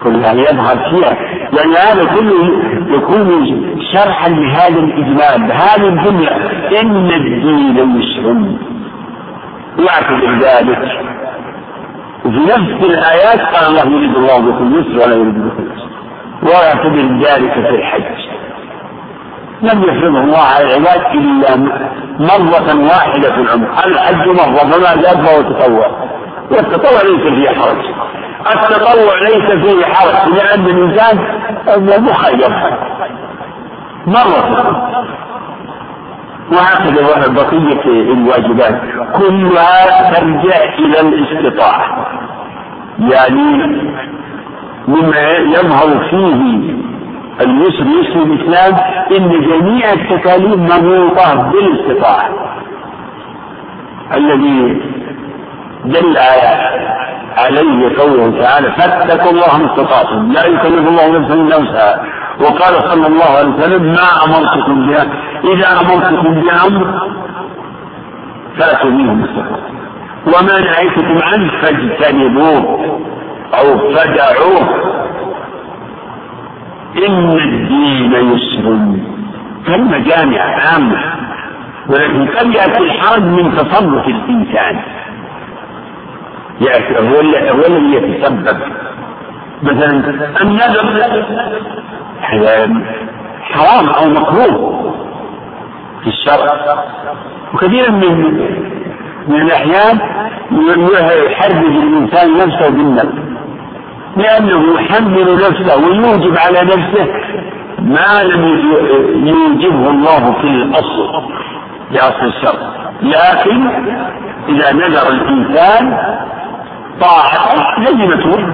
كلها 0.03 0.33
يظهر 0.33 0.77
فيها. 0.89 1.17
لأن 1.51 1.71
هذا 1.71 2.05
كله 2.15 2.49
يكون 2.95 3.45
شرحا 3.93 4.29
لهذا 4.29 4.79
الإجمال 4.79 5.51
هذه 5.51 5.87
الجملة 5.87 6.31
إن 6.81 7.07
الدين 7.07 8.01
يسر 8.01 8.35
يعتبر 9.79 10.39
ذلك. 10.39 10.99
وفي 12.25 12.37
نفس 12.37 12.85
الآيات 12.85 13.39
قال 13.39 13.65
الله 13.69 13.97
يريد 13.97 14.15
الله 14.15 14.39
بكم 14.39 14.73
اليسر 14.73 15.05
ولا 15.05 15.15
يريد 15.15 15.45
بكم 15.45 15.63
اليسر. 15.63 15.89
ويعتبر 16.43 17.27
ذلك 17.27 17.53
في 17.53 17.75
الحج. 17.75 18.33
لم 19.61 19.83
يفرضه 19.83 20.21
الله 20.21 20.37
على 20.37 20.65
العباد 20.65 21.01
إلا 21.15 21.57
مرة 22.19 22.85
واحدة 22.87 23.35
في 23.35 23.41
العمر. 23.41 23.67
الحج 23.85 24.27
مرة 24.27 24.57
فما 24.57 25.01
زاد 25.01 25.25
فهو 25.25 25.41
تطوع. 25.41 25.87
والتطوع 26.51 27.01
ليس 27.01 27.33
فيه 27.33 27.59
حرج. 27.59 28.12
التطوع 28.51 29.19
ليس 29.21 29.65
فيه 29.65 29.85
حرج 29.85 30.33
لأن 30.33 30.65
الإنسان 30.65 31.19
مخير 32.03 32.49
مرة. 34.07 34.89
وهكذا 36.51 37.27
بقية 37.27 37.85
الواجبات. 37.85 38.81
كلها 39.17 40.11
ترجع 40.13 40.63
إلى 40.79 40.99
الاستطاعة. 40.99 42.07
يعني 42.99 43.77
مما 44.87 45.31
يظهر 45.31 46.09
فيه 46.09 46.73
اليسر 47.41 47.85
يسر 47.85 48.23
الإسلام 48.23 48.73
إن 49.17 49.41
جميع 49.41 49.93
التكاليف 49.93 50.55
مربوطة 50.55 51.51
بالاستطاعة. 51.51 52.29
الذي 54.15 54.81
دل 55.85 56.17
عليه 57.37 57.97
قوله 57.97 58.41
تعالى 58.41 58.71
فاتقوا 58.71 59.31
الله 59.31 59.57
ما 59.57 59.65
استطعتم. 59.73 60.31
لا 60.31 60.45
يكلف 60.45 60.87
الله 60.87 61.19
نفسا 61.19 61.33
إلا 61.33 61.57
وسعها. 61.57 62.03
وقال 62.39 62.91
صلى 62.91 63.07
الله 63.07 63.29
عليه 63.37 63.49
وسلم 63.49 63.83
ما 63.83 64.07
أمرتكم 64.25 64.87
بها. 64.87 65.07
إذا 65.53 65.81
أمرتكم 65.81 66.41
بأمر 66.41 67.09
فأتوا 68.57 68.89
منه 68.89 69.13
ما 69.13 69.27
وما 70.27 70.59
نهيتكم 70.59 71.19
عنه 71.23 71.51
فاجتنبوه 71.61 72.99
أو 73.59 73.77
فدعوه. 73.93 74.69
إن 77.07 77.29
الدين 77.29 78.13
يسر. 78.13 78.77
كلمه 79.67 79.97
جامعه 79.97 80.59
عامة. 80.59 80.97
ولكن 81.89 82.27
قد 82.27 82.55
يأتي 82.55 82.83
الحرج 82.83 83.23
من 83.23 83.55
تصرف 83.55 84.07
الإنسان. 84.07 84.81
يأتي 86.61 86.97
هو 86.99 87.15
هو 87.55 87.65
الذي 87.67 87.93
يتسبب 87.95 88.57
مثلا 89.63 89.91
النذر 90.41 91.03
حرام 92.21 93.89
أو 93.89 94.09
مكروه 94.09 94.93
في 96.03 96.07
الشرع. 96.07 96.75
وكثيرا 97.53 97.91
من 97.91 98.33
من 99.27 99.41
الأحيان 99.41 99.99
يحرج 101.31 101.65
الإنسان 101.65 102.37
نفسه 102.37 102.69
بالنذر 102.69 103.23
لأنه 104.17 104.81
يحمل 104.81 105.35
نفسه 105.35 105.77
ويوجب 105.77 106.37
على 106.37 106.61
نفسه 106.61 107.07
ما 107.79 108.23
لم 108.23 108.43
يوجبه 109.27 109.89
الله 109.89 110.33
في 110.41 110.47
الأصل 110.47 111.23
لأصل 111.91 112.25
الشرع. 112.25 112.73
لكن 113.01 113.67
إذا 114.49 114.73
نذر 114.73 115.09
الإنسان 115.09 115.97
طاعة 117.01 117.79
لزمته 117.79 118.53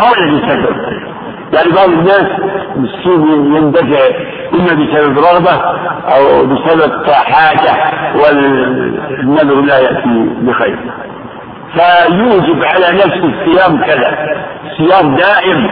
هو 0.00 0.14
الذي 0.18 0.48
سبب. 0.48 0.76
يعني 1.52 1.72
بعض 1.76 1.88
الناس 1.88 2.26
مسكين 2.76 3.54
يندفع 3.56 3.98
إما 4.54 4.72
بسبب 4.72 5.18
رغبة 5.18 5.54
أو 6.14 6.46
بسبب 6.46 7.06
حاجة 7.10 7.92
والنذر 8.22 9.60
لا 9.60 9.78
يأتي 9.78 10.30
بخير. 10.40 10.78
فيوجب 11.72 12.64
على 12.64 12.96
نفسه 12.96 13.24
الصيام 13.24 13.84
كذا. 13.84 14.36
صيام 14.76 15.16
دائم. 15.16 15.70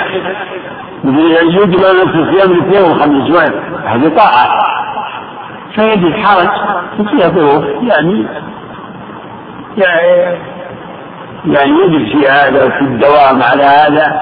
يوجب 1.55 1.85
على 1.85 2.03
نفسه 2.05 2.19
الصيام 2.19 2.53
الاثنين 2.53 2.83
والخميس. 2.83 3.37
هذه 3.85 4.09
طاعة. 4.17 4.65
فيجد 5.75 6.17
حرج. 6.17 6.49
فيها 7.09 7.29
ظروف. 7.29 7.65
يعني 7.83 8.27
يعني 9.77 10.39
يعني 11.53 11.71
يجب 11.71 12.13
في 12.13 12.29
هذا 12.29 12.65
وفي 12.65 12.81
الدوام 12.81 13.43
على 13.43 13.63
هذا 13.63 14.21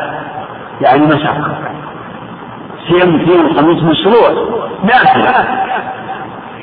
يعني 0.80 1.06
مشقة. 1.06 1.58
صيام 2.88 3.14
الاثنين 3.14 3.40
والخميس 3.40 3.82
مشروع. 3.82 4.30
نافلة 4.82 5.30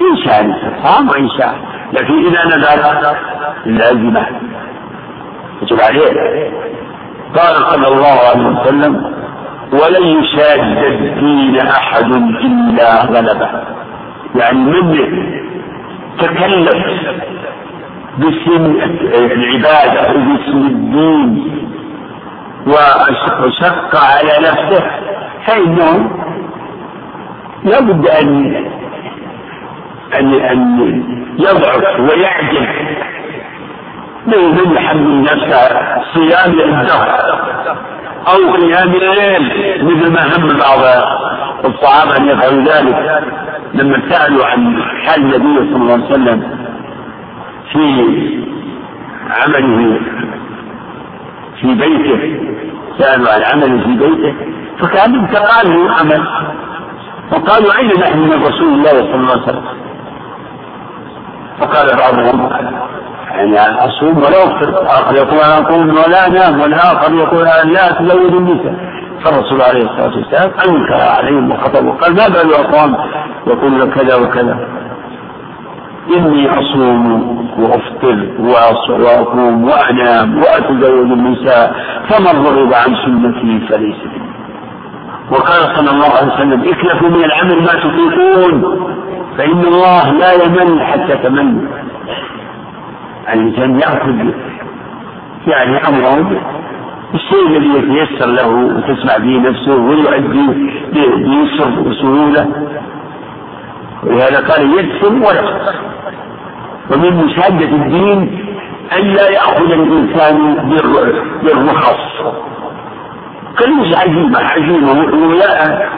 إن 0.01 0.17
شاء 0.25 0.55
صام 0.83 1.09
وإن 1.09 1.29
شاء 1.29 1.55
لكن 1.93 2.25
إذا 2.25 2.45
نذر 2.45 3.17
لازمة 3.65 4.27
يجب 5.61 5.79
عليه. 5.81 6.51
قال 7.35 7.55
صلى 7.55 7.87
الله 7.87 8.19
عليه 8.29 8.47
وسلم 8.47 9.13
ولن 9.73 10.03
يشاد 10.03 10.59
الدين 10.59 11.67
أحد 11.67 12.11
إلا 12.15 13.05
غلبه. 13.05 13.49
يعني 14.35 14.59
من 14.59 14.97
تكلف 16.19 16.75
باسم 18.17 18.79
العبادة 19.31 20.01
وباسم 20.11 20.57
الدين. 20.73 21.29
وشق 22.67 23.95
على 23.95 24.33
نفسه. 24.47 24.83
فإنه 25.45 26.09
لا 27.63 27.79
بد 27.79 28.07
أن 28.07 28.55
أن 30.19 30.33
أن 30.33 31.03
يضعف 31.39 31.99
ويعجز 31.99 32.67
من 34.27 34.73
يحمل 34.75 35.21
نفسه 35.21 35.69
صيام 36.13 36.51
الدهر 36.59 37.09
أو 38.27 38.53
قيام 38.53 38.91
الليل 38.93 39.43
مثل 39.85 40.11
ما 40.13 40.21
هم 40.21 40.47
بعض 40.47 40.79
الصحابة 41.65 42.17
أن 42.17 42.29
يفعلوا 42.29 42.63
ذلك 42.63 43.23
لما 43.73 44.01
سألوا 44.09 44.45
عن 44.45 44.83
حال 45.05 45.21
النبي 45.21 45.73
صلى 45.73 45.75
الله 45.75 45.93
عليه 45.93 46.05
وسلم. 46.05 46.62
في 47.71 48.43
عمله 49.29 49.99
في 51.61 51.67
بيته 51.75 52.39
سألوا 52.97 53.33
عن 53.33 53.41
عمله 53.53 53.83
في 53.83 53.97
بيته 53.97 54.33
فكان 54.79 55.27
تقال 55.31 55.89
عمل. 55.99 56.27
فقالوا 57.31 57.79
أين 57.79 57.89
نحن 57.99 58.19
من 58.19 58.43
رسول 58.43 58.67
الله 58.67 58.91
صلى 58.91 59.15
الله 59.15 59.31
عليه 59.31 59.41
وسلم؟ 59.41 59.63
فقال 61.59 61.87
بعضهم 61.97 62.49
يعني 63.31 63.85
أصوم 63.85 64.17
ولا 64.17 64.43
أفطر 64.43 64.85
آخر 64.85 65.15
يقول 65.15 65.39
أنا 65.39 65.57
أقوم 65.57 65.89
ولا 65.89 66.27
أنام 66.27 66.61
والآخر 66.61 67.13
يقول 67.13 67.47
أنا 67.47 67.71
لا 67.71 67.89
أتزوج 67.89 68.33
النساء. 68.33 68.75
فالرسول 69.23 69.61
عليه 69.61 69.83
الصلاة 69.83 70.15
والسلام 70.17 70.51
أنكر 70.67 71.01
عليهم 71.17 71.51
وخطب 71.51 71.85
وقال 71.85 72.15
ما 72.15 72.27
بال 72.27 72.53
أقوام؟ 72.53 72.95
يقول 73.47 73.93
كذا 73.93 74.15
وكذا. 74.15 74.67
إني 76.17 76.49
أصوم 76.49 77.32
وأفطر 77.59 78.27
وأقوم 78.89 79.63
وأنام 79.63 80.37
وأتزوج 80.37 81.11
النساء 81.11 81.75
فمن 82.09 82.45
رغب 82.45 82.73
عن 82.73 82.95
سنتي 83.05 83.67
فليس 83.69 83.95
وقال 85.31 85.75
صلى 85.75 85.89
الله 85.91 86.09
عليه 86.17 86.33
وسلم 86.33 86.61
اكلفوا 86.61 87.09
من 87.09 87.23
العمل 87.23 87.61
ما 87.61 87.73
تطيقون 87.73 88.63
فإن 89.37 89.59
الله 89.65 90.11
لا 90.11 90.33
يمل 90.33 90.81
حتى 90.85 91.17
تمل 91.23 91.67
الإنسان 93.33 93.79
يأخذ 93.79 94.15
يعني 95.47 95.87
أمره 95.87 96.41
الشيء 97.13 97.57
الذي 97.57 97.97
يتيسر 97.97 98.25
له 98.25 98.47
وتسمع 98.47 99.17
به 99.17 99.49
نفسه 99.49 99.75
ويؤدي 99.75 100.47
بيسر 100.93 101.79
وسهولة 101.79 102.47
ولهذا 104.03 104.47
قال 104.47 104.79
يدخل 104.79 105.13
ويختصر 105.13 105.92
ومن 106.91 107.25
مشادة 107.25 107.65
الدين 107.65 108.45
أن 108.97 109.01
لا 109.13 109.29
يأخذ 109.29 109.71
الإنسان 109.71 110.55
بالرخص. 111.43 111.97
كل 113.59 113.95
عزيمة 113.95 114.39
عزيمة 114.39 114.91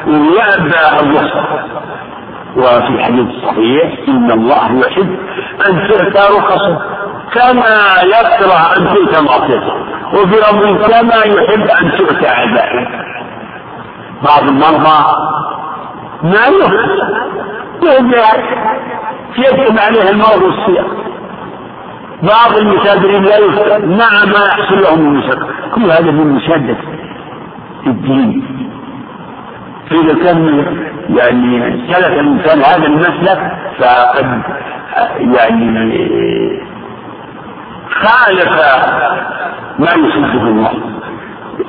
ويأبى 0.08 0.76
الرخصة 1.02 1.44
وفي 2.58 2.88
الحديث 2.88 3.28
الصحيح 3.30 4.00
إن 4.08 4.32
الله 4.32 4.80
يحب 4.88 5.18
أن 5.70 5.88
تؤتى 5.90 6.34
رخصه 6.38 6.82
كما 7.34 7.78
يكره 8.04 8.78
أن 8.78 8.88
تؤتى 8.96 9.22
معصيته 9.22 9.74
وفي 10.14 10.50
أمر 10.50 10.88
كما 10.88 11.16
يحب 11.26 11.68
أن 11.82 11.92
تؤتى 11.98 12.28
عباده. 12.28 12.90
بعض 14.24 14.44
المرضى 14.44 15.00
ما 16.24 16.46
يحب 16.48 18.14
يجب 19.38 19.80
عليه 19.80 20.10
المرض 20.10 20.42
والسياق 20.44 20.88
بعض 22.24 22.58
المسافرين 22.58 23.24
لا 23.24 23.40
مع 23.80 24.26
ما 24.26 24.46
يحصل 24.48 24.82
لهم 24.84 25.00
من 25.02 25.18
مشقة 25.20 25.48
كل 25.76 25.92
هذا 25.92 26.12
من 26.12 26.28
مشادة 26.28 26.78
الدين. 27.88 28.44
فإذا 29.90 30.14
كان 30.24 30.66
يعني 31.10 31.84
سلك 31.94 32.20
الإنسان 32.20 32.60
هذا 32.60 32.88
المسلك 32.88 33.52
فقد 33.80 34.42
يعني 35.20 35.90
خالف 37.90 38.52
ما 39.80 39.88
يحبه 40.08 40.44
الله. 40.44 40.72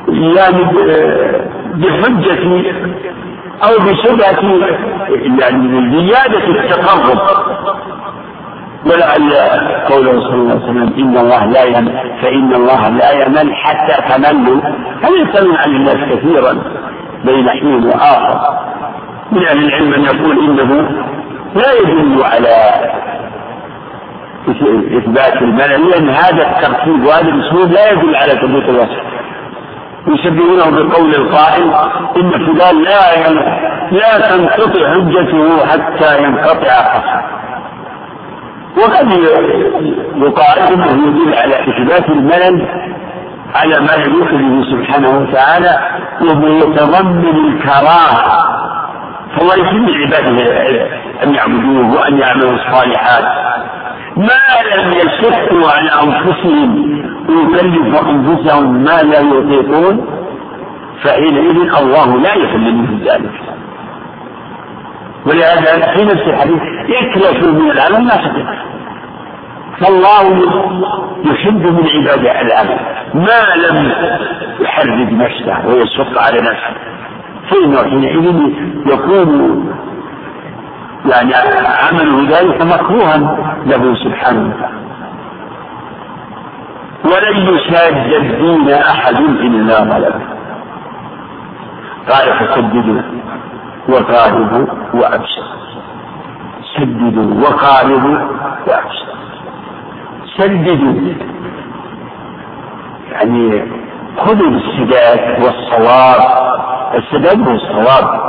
يعني 0.09 0.65
بحجة 1.75 2.63
أو 3.65 3.85
بشبهة 3.85 4.43
يعني 5.41 5.91
زيادة 5.99 6.49
التقرب. 6.49 7.21
ولعل 8.87 9.33
قوله 9.89 10.21
صلى 10.21 10.35
الله 10.35 10.53
عليه 10.53 10.65
وسلم 10.65 10.95
إن 10.99 11.17
الله 11.19 11.45
لا 11.45 11.63
يمل 11.63 11.93
فإن 12.23 12.55
الله 12.55 12.89
لا 12.89 13.11
يمل 13.13 13.55
حتى 13.55 14.15
تملوا. 14.15 14.61
هل 15.03 15.13
يستمع 15.23 15.59
عن 15.61 15.71
الناس 15.71 15.97
كثيرا 15.97 16.59
بين 17.25 17.49
حين 17.49 17.85
وآخر؟ 17.85 18.59
من 19.33 19.47
أهل 19.47 19.65
العلم 19.65 19.91
من 19.91 20.05
يقول 20.05 20.39
إنه 20.39 20.91
لا 21.55 21.73
يدل 21.73 22.25
على 22.25 22.57
إثبات 24.99 25.43
الملل 25.43 25.91
لأن 25.91 26.09
هذا 26.09 26.51
الترتيب 26.51 27.05
وهذا 27.05 27.29
الأسلوب 27.29 27.73
لا 27.73 27.91
يدل 27.93 28.17
على 28.17 28.33
ثبوت 28.33 28.69
الوصف. 28.69 29.01
يشبهونه 30.09 30.71
بقول 30.71 31.15
القائل 31.15 31.75
إن 32.17 32.31
فلان 32.31 32.83
لا 32.83 33.31
لا 33.91 34.29
تنقطع 34.29 34.95
حجته 34.95 35.67
حتى 35.67 36.23
ينقطع 36.23 36.75
قصره. 36.95 37.25
وقد 38.77 39.11
يقال 40.17 40.59
إنه 40.73 40.93
يدل 41.07 41.35
على 41.35 41.55
إثبات 41.61 42.09
الملل 42.09 42.67
على 43.55 43.81
ما 43.81 43.95
يليق 43.95 44.31
سبحانه 44.71 45.19
وتعالى 45.19 45.79
وهو 46.21 46.47
يتضمن 46.47 47.53
الكراهة. 47.53 48.47
فهو 49.37 49.53
يحب 49.63 49.91
عباده 49.91 50.47
أن 51.23 51.35
يعبدوه 51.35 52.01
وأن 52.01 52.19
يعملوا 52.19 52.53
الصالحات. 52.53 53.46
ما 54.17 54.41
لم 54.77 54.93
يشقوا 54.93 55.71
على 55.71 55.91
أنفسهم 55.91 56.71
ويكلفوا 57.29 58.11
أنفسهم 58.11 58.83
ما 58.85 59.03
لا 59.03 59.21
يطيقون 59.21 60.07
فحينئذ 61.03 61.57
الله 61.81 62.19
لا 62.21 62.35
يحل 62.35 62.75
منهم 62.75 63.01
ذلك. 63.05 63.41
ولهذا 65.27 65.95
في 65.95 66.05
نفس 66.05 66.23
الحديث 66.27 66.63
يكلف 66.89 67.49
من 67.49 67.71
العمل 67.71 68.05
ما 68.05 68.17
تطيق 68.17 68.47
فالله 69.81 70.23
يحب 71.25 71.67
من 71.67 71.89
عباده 71.95 72.41
العمل 72.41 72.79
ما 73.15 73.55
لم 73.57 73.93
يحرج 74.61 75.13
نفسه 75.13 75.67
ويشق 75.67 76.23
على 76.23 76.41
نفسه. 76.41 76.75
فإنه 77.51 77.83
حينئذ 77.83 78.53
يكون 78.87 79.67
يعني 81.11 81.35
عمله 81.65 82.39
ذلك 82.39 82.63
مكروها 82.63 83.17
له 83.67 83.95
سبحانه 84.05 84.55
وتعالى. 84.55 84.87
ولن 87.05 87.55
يشاد 87.55 88.13
الدين 88.13 88.71
أحد 88.71 89.17
إلا 89.21 89.79
غلبه 89.81 90.25
قال 92.09 92.39
فسددوا 92.39 93.03
وقاربوا 93.89 94.67
وأبشروا. 94.95 95.57
سددوا 96.77 97.49
وقاربوا 97.49 98.19
وأبشروا. 98.67 99.17
سددوا. 100.37 101.15
يعني 103.13 103.65
خذوا 104.19 104.51
بالسداد 104.51 105.45
والصواب. 105.45 106.47
السداد 106.95 107.49
هو 107.49 107.55
الصواب 107.55 108.21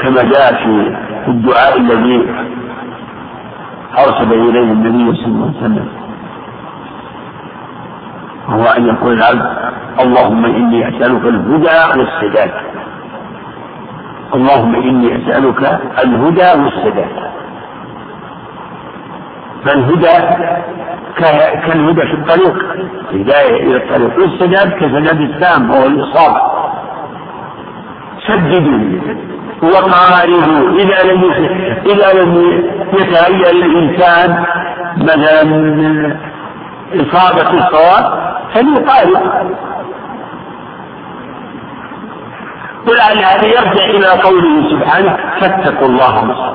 كما 0.00 0.22
جاء 0.22 0.54
في 0.54 0.96
الدعاء 1.28 1.78
الذي 1.78 2.26
أرسل 3.98 4.32
إليه 4.32 4.72
النبي 4.72 5.16
صلى 5.16 5.26
الله 5.26 5.46
عليه 5.46 5.58
وسلم. 5.58 5.88
وهو 8.48 8.64
أن 8.64 8.86
يقول 8.86 9.12
العبد 9.12 9.46
اللهم 10.00 10.44
إني 10.44 10.88
أسألك 10.88 11.24
الهدى 11.24 11.78
والسداد. 11.98 12.50
اللهم 14.34 14.74
إني 14.74 15.08
أسألك 15.16 15.80
الهدى 16.04 16.62
والسداد. 16.62 17.30
فالهدى 19.64 20.16
كالهدى 21.66 22.00
في 22.00 22.14
الطريق 22.14 22.56
الهداية 23.12 23.62
إلى 23.62 23.76
الطريق. 23.76 24.18
والسداد 24.18 24.72
كسداد 24.72 25.20
السام 25.20 25.70
وهو 25.70 25.86
الإصابة. 25.86 26.40
سددوا 28.26 29.00
وقاربوا 29.62 30.78
إذا 30.78 31.02
لم 31.12 31.32
إذا 31.86 32.12
لم 32.22 32.62
يتهيأ 32.92 33.50
الإنسان 33.50 34.44
مثلا 34.96 35.44
من 35.44 36.16
إصابة 36.94 37.50
الصواب 37.58 38.34
فليقارب 38.54 39.22
ولعل 42.88 43.18
هذا 43.18 43.46
يرجع 43.46 43.84
إلى 43.84 44.06
قوله 44.06 44.70
سبحانه 44.70 45.16
فاتقوا 45.40 45.88
الله 45.88 46.24
ما 46.24 46.54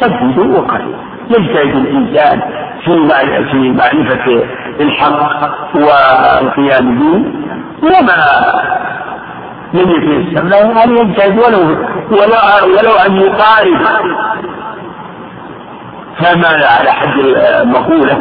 سددوا 0.00 0.58
وقاربوا 0.58 0.94
يجتهد 1.30 1.76
الإنسان 1.76 2.40
في 2.84 3.70
معرفة 3.70 4.42
الحق 4.80 5.76
والقيام 5.76 6.98
به 6.98 7.24
وما 7.82 8.24
لم 9.74 9.90
يتيسر 9.90 10.44
له 10.44 10.84
أن 10.84 10.96
يجتهد 10.96 11.38
ولو 11.38 11.60
ولو 12.10 12.76
ولو 12.76 12.94
أن 13.06 13.16
يقارب؟ 13.16 13.80
كما 16.20 16.48
على 16.48 16.92
حد 16.92 17.18
المقولة. 17.18 18.18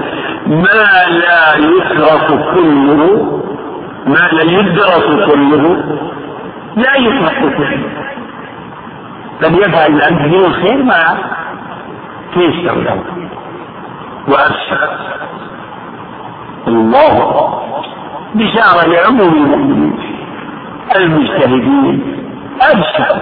ما 0.48 0.92
لا 1.10 1.56
يترك 1.56 2.28
كله 2.56 3.42
ما 4.06 4.30
لم 4.32 4.50
يدرس 4.50 5.06
كله. 5.32 5.84
لا 6.76 6.96
يطرح 6.96 7.40
كله. 7.40 7.84
بل 9.42 9.60
يفعل 9.60 9.92
الأمر 9.92 10.28
من 10.28 10.46
الخير 10.46 10.84
ما 10.84 11.18
تيسر 12.34 12.76
له 12.76 13.04
وأبشر 14.28 14.98
الله 16.68 17.54
بشارة 18.36 18.88
لعموم 18.88 19.34
المؤمنين. 19.34 20.11
المجتهدين 20.96 22.18
أبشر. 22.62 23.22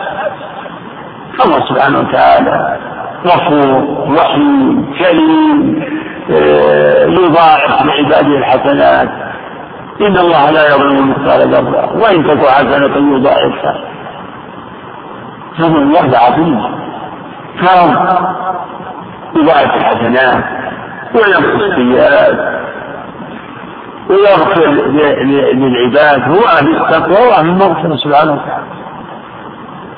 الله 1.46 1.60
سبحانه 1.70 2.00
وتعالى 2.00 2.78
غفور 3.26 4.08
رحيم 4.18 4.94
كريم 5.00 5.86
آه، 6.32 7.06
يضاعف 7.06 7.86
لعباده 7.86 8.38
الحسنات. 8.38 9.10
إن 10.02 10.18
الله 10.18 10.52
لا 10.52 10.68
يظلم 10.68 11.10
مثقال 11.10 11.50
ذرة 11.50 11.98
وإن 11.98 12.28
تك 12.28 12.48
حسنة 12.48 13.16
يضاعفها. 13.16 13.76
فضل 15.58 15.78
الله 15.78 16.18
عظيم. 16.18 16.62
كرم 17.60 17.92
يضاعف 19.36 19.76
الحسنات 19.76 20.44
وينقص 21.16 21.62
السيئات. 21.62 22.59
ويغفر 24.10 24.66
للعباد 25.54 26.22
هو 26.22 26.48
أهل 26.48 26.76
التقوى 26.76 27.28
وأهل 27.28 27.46
المغفرة 27.46 27.96
سبحانه 27.96 28.34
وتعالى. 28.34 28.66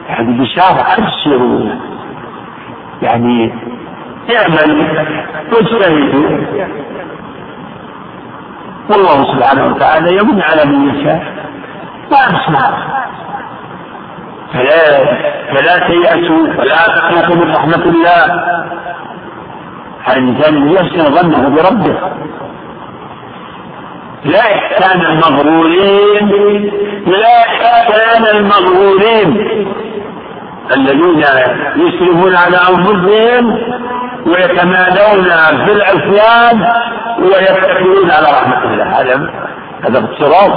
يعني 0.10 0.40
بشارة 0.40 0.86
أبشروا. 0.98 1.70
يعني 3.02 3.54
اعمل 4.36 4.70
واجتهدوا 5.54 6.38
والله 8.90 9.36
سبحانه 9.36 9.66
وتعالى 9.66 10.18
يمن 10.18 10.42
على 10.42 10.66
من 10.66 10.90
يشاء 10.90 11.24
وأبشر. 12.12 12.56
فلا 14.54 15.06
فلا 15.54 15.88
تيأسوا 15.88 16.48
ولا 16.60 16.88
تقنطوا 16.96 17.36
من 17.36 17.52
رحمة 17.52 17.84
الله. 17.86 18.44
الإنسان 20.10 20.72
يحسن 20.72 21.16
ظنه 21.16 21.50
بربه. 21.50 21.98
لا 24.26 24.40
إحسان 24.56 25.02
المغرورين 25.02 26.30
لا 27.08 27.40
إحسان 27.40 28.38
المغرورين. 28.38 29.30
الذين 30.72 31.24
يسرفون 31.76 32.36
على 32.36 32.58
أنفسهم 32.58 33.46
ويتمادون 34.26 35.30
في 35.66 35.72
العصيان 35.72 36.56
ويتكلون 37.20 38.12
على 38.12 38.28
رحمة 38.28 38.64
الله. 38.64 38.84
هذا 38.84 39.30
هذا 39.84 39.98
اضطراب 39.98 40.52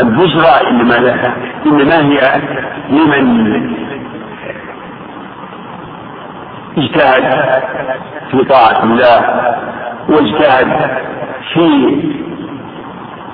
البشرى 0.00 0.68
انما 0.70 0.96
إنما 1.66 1.96
هي 1.96 2.40
لمن 2.88 3.24
اجتهد 6.78 7.24
في 8.30 8.44
طاعة 8.44 8.82
الله. 8.82 9.20
واجتهد 10.08 11.00
في 11.54 11.66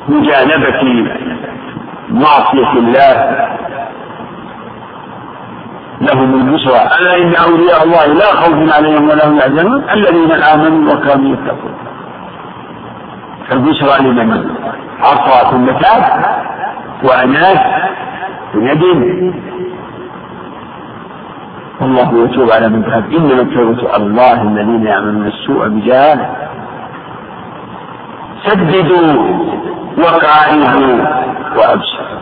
مجانبة 0.08 0.82
معصية 2.10 2.72
الله. 2.72 3.48
لهم 6.00 6.34
البشرى 6.34 6.80
ألا 7.00 7.16
إن 7.16 7.34
أولياء 7.34 7.84
الله 7.84 8.06
لا 8.06 8.26
خوف 8.26 8.74
عليهم 8.76 9.08
ولا 9.08 9.28
هم 9.28 9.36
يحزنون؟ 9.36 9.84
الذين 9.90 10.32
آمنوا 10.32 10.94
وكانوا 10.94 11.32
يتقون. 11.32 11.74
فالبشرى 13.48 14.08
لمن؟ 14.08 14.50
عصى 15.00 15.50
ثم 15.50 15.66
تاب 15.66 16.02
وأناس 17.04 17.58
وندم 18.54 19.32
والله 21.80 22.24
يتوب 22.24 22.50
على 22.50 22.68
من 22.68 22.84
تاب. 22.84 23.12
إنما 23.12 23.42
التوبة 23.42 23.96
الله 23.96 24.42
الذين 24.42 24.86
يعملون 24.86 25.26
السوء 25.26 25.68
بجهالة. 25.68 26.48
سددوا 28.46 29.12
وقائدوا 29.98 31.04
وأبشروا. 31.56 32.18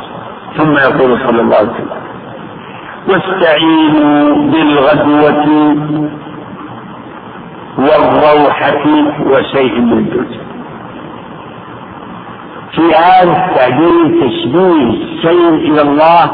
ثم 0.57 0.73
يقول 0.73 1.21
صلى 1.27 1.41
الله 1.41 1.57
عليه 1.57 1.69
وسلم 1.69 1.91
واستعينوا 3.09 4.51
بالغدوة 4.51 5.47
والروحة 7.79 8.85
وشيء 9.27 9.81
من 9.81 9.99
الدنيا 9.99 10.47
في 12.73 12.83
هذا 12.95 13.33
التعبير 13.47 14.29
تشبيه 14.29 14.91
السير 14.91 15.55
إلى 15.55 15.83
الله 15.83 16.31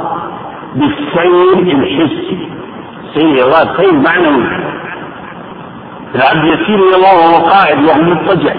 بالسير 0.75 1.59
الحسي. 1.59 2.49
سير 3.15 3.29
إلى 3.31 3.43
الله 3.45 3.77
سير 3.77 3.93
معنوي. 3.93 4.47
العبد 6.15 6.45
يسير 6.45 6.79
إلى 6.89 6.97
الله 6.97 7.15
وهو 7.19 7.47
قاعد 7.47 7.85
وهو 7.85 8.03
مضطجع. 8.03 8.55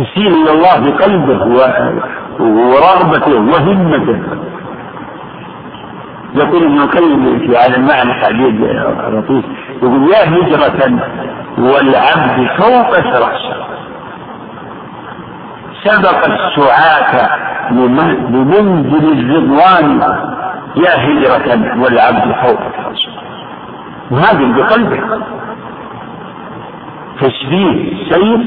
يسير 0.00 0.30
إلى 0.30 0.52
الله 0.52 0.74
بقلبه 0.90 1.40
ورغبته 2.40 3.34
وهمته. 3.34 4.18
يقول 6.34 6.62
ابن 6.62 6.78
القيم 6.78 7.38
في 7.38 7.56
هذا 7.56 7.76
المعنى 7.76 8.12
حديث 8.14 8.54
لطيف 9.08 9.44
يقول 9.82 10.02
يا 10.12 10.22
هجرة 10.28 10.80
والعبد 11.58 12.48
فوق 12.58 12.90
فراشة 13.00 13.56
سبق 15.84 16.24
السعاة 16.24 17.12
بمنزل 17.70 19.04
الرضوان. 19.18 20.00
يا 20.76 20.94
هجرة 21.06 21.48
والعبد 21.82 22.26
فوق 22.42 22.60
فراشة 22.76 23.12
وهذا 24.10 24.44
بقلبه. 24.56 25.00
تشبيه 27.20 27.92
السير 27.92 28.40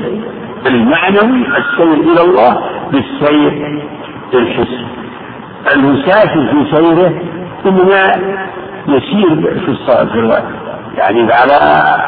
المعنوي 0.66 1.48
السير 1.58 1.94
إلى 1.94 2.22
الله 2.22 2.62
بالسير 2.92 3.82
الحسي 4.34 4.86
المسافر 5.76 6.48
في 6.52 6.76
سيره 6.76 7.22
إنما 7.66 8.12
يسير 8.88 9.60
في 9.66 9.72
الصلاة 9.72 10.44
يعني 10.98 11.34
على 11.34 11.54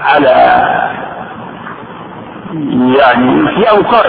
على 0.04 0.30
يعني 3.00 3.48
في 3.48 3.70
أوقات 3.70 4.06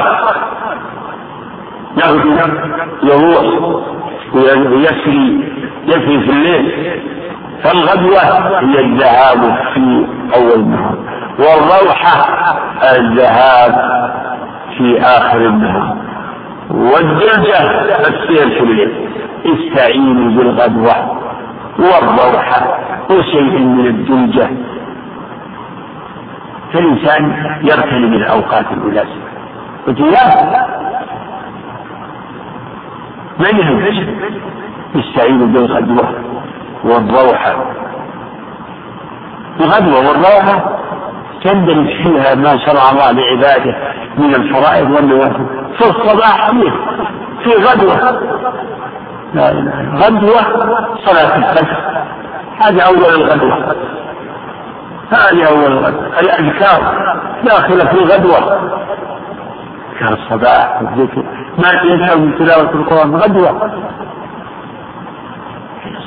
يغدو 1.97 2.31
يروح 3.03 3.73
ويسري 4.35 5.53
يسري 5.87 6.21
في 6.21 6.31
الليل. 6.31 7.01
فالغدوة 7.63 8.21
هي 8.59 8.81
الذهاب 8.81 9.59
في 9.75 10.07
أول 10.37 10.61
النهار. 10.61 10.97
والروحة 11.39 12.27
الذهاب 12.97 13.75
في 14.79 15.01
آخر 15.01 15.39
النهار 15.39 15.97
والدلجة 16.71 17.61
السير 18.09 18.51
في 18.51 18.61
الليل. 18.61 19.07
استعينوا 19.47 20.31
بالغدوة 20.37 21.19
والروحة 21.79 22.79
وشيء 23.11 23.59
من 23.59 23.87
الدلجة 23.87 24.49
فالإنسان 26.73 27.33
يغتنم 27.63 28.13
الأوقات 28.15 28.65
المناسبة 28.73 29.27
لا 29.87 30.67
من 33.39 33.59
يهمش 33.59 34.07
يستعين 34.95 35.53
بالغدوة 35.53 36.09
والروحة 36.85 37.57
الغدوة 39.61 40.09
والروحة 40.09 40.79
تندرج 41.47 41.87
فيها 42.03 42.35
ما 42.35 42.59
شرع 42.67 42.91
الله 42.91 43.11
لعباده 43.13 43.75
من 44.19 44.35
الفرائض 44.35 44.91
والنوافل 44.91 45.47
في 45.79 45.85
الصباح 45.91 46.51
فيه 46.51 46.71
في 47.45 47.51
غدوة. 47.65 48.21
لا 49.35 49.51
إله 49.51 49.95
غدوة 49.95 50.43
صلاة 51.05 51.37
الفجر. 51.37 51.77
هذه 52.61 52.81
أول 52.81 53.15
الغدوة. 53.15 53.75
هذه 55.11 55.49
أول 55.49 55.73
الغدوة. 55.73 56.21
الأذكار 56.21 56.95
داخلة 57.45 57.85
في 57.85 57.99
غدوة 57.99 58.39
أذكار 59.93 60.19
الصباح 60.19 60.83
والذكر. 60.83 61.23
ما 61.59 61.73
ينهى 61.85 62.17
من 62.17 62.39
تلاوة 62.39 62.71
القرآن؟ 62.71 63.17
غدوة. 63.17 63.71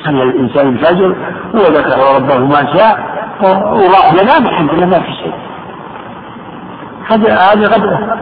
صلى 0.04 0.22
الإنسان 0.22 0.68
الفجر 0.68 1.16
وذكر 1.54 2.16
ربه 2.16 2.38
ما 2.38 2.72
شاء 2.76 3.10
وراح 3.42 4.12
ينام 4.12 4.46
الحمد 4.46 4.70
لله 4.74 4.86
ما 4.86 5.00
في 5.00 5.12
شيء. 5.12 5.34
هذه 7.08 7.52
هذه 7.52 7.66
غدوة 7.66 8.18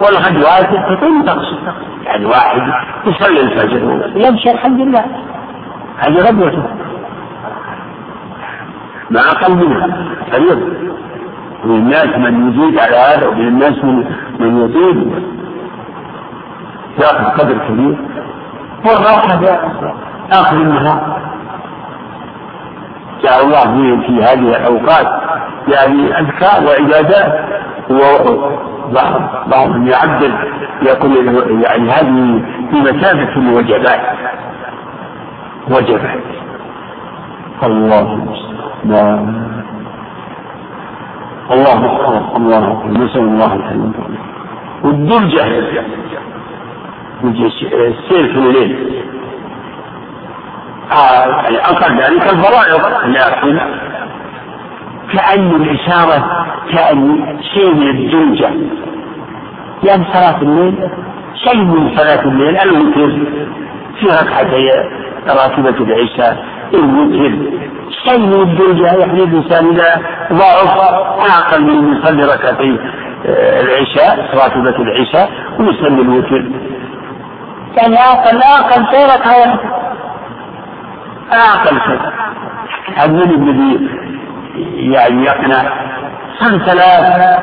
والغدوات 0.00 0.68
تتم 0.90 1.22
تقصد. 1.22 1.58
يعني 2.04 2.24
واحد 2.26 2.60
يصلي 3.06 3.40
الفجر. 3.40 4.12
يمشي 4.16 4.50
الحمد 4.50 4.80
لله. 4.80 5.04
هذه 5.98 6.18
غدوته 6.28 6.62
أقل 9.16 9.56
منها 9.56 9.88
فريضة 10.32 10.66
ومن 11.64 11.76
الناس 11.76 12.06
من 12.06 12.48
يزيد 12.48 12.78
على 12.78 12.96
هذا 12.96 13.28
ومن 13.28 13.48
الناس 13.48 13.84
من 13.84 14.04
من 14.40 14.64
يزيد 14.64 15.24
ياخذ 16.98 17.40
قدر 17.40 17.58
كبير. 17.68 17.96
والراحة 18.86 19.40
آخر 20.32 20.56
النهار 20.56 21.20
جعل 23.22 23.40
الله 23.40 23.96
في, 24.06 24.22
هذه 24.22 24.56
الأوقات؟ 24.56 25.22
يعني 25.68 26.18
أذكار 26.20 26.66
وعبادات 26.66 27.44
وبعض 27.90 29.48
بعضهم 29.50 29.86
يعدل 29.86 30.32
يقول 30.82 31.12
يعني 31.62 31.90
هذه 31.90 32.42
في 32.70 32.80
مثابة 32.80 33.36
الوجبات 33.36 34.00
وجبات. 35.70 36.20
الله 37.62 38.12
المستعان. 38.12 39.52
الله 41.50 41.72
أكبر 41.72 42.36
الله 42.36 42.72
أكبر 42.72 43.04
نسأل 43.04 43.20
الله 43.20 43.54
الحلم 43.54 43.92
والدرجة. 44.84 45.44
السير 47.24 48.32
في 48.32 48.38
الليل. 48.38 49.02
يعني 50.94 51.58
أقل 51.58 51.96
ذلك 52.02 52.22
الفرائض 52.22 52.80
لكن 53.06 53.58
كأن 55.12 55.50
الإشارة 55.50 56.46
كأن 56.72 57.38
شيء 57.54 57.74
من 57.74 57.88
الدرجة. 57.88 58.50
لأن 59.82 60.04
صلاة 60.12 60.42
الليل 60.42 60.90
شيء 61.44 61.64
من 61.64 61.96
صلاة 61.96 62.22
الليل 62.22 62.56
الوتر 62.58 63.10
في 64.00 64.06
ركعتي 64.06 64.68
راتبة 65.28 65.84
العشاء 65.84 66.44
الوتر 66.74 67.32
شيء 68.04 68.18
من 68.18 68.42
الدرجة 68.42 68.86
يعني 68.86 69.22
الإنسان 69.22 69.66
إذا 69.70 70.02
ضعف 70.32 70.78
أقل 71.38 71.62
من 71.62 71.96
يصلي 71.96 72.22
ركعتي 72.22 72.78
آه، 73.26 73.60
العشاء 73.60 74.30
راتبة 74.34 74.82
العشاء 74.82 75.30
ويصلي 75.58 76.02
الوتر 76.02 76.44
يعني 77.76 77.96
أقل 77.96 78.42
أقل 78.42 78.86
سيرك 78.90 79.26
أقل 81.32 81.80
شيء. 81.80 82.00
هذا 82.96 83.24
الذي 83.24 83.88
يعني 84.92 85.24
يقنع 85.24 85.62
صل 86.40 86.60
ثلاث. 86.60 87.42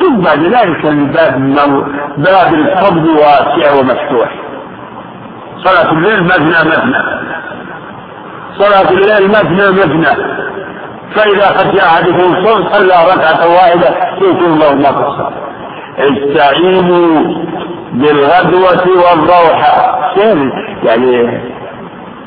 ثم 0.00 0.20
بعد 0.20 0.38
ذلك 0.38 0.86
الباب 0.86 1.54
باب 2.16 2.54
الفضل 2.54 3.10
واسع 3.10 3.72
ومفتوح. 3.80 4.42
صلاة 5.64 5.92
الليل 5.92 6.24
مثنى 6.24 6.70
مثنى 6.70 7.02
صلاة 8.58 8.90
الليل 8.90 9.28
مثنى 9.28 9.70
مثنى 9.70 10.42
فإذا 11.14 11.46
خشي 11.46 11.80
أحدكم 11.80 12.34
الصوم 12.34 12.68
صلى 12.68 12.94
ركعة 13.14 13.48
واحدة 13.48 13.88
يؤتي 14.20 14.46
الله 14.46 14.74
ما 14.74 15.32
استعينوا 15.98 17.34
بالغدوة 17.92 18.86
والروحة 18.88 19.98
يعني 20.82 21.40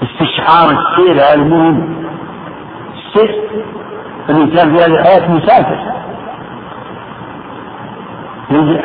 استشعار 0.06 0.70
السير 0.70 1.34
المهم. 1.34 2.06
السير 2.96 3.42
الإنسان 4.30 4.78
في 4.78 4.84
هذه 4.84 5.00
الحياة 5.00 5.32
مسافر. 5.32 5.80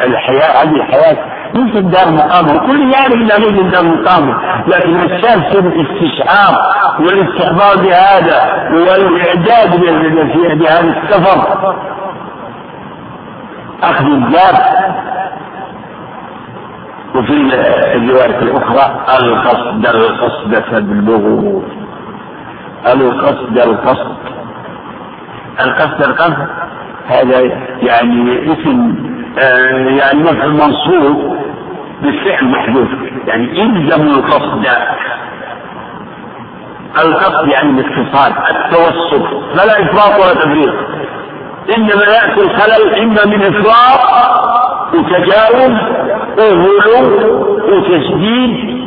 الحياة 0.05 0.63
هذه 0.63 0.77
الحياة 0.77 1.17
ليست 1.55 1.77
دار 1.77 2.11
مقامة. 2.11 2.67
كل 2.67 2.93
يعرف 2.93 3.13
انها 3.13 3.39
ليست 3.39 3.75
دار 3.75 3.85
مقامة. 3.85 4.35
لكن 4.67 5.01
الشاب 5.01 5.53
سر 5.53 5.59
الاستشعار 5.59 6.55
والاستحضار 7.01 7.77
بهذا 7.77 8.69
والاعداد 8.73 9.81
بهذا 10.59 11.03
السفر. 11.03 11.75
أخذ 13.83 14.05
الباب. 14.05 14.57
وفي 17.15 17.33
الرواية 17.95 18.39
الأخرى 18.39 19.05
القصد 19.21 19.87
القصد 19.87 20.55
فبالبغض 20.55 21.63
القصد 22.87 23.59
القصد. 23.59 24.17
القصد 25.61 26.03
القصد. 26.03 26.47
هذا 27.07 27.41
يعني 27.83 28.53
اسم 28.53 28.95
آه، 29.39 29.89
يعني 29.89 30.23
مفعول 30.23 30.53
منصوب 30.53 31.37
بالفعل 32.03 32.45
محذوف. 32.45 32.89
يعني 33.27 33.63
الزموا 33.63 34.15
القصد. 34.15 34.67
القصد 37.05 37.49
يعني 37.49 37.71
الاتصال 37.81 38.33
التوسط. 38.51 39.23
فلا 39.55 39.83
إفراط 39.83 40.21
ولا 40.21 40.35
تفريط. 40.35 40.75
إنما 41.77 42.05
يأتي 42.05 42.41
الخلل 42.41 42.95
إما 42.99 43.25
من 43.27 43.43
إفراط 43.43 44.01
وتجاوز 44.95 45.73
وغلو 46.39 47.59
وتشديد 47.77 48.81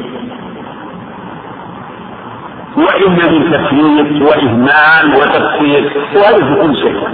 واما 2.78 3.30
من 3.32 3.52
تفريط 3.52 4.22
وإهمال 4.22 5.16
وتقصير 5.16 5.92
وهذا 6.16 6.38
في 6.46 6.62
كل 6.62 6.76
شيء. 6.76 7.08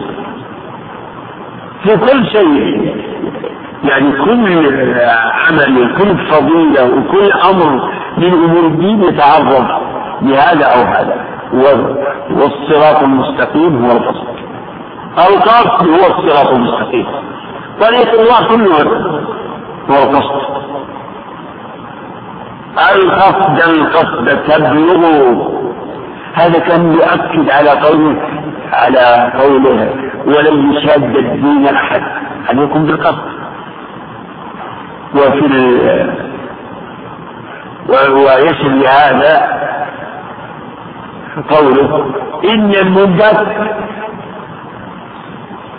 في 1.83 1.97
كل 1.97 2.27
شيء. 2.27 2.95
يعني 3.83 4.11
كل 4.11 4.69
عمل 5.47 5.83
وكل 5.91 6.17
فضيلة 6.17 6.83
وكل 6.85 7.31
أمر 7.51 7.89
من 8.17 8.33
أمور 8.33 8.65
الدين 8.67 9.03
يتعرض 9.03 9.67
لهذا 10.21 10.65
أو 10.65 10.81
هذا. 10.81 11.25
والصراط 12.31 13.03
المستقيم 13.03 13.85
هو 13.85 13.91
القصد 13.91 14.27
القصد 15.17 15.87
هو 15.87 16.07
الصراط 16.17 16.53
المستقيم. 16.55 17.05
طريق 17.81 18.09
الله 18.19 18.47
كله 18.47 18.75
هو 19.89 20.03
القصد. 20.03 20.49
القصد 22.95 23.59
القصد 23.69 24.27
تبلغ 24.47 25.01
هذا 26.33 26.59
كان 26.59 26.93
يؤكد 26.93 27.49
على 27.49 27.69
قوله 27.69 28.21
على 28.73 29.31
قوله 29.39 29.93
ولن 30.25 30.73
يشاد 30.73 31.15
الدين 31.15 31.67
أحد. 31.67 32.03
عليكم 32.49 32.85
بالقصد. 32.85 33.29
وفي 35.15 35.49
ويشري 37.89 38.87
هذا 38.87 39.59
قوله 41.49 42.05
إن 42.53 42.71
المنبت 42.71 43.47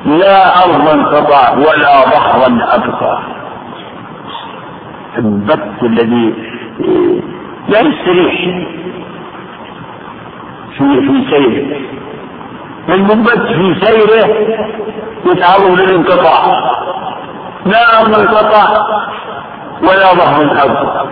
لا 0.07 0.65
أرضا 0.65 1.05
قطع 1.05 1.53
ولا 1.53 2.05
بحرا 2.05 2.59
أبقى. 2.75 3.19
البت 5.19 5.83
الذي 5.83 6.35
لا 7.69 7.81
يستريح. 7.81 8.35
في 10.79 11.01
في 11.01 11.31
سيره. 11.31 11.81
المنبت 12.89 13.39
في 13.39 13.75
سيره 13.85 14.27
يتعرض 15.27 15.81
للانقطاع. 15.81 16.71
لا 17.67 18.01
أرض 18.01 18.19
انقطع 18.19 18.87
ولا 19.83 20.15
ظهر 20.15 20.43
الأرض 20.43 21.07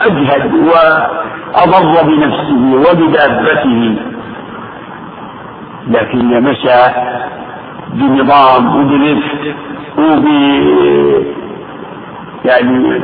أجهد 0.00 0.54
وأضر 0.54 2.02
بنفسه 2.02 2.62
وبدابته. 2.74 3.96
لكن 5.88 6.42
مشى 6.42 6.80
بنظام 7.92 8.76
وبرفق 8.76 9.54
وب 9.98 10.26
يعني 12.44 13.02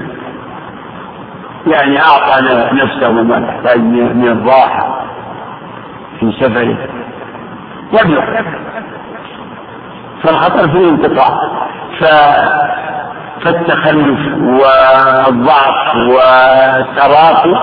يعني 1.66 1.98
أعطى 2.00 2.42
نفسه 2.72 3.10
ما 3.12 3.38
تحتاج 3.46 3.80
من 3.80 4.28
الراحة 4.28 5.04
في 6.20 6.32
سفره. 6.40 6.76
يبلغ 7.92 8.24
فالخطر 10.22 10.68
في 10.68 10.76
الانقطاع 10.76 11.40
ف 12.00 12.04
فالتخلف 13.44 14.18
والضعف 14.42 15.96
والتراخي 15.96 17.54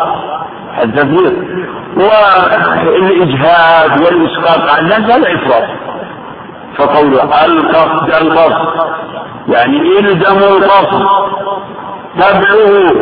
التفريط 0.83 1.33
والإجهاد 1.95 3.91
والإسقاط 4.01 4.69
على 4.69 4.81
الناس 4.81 5.15
هذا 5.15 5.27
إفراط. 5.35 5.69
فقوله 6.77 7.45
القصد 7.45 8.13
القصد 8.21 8.67
يعني 9.47 9.99
إلزموا 9.99 10.57
القصد 10.57 11.05
تبلغ. 12.19 12.93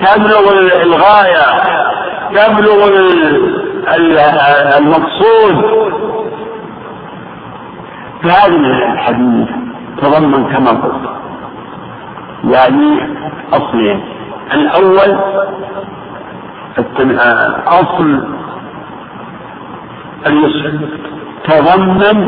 تبلغ 0.00 0.52
الغاية. 0.82 1.46
تبلغ 2.34 2.88
المقصود. 4.78 5.54
فهذا 8.22 8.56
الحديث 8.92 9.48
تضمن 10.02 10.56
كما 10.56 10.70
قلت. 10.70 11.10
يعني 12.44 13.16
أصلين. 13.52 14.04
الأول 14.54 15.18
أصل 17.66 18.24
اليسر 20.26 20.72
تضمن 21.52 22.26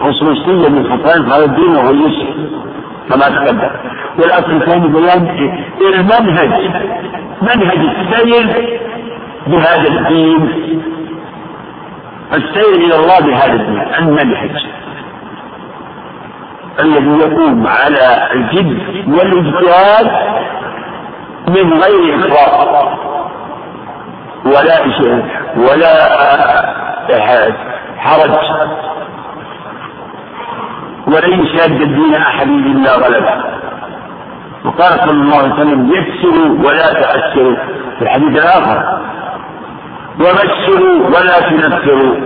خصوصية 0.00 0.68
من 0.68 0.84
خصائص 0.84 1.24
هذا 1.32 1.44
الدين 1.44 1.76
وهو 1.76 1.90
اليسر 1.90 2.26
كما 3.10 3.28
تقدم. 3.28 3.70
والأصل 4.18 4.50
الثاني 4.50 4.88
بيان 4.88 5.54
المنهج 5.94 6.70
منهج 7.42 7.78
السير 7.78 8.80
بهذا 9.46 9.88
الدين. 9.88 10.42
السير 12.32 12.74
إلى 12.74 12.96
الله 12.96 13.20
بهذا 13.20 13.52
الدين 13.52 13.82
المنهج. 13.98 14.66
الذي 16.80 17.10
يقوم 17.10 17.66
على 17.66 18.28
الجد 18.32 18.78
والإجتهاد 19.08 20.10
من 21.48 21.82
غير 21.82 22.16
إفراط 22.16 23.09
ولا 24.44 24.80
ولا 25.56 25.92
حرج. 27.98 28.34
ولن 31.06 31.44
يشاد 31.44 31.80
الدين 31.80 32.14
أحد 32.14 32.48
إلا 32.48 32.94
غلبه 32.94 33.34
وقال 34.64 34.92
صلى 35.00 35.10
الله 35.10 35.36
عليه 35.36 35.54
وسلم 35.54 35.90
يسروا 35.90 36.68
ولا 36.68 36.92
تأسروا 36.92 37.56
في 37.98 38.02
الحديث 38.02 38.28
الآخر 38.28 39.00
وبشروا 40.20 41.06
ولا 41.06 41.40
تنفروا. 41.40 42.16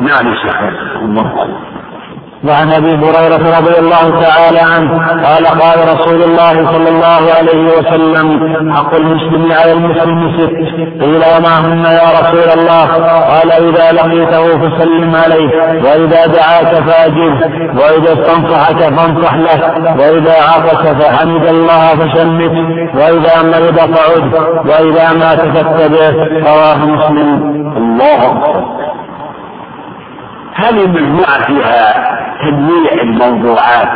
نعم 0.00 0.28
يا 0.28 0.34
شيخ. 0.42 0.56
الله 1.02 1.48
وعن 2.48 2.72
أبي 2.72 2.94
هريرة 2.94 3.58
رضي 3.58 3.78
الله 3.78 4.20
تعالى 4.20 4.60
عنه 4.60 4.90
قال 5.26 5.46
قال 5.46 5.78
رسول 5.94 6.22
الله 6.22 6.72
صلى 6.72 6.88
الله 6.88 7.22
عليه 7.38 7.78
وسلم 7.78 8.26
حق 8.72 8.94
المسلم 8.94 9.52
على 9.52 9.72
المسلم 9.72 10.32
ست. 10.38 11.02
قيل 11.02 11.22
وما 11.36 11.54
هن 11.60 11.84
يا 11.84 12.08
رسول 12.20 12.48
الله؟ 12.58 12.86
قال 13.32 13.52
إذا 13.52 13.92
لقيته 13.92 14.58
فسلم 14.58 15.14
عليه 15.16 15.50
وإذا 15.84 16.26
دعاك 16.26 16.74
فاجبه 16.74 17.36
وإذا 17.80 18.12
استنصحك 18.12 18.80
فانصح 18.96 19.34
له 19.34 19.96
وإذا 19.98 20.32
عطس 20.32 20.86
فحمد 20.86 21.46
الله 21.46 21.88
فشمت 21.88 22.52
وإذا 22.94 23.42
مرض 23.42 23.78
فعد 23.94 24.34
وإذا 24.66 25.12
مات 25.12 25.40
فاتبعه 25.40 26.14
رواه 26.50 26.76
مسلم. 26.76 27.28
الله 27.76 28.20
هذه 30.60 30.84
المجموعة 30.84 31.46
فيها 31.46 31.92
تنويع 32.42 32.92
الموضوعات 33.02 33.88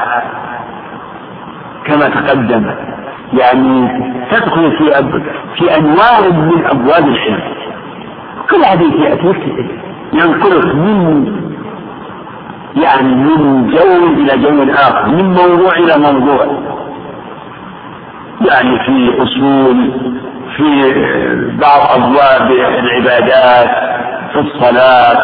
كما 1.84 2.08
تقدم. 2.08 2.74
يعني 3.32 3.88
تدخل 4.30 4.78
في 4.78 4.98
أب... 4.98 5.22
في 5.58 5.76
أنواع 5.78 6.20
من 6.30 6.66
أبواب 6.66 7.08
العلم 7.08 7.40
كل 8.50 8.64
حديث 8.64 8.94
يأتيك 8.94 9.42
ينقلك 10.12 10.74
من 10.74 11.26
يعني 12.76 13.14
من 13.14 13.66
جو 13.66 14.06
إلى 14.06 14.38
جو 14.42 14.72
آخر 14.72 15.06
من 15.06 15.24
موضوع 15.24 15.72
إلى 15.76 16.12
موضوع. 16.12 16.46
يعني 18.40 18.78
في 18.86 19.22
أصول 19.22 19.92
في 20.56 20.92
بعض 21.60 22.00
أبواب 22.00 22.50
العبادات 22.78 23.94
في 24.34 24.40
الصلاة 24.40 25.14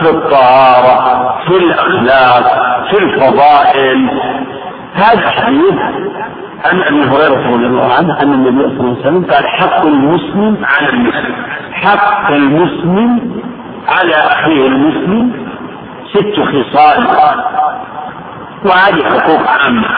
في 0.00 0.10
الطهارة 0.10 1.38
في 1.46 1.56
الأخلاق 1.56 2.44
في 2.90 2.98
الفضائل. 2.98 4.10
هذا 4.94 5.30
حديث 5.30 5.74
عن 6.64 6.82
أبي 6.82 7.04
هريرة 7.04 7.50
رضي 7.54 7.66
الله 7.66 7.94
عنه 7.94 8.22
ان 8.22 8.32
النبي 8.32 8.62
صلى 8.62 8.80
الله 8.80 8.96
عليه 8.96 9.00
وسلم 9.00 9.24
قال 9.24 9.48
حق 9.48 9.80
المسلم 9.86 10.64
على 10.64 10.88
المسلم 10.88 11.34
حق 11.72 12.30
المسلم 12.30 13.40
على 13.88 14.14
أخيه 14.14 14.66
المسلم 14.66 15.32
ست 16.14 16.40
خصال 16.40 17.06
وهذه 18.64 19.04
حقوق 19.04 19.50
عامة. 19.50 19.88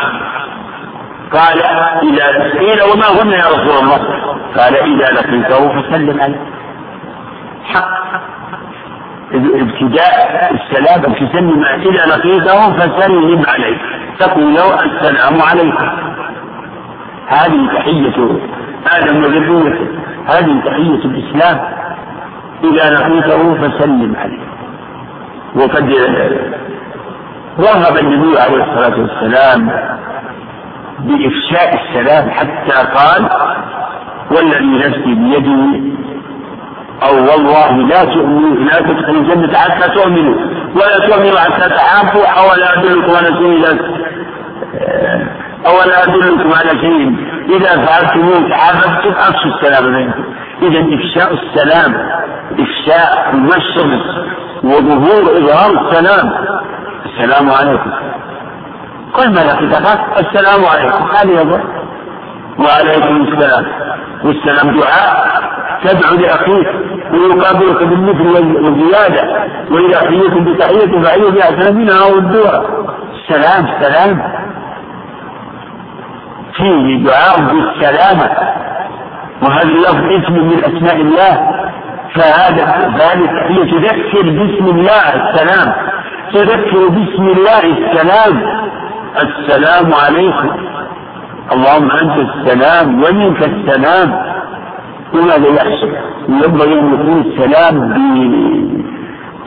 قال 1.33 1.63
إذا 2.03 2.59
قيل 2.59 2.83
وما 2.83 3.23
هن 3.23 3.31
يا 3.31 3.47
رسول 3.47 3.85
الله؟ 3.85 3.99
قال 4.57 4.77
إذا 4.77 5.13
لقيته 5.13 5.83
فسلم 5.83 6.21
عليه. 6.21 6.41
حق 7.65 7.97
ابتداء 9.33 10.55
السلام 10.55 11.13
تسلم 11.13 11.65
إذا 11.65 12.07
لقيته 12.07 12.73
فسلم 12.73 13.43
عليه. 13.49 13.79
تقول 14.19 14.55
له 14.55 14.85
السلام 14.85 15.43
عليكم. 15.43 15.89
هذه 17.29 17.69
تحية 17.75 18.39
آدم 18.97 19.17
وذريته 19.25 19.89
هذه 20.27 20.61
تحية 20.67 21.05
الإسلام 21.05 21.61
إذا 22.65 22.91
لقيته 22.91 23.55
فسلم 23.55 24.17
عليه. 24.17 24.47
وقد 25.57 25.93
رغب 27.59 27.99
النبي 27.99 28.39
عليه 28.39 28.65
الصلاة 28.65 29.01
والسلام 29.01 29.71
بإفشاء 30.99 31.81
السلام 31.83 32.31
حتى 32.31 32.89
قال 32.95 33.29
والذي 34.31 34.79
نفسي 34.89 35.15
بيده 35.15 35.96
أو 37.03 37.15
والله 37.15 37.77
لا 37.77 38.05
تؤمنوا 38.05 38.57
لا 38.57 38.79
تدخلوا 38.81 39.21
الجنة 39.21 39.59
حتى 39.59 39.89
تؤمنوا. 39.89 40.35
ولا 40.75 41.07
تؤمنوا 41.09 41.39
حتى 41.39 41.69
تحابوا 41.69 42.27
أولا 42.27 42.79
أدلكم 42.79 43.17
على 43.17 43.27
شيء 43.27 43.79
أولا 45.67 46.05
أدلكم 46.05 46.53
على 46.55 46.81
شيء 46.81 47.17
إذا 47.57 47.87
فعلتموه. 47.87 48.51
تحاببتم 48.51 49.15
أفشوا 49.19 49.51
السلام 49.51 49.93
بينكم. 49.93 50.25
إذا 50.63 50.81
إفشاء 50.95 51.35
السلام 51.35 51.95
إفشاء 52.59 53.31
النشر 53.35 54.01
وظهور 54.65 55.39
إظهار 55.39 55.71
السلام. 55.87 56.33
السلام 57.07 57.51
عليكم. 57.51 57.91
قل 59.15 59.31
ما 59.31 59.41
لقيت 59.41 59.73
السلام 60.27 60.65
عليكم. 60.65 61.05
هذه 61.17 61.61
وعليكم 62.59 63.27
السلام. 63.27 63.86
والسلام 64.25 64.81
دعاء 64.81 65.27
تدعو 65.85 66.15
لأخيك 66.15 66.69
ويقابلك 67.13 67.83
بالمثل 67.83 68.27
والزيادة 68.65 69.49
وإذا 69.71 70.01
حييتم 70.01 70.45
بتحية 70.45 71.03
فحيوا 71.03 71.31
بأحسن 71.31 71.77
منها 71.77 72.05
أو 72.09 72.19
الدعاء 72.19 72.65
السلام 73.15 73.67
السلام 73.67 74.23
فيه 76.57 77.05
دعاء 77.05 77.41
بالسلامة. 77.41 78.31
وهذا 79.43 79.63
اللفظ 79.63 80.25
اسم 80.25 80.33
من 80.33 80.59
أسماء 80.59 80.97
الله. 80.97 81.51
فهذا 82.15 82.93
ذلك 82.99 83.31
هي 83.31 83.65
تذكر 83.71 84.23
باسم 84.23 84.65
الله 84.65 85.05
السلام. 85.15 85.75
تذكر 86.33 86.89
باسم 86.89 87.23
الله 87.23 87.65
السلام. 87.65 88.43
السلام 89.23 89.95
عليكم. 89.95 90.51
اللهم 91.53 91.91
أنت 91.91 92.31
السلام 92.31 93.03
ومنك 93.03 93.43
السلام. 93.43 94.37
وماذا 95.15 95.49
يحصل؟ 95.49 95.93
ينبغي 96.29 96.81
أن 96.81 96.95
يكون 96.95 97.21
السلام 97.27 97.75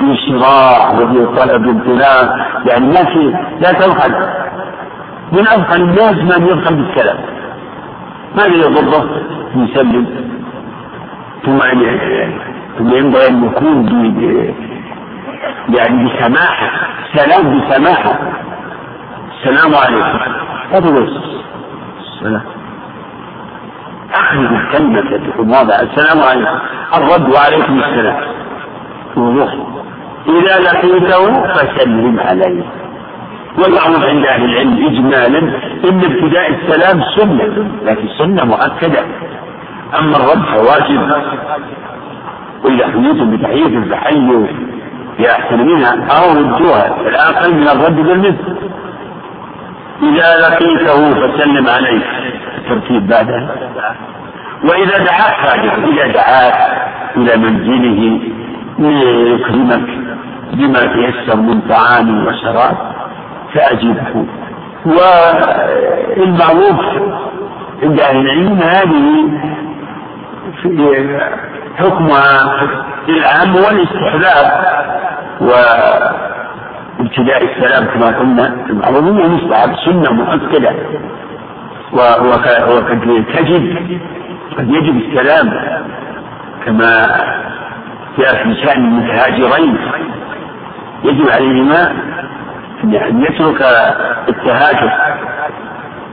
بشراع 0.01 0.99
وبطلب 0.99 1.67
امتناع 1.67 2.47
يعني 2.65 2.87
ما 2.87 3.03
في 3.05 3.33
لا 3.61 3.71
تبخل. 3.71 4.11
من 5.31 5.47
أبخل 5.47 5.81
الناس 5.81 6.13
من 6.13 6.47
يبخل 6.47 6.75
بالسلام. 6.75 7.17
ماذا 8.35 8.55
يضره؟ 8.55 9.09
يسلم. 9.55 10.05
ثم 11.45 11.59
ثم 12.77 12.95
ينبغي 12.95 13.27
أن 13.27 13.45
يكون 13.45 13.85
يعني 15.69 16.09
بسماحة. 16.09 16.69
سلام 17.15 17.59
بسماحة. 17.59 18.19
السلام 19.37 19.75
عليكم. 19.75 20.19
السلام 22.19 22.41
أخرج 24.13 24.53
الكلمة 24.53 24.99
الماضي 25.39 25.73
السلام 25.75 26.23
عليكم. 26.23 26.59
الرد 26.97 27.33
وعليكم 27.33 27.79
السلام. 27.79 28.21
وضوح. 29.15 29.55
إذا 30.27 30.59
لقيته 30.59 31.43
فسلم 31.53 32.19
عليه. 32.19 32.63
والمعروف 33.59 34.03
عند 34.05 34.25
أهل 34.25 34.43
العلم 34.43 34.85
إجمالا 34.85 35.39
إن 35.89 35.99
ابتداء 36.03 36.49
السلام 36.49 37.03
سنة 37.17 37.67
لكن 37.85 38.07
سنة 38.17 38.45
مؤكدة. 38.45 39.03
أما 39.99 40.17
الرد 40.17 40.45
فواجب. 40.45 41.23
وإذا 42.65 42.87
حييتم 42.87 43.37
بتحية 43.37 43.89
فحيوا 43.91 44.47
بأحسن 45.19 45.59
منها 45.65 45.91
أو 45.91 46.37
ردوها 46.37 47.01
الأقل 47.01 47.53
من 47.53 47.67
الرد 47.67 47.95
بالمثل. 47.95 48.69
إذا 50.03 50.39
لقيته 50.39 51.13
فسلم 51.13 51.67
عليه 51.67 52.01
الترتيب 52.57 53.07
بعدها 53.07 53.55
وإذا 54.63 54.97
دعاك 54.97 55.35
فاجر 55.45 55.73
إذا 55.87 56.07
دعاك 56.13 56.55
إلى 57.17 57.37
منزله 57.37 58.19
ليكرمك 58.79 59.89
بما 60.53 60.79
تيسر 60.79 61.35
من 61.35 61.61
طعام 61.61 62.27
وشراب 62.27 62.77
فأجبه. 63.53 64.25
والمعروف 64.85 66.79
عند 67.83 67.99
أهل 67.99 68.17
العلم 68.17 68.59
هذه 68.61 69.29
حكمها 71.77 72.53
العام 73.09 73.55
والاستحباب. 73.55 74.47
وابتداء 75.41 76.38
ابتداء 76.99 77.43
السلام 77.43 77.85
كما 77.85 78.19
قلنا 78.19 78.65
المعروف 78.69 79.03
مستحب 79.05 79.75
سنة 79.85 80.11
مؤكدة. 80.11 80.71
وقد 81.93 83.23
تجد 83.33 83.99
قد 84.57 84.69
يجب 84.69 84.97
السلام 84.97 85.47
كما 86.65 87.07
جاء 88.17 88.43
في 88.43 88.55
شأن 88.65 88.85
المتهاجرين. 88.85 89.77
يجب 91.03 91.29
عليهما 91.29 91.91
أن 92.83 93.23
يترك 93.23 93.61
التهاجر. 94.29 94.91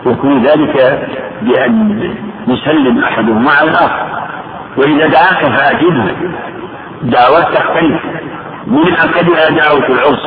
يكون 0.06 0.42
ذلك 0.42 1.06
بأن 1.42 2.00
يسلم 2.48 3.04
أحدهما 3.04 3.50
على 3.50 3.70
الآخر. 3.70 4.06
وإذا 4.76 5.06
دعاك 5.06 5.46
فأجبه 5.46 6.14
دعوة 7.02 7.40
تختلف. 7.40 8.02
من 8.66 8.92
أكدها 8.92 9.50
دعوة 9.50 9.86
العرس؟ 9.88 10.26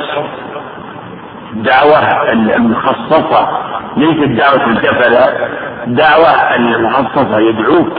دعوة 1.54 2.32
المخصصة 2.32 3.48
ليست 3.98 4.40
دعوة 4.40 4.66
الجفلة 4.66 5.34
دعوة 5.88 6.56
المخصصة 6.56 7.40
يدعوك. 7.40 7.90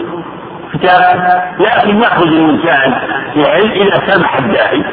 لكن 1.61 2.01
يأخذ 2.03 2.27
الإنسان 2.27 2.95
في 3.35 3.51
علم 3.51 3.71
إذا 3.71 4.07
سمح 4.07 4.37
الداعي 4.39 4.85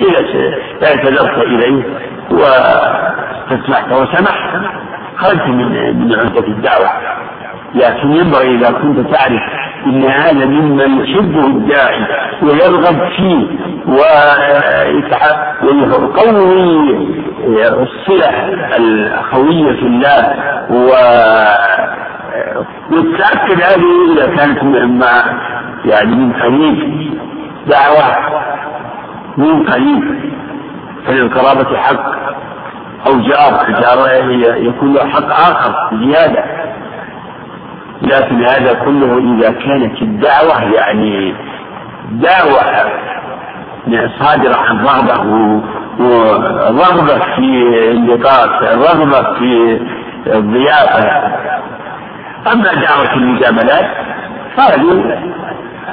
إذا 0.00 0.24
اعتذرت 0.82 1.38
إليه 1.38 1.82
واستسمحت 2.30 3.92
وسمحت 3.92 4.60
خرجت 5.16 5.46
من 5.46 5.98
من 6.00 6.14
عهدة 6.18 6.46
الدعوة. 6.46 6.90
لكن 7.74 8.12
ينبغي 8.12 8.56
إذا 8.56 8.70
كنت 8.70 9.14
تعرف 9.14 9.42
إن 9.86 10.04
هذا 10.04 10.44
ممن 10.46 11.00
يحبه 11.00 11.46
الداعي 11.46 12.06
ويرغب 12.42 13.08
فيه 13.16 13.46
ويقوي 15.62 16.96
الصلة 17.58 18.48
الأخوية 18.76 19.72
في 19.72 19.86
الله 19.86 20.34
و 20.70 20.90
وتتأكد 22.90 23.62
هذه 23.62 24.12
إذا 24.12 24.36
كانت 24.36 24.62
مع 24.64 25.22
يعني 25.84 26.14
من 26.14 26.32
قريب 26.32 27.14
دعوة 27.66 28.16
من 29.36 29.66
قريب 29.66 30.32
فللقرابة 31.06 31.76
حق 31.76 32.12
أو 33.06 33.18
جار؟ 33.20 33.66
جار 33.80 34.24
يكون 34.56 34.94
له 34.94 35.08
حق 35.08 35.30
آخر 35.30 35.74
زيادة. 36.04 36.44
لكن 38.02 38.44
هذا 38.44 38.72
كله 38.84 39.18
إذا 39.18 39.50
كانت 39.50 40.02
الدعوة 40.02 40.62
يعني 40.74 41.34
دعوة 42.10 42.62
صادرة 44.18 44.54
عن 44.56 44.84
رغبة 44.86 45.20
ورغبة 45.98 47.18
في 47.18 47.68
اللقاء 47.90 48.48
رغبة 48.76 49.38
في 49.38 49.80
الضيافة. 50.26 51.04
أما 52.52 52.74
دعوة 52.74 53.14
المجاملات 53.14 53.90
فهذه 54.56 55.18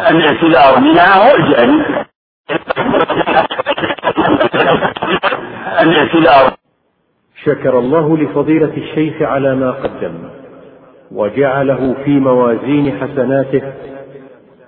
الاعتذار 0.09 0.79
منها 0.79 1.15
هو 1.17 1.35
الجاري 1.35 2.05
الاعتذار. 5.81 6.53
شكر 7.45 7.79
الله 7.79 8.17
لفضيلة 8.17 8.73
الشيخ 8.77 9.21
على 9.21 9.55
ما 9.55 9.71
قدم. 9.71 10.38
وجعله 11.11 11.95
في 12.05 12.19
موازين 12.19 12.91
حسناته. 12.99 13.61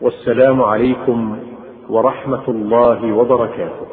والسلام 0.01 0.61
عليكم 0.61 1.38
ورحمة 1.89 2.47
الله 2.47 3.13
وبركاته. 3.13 3.90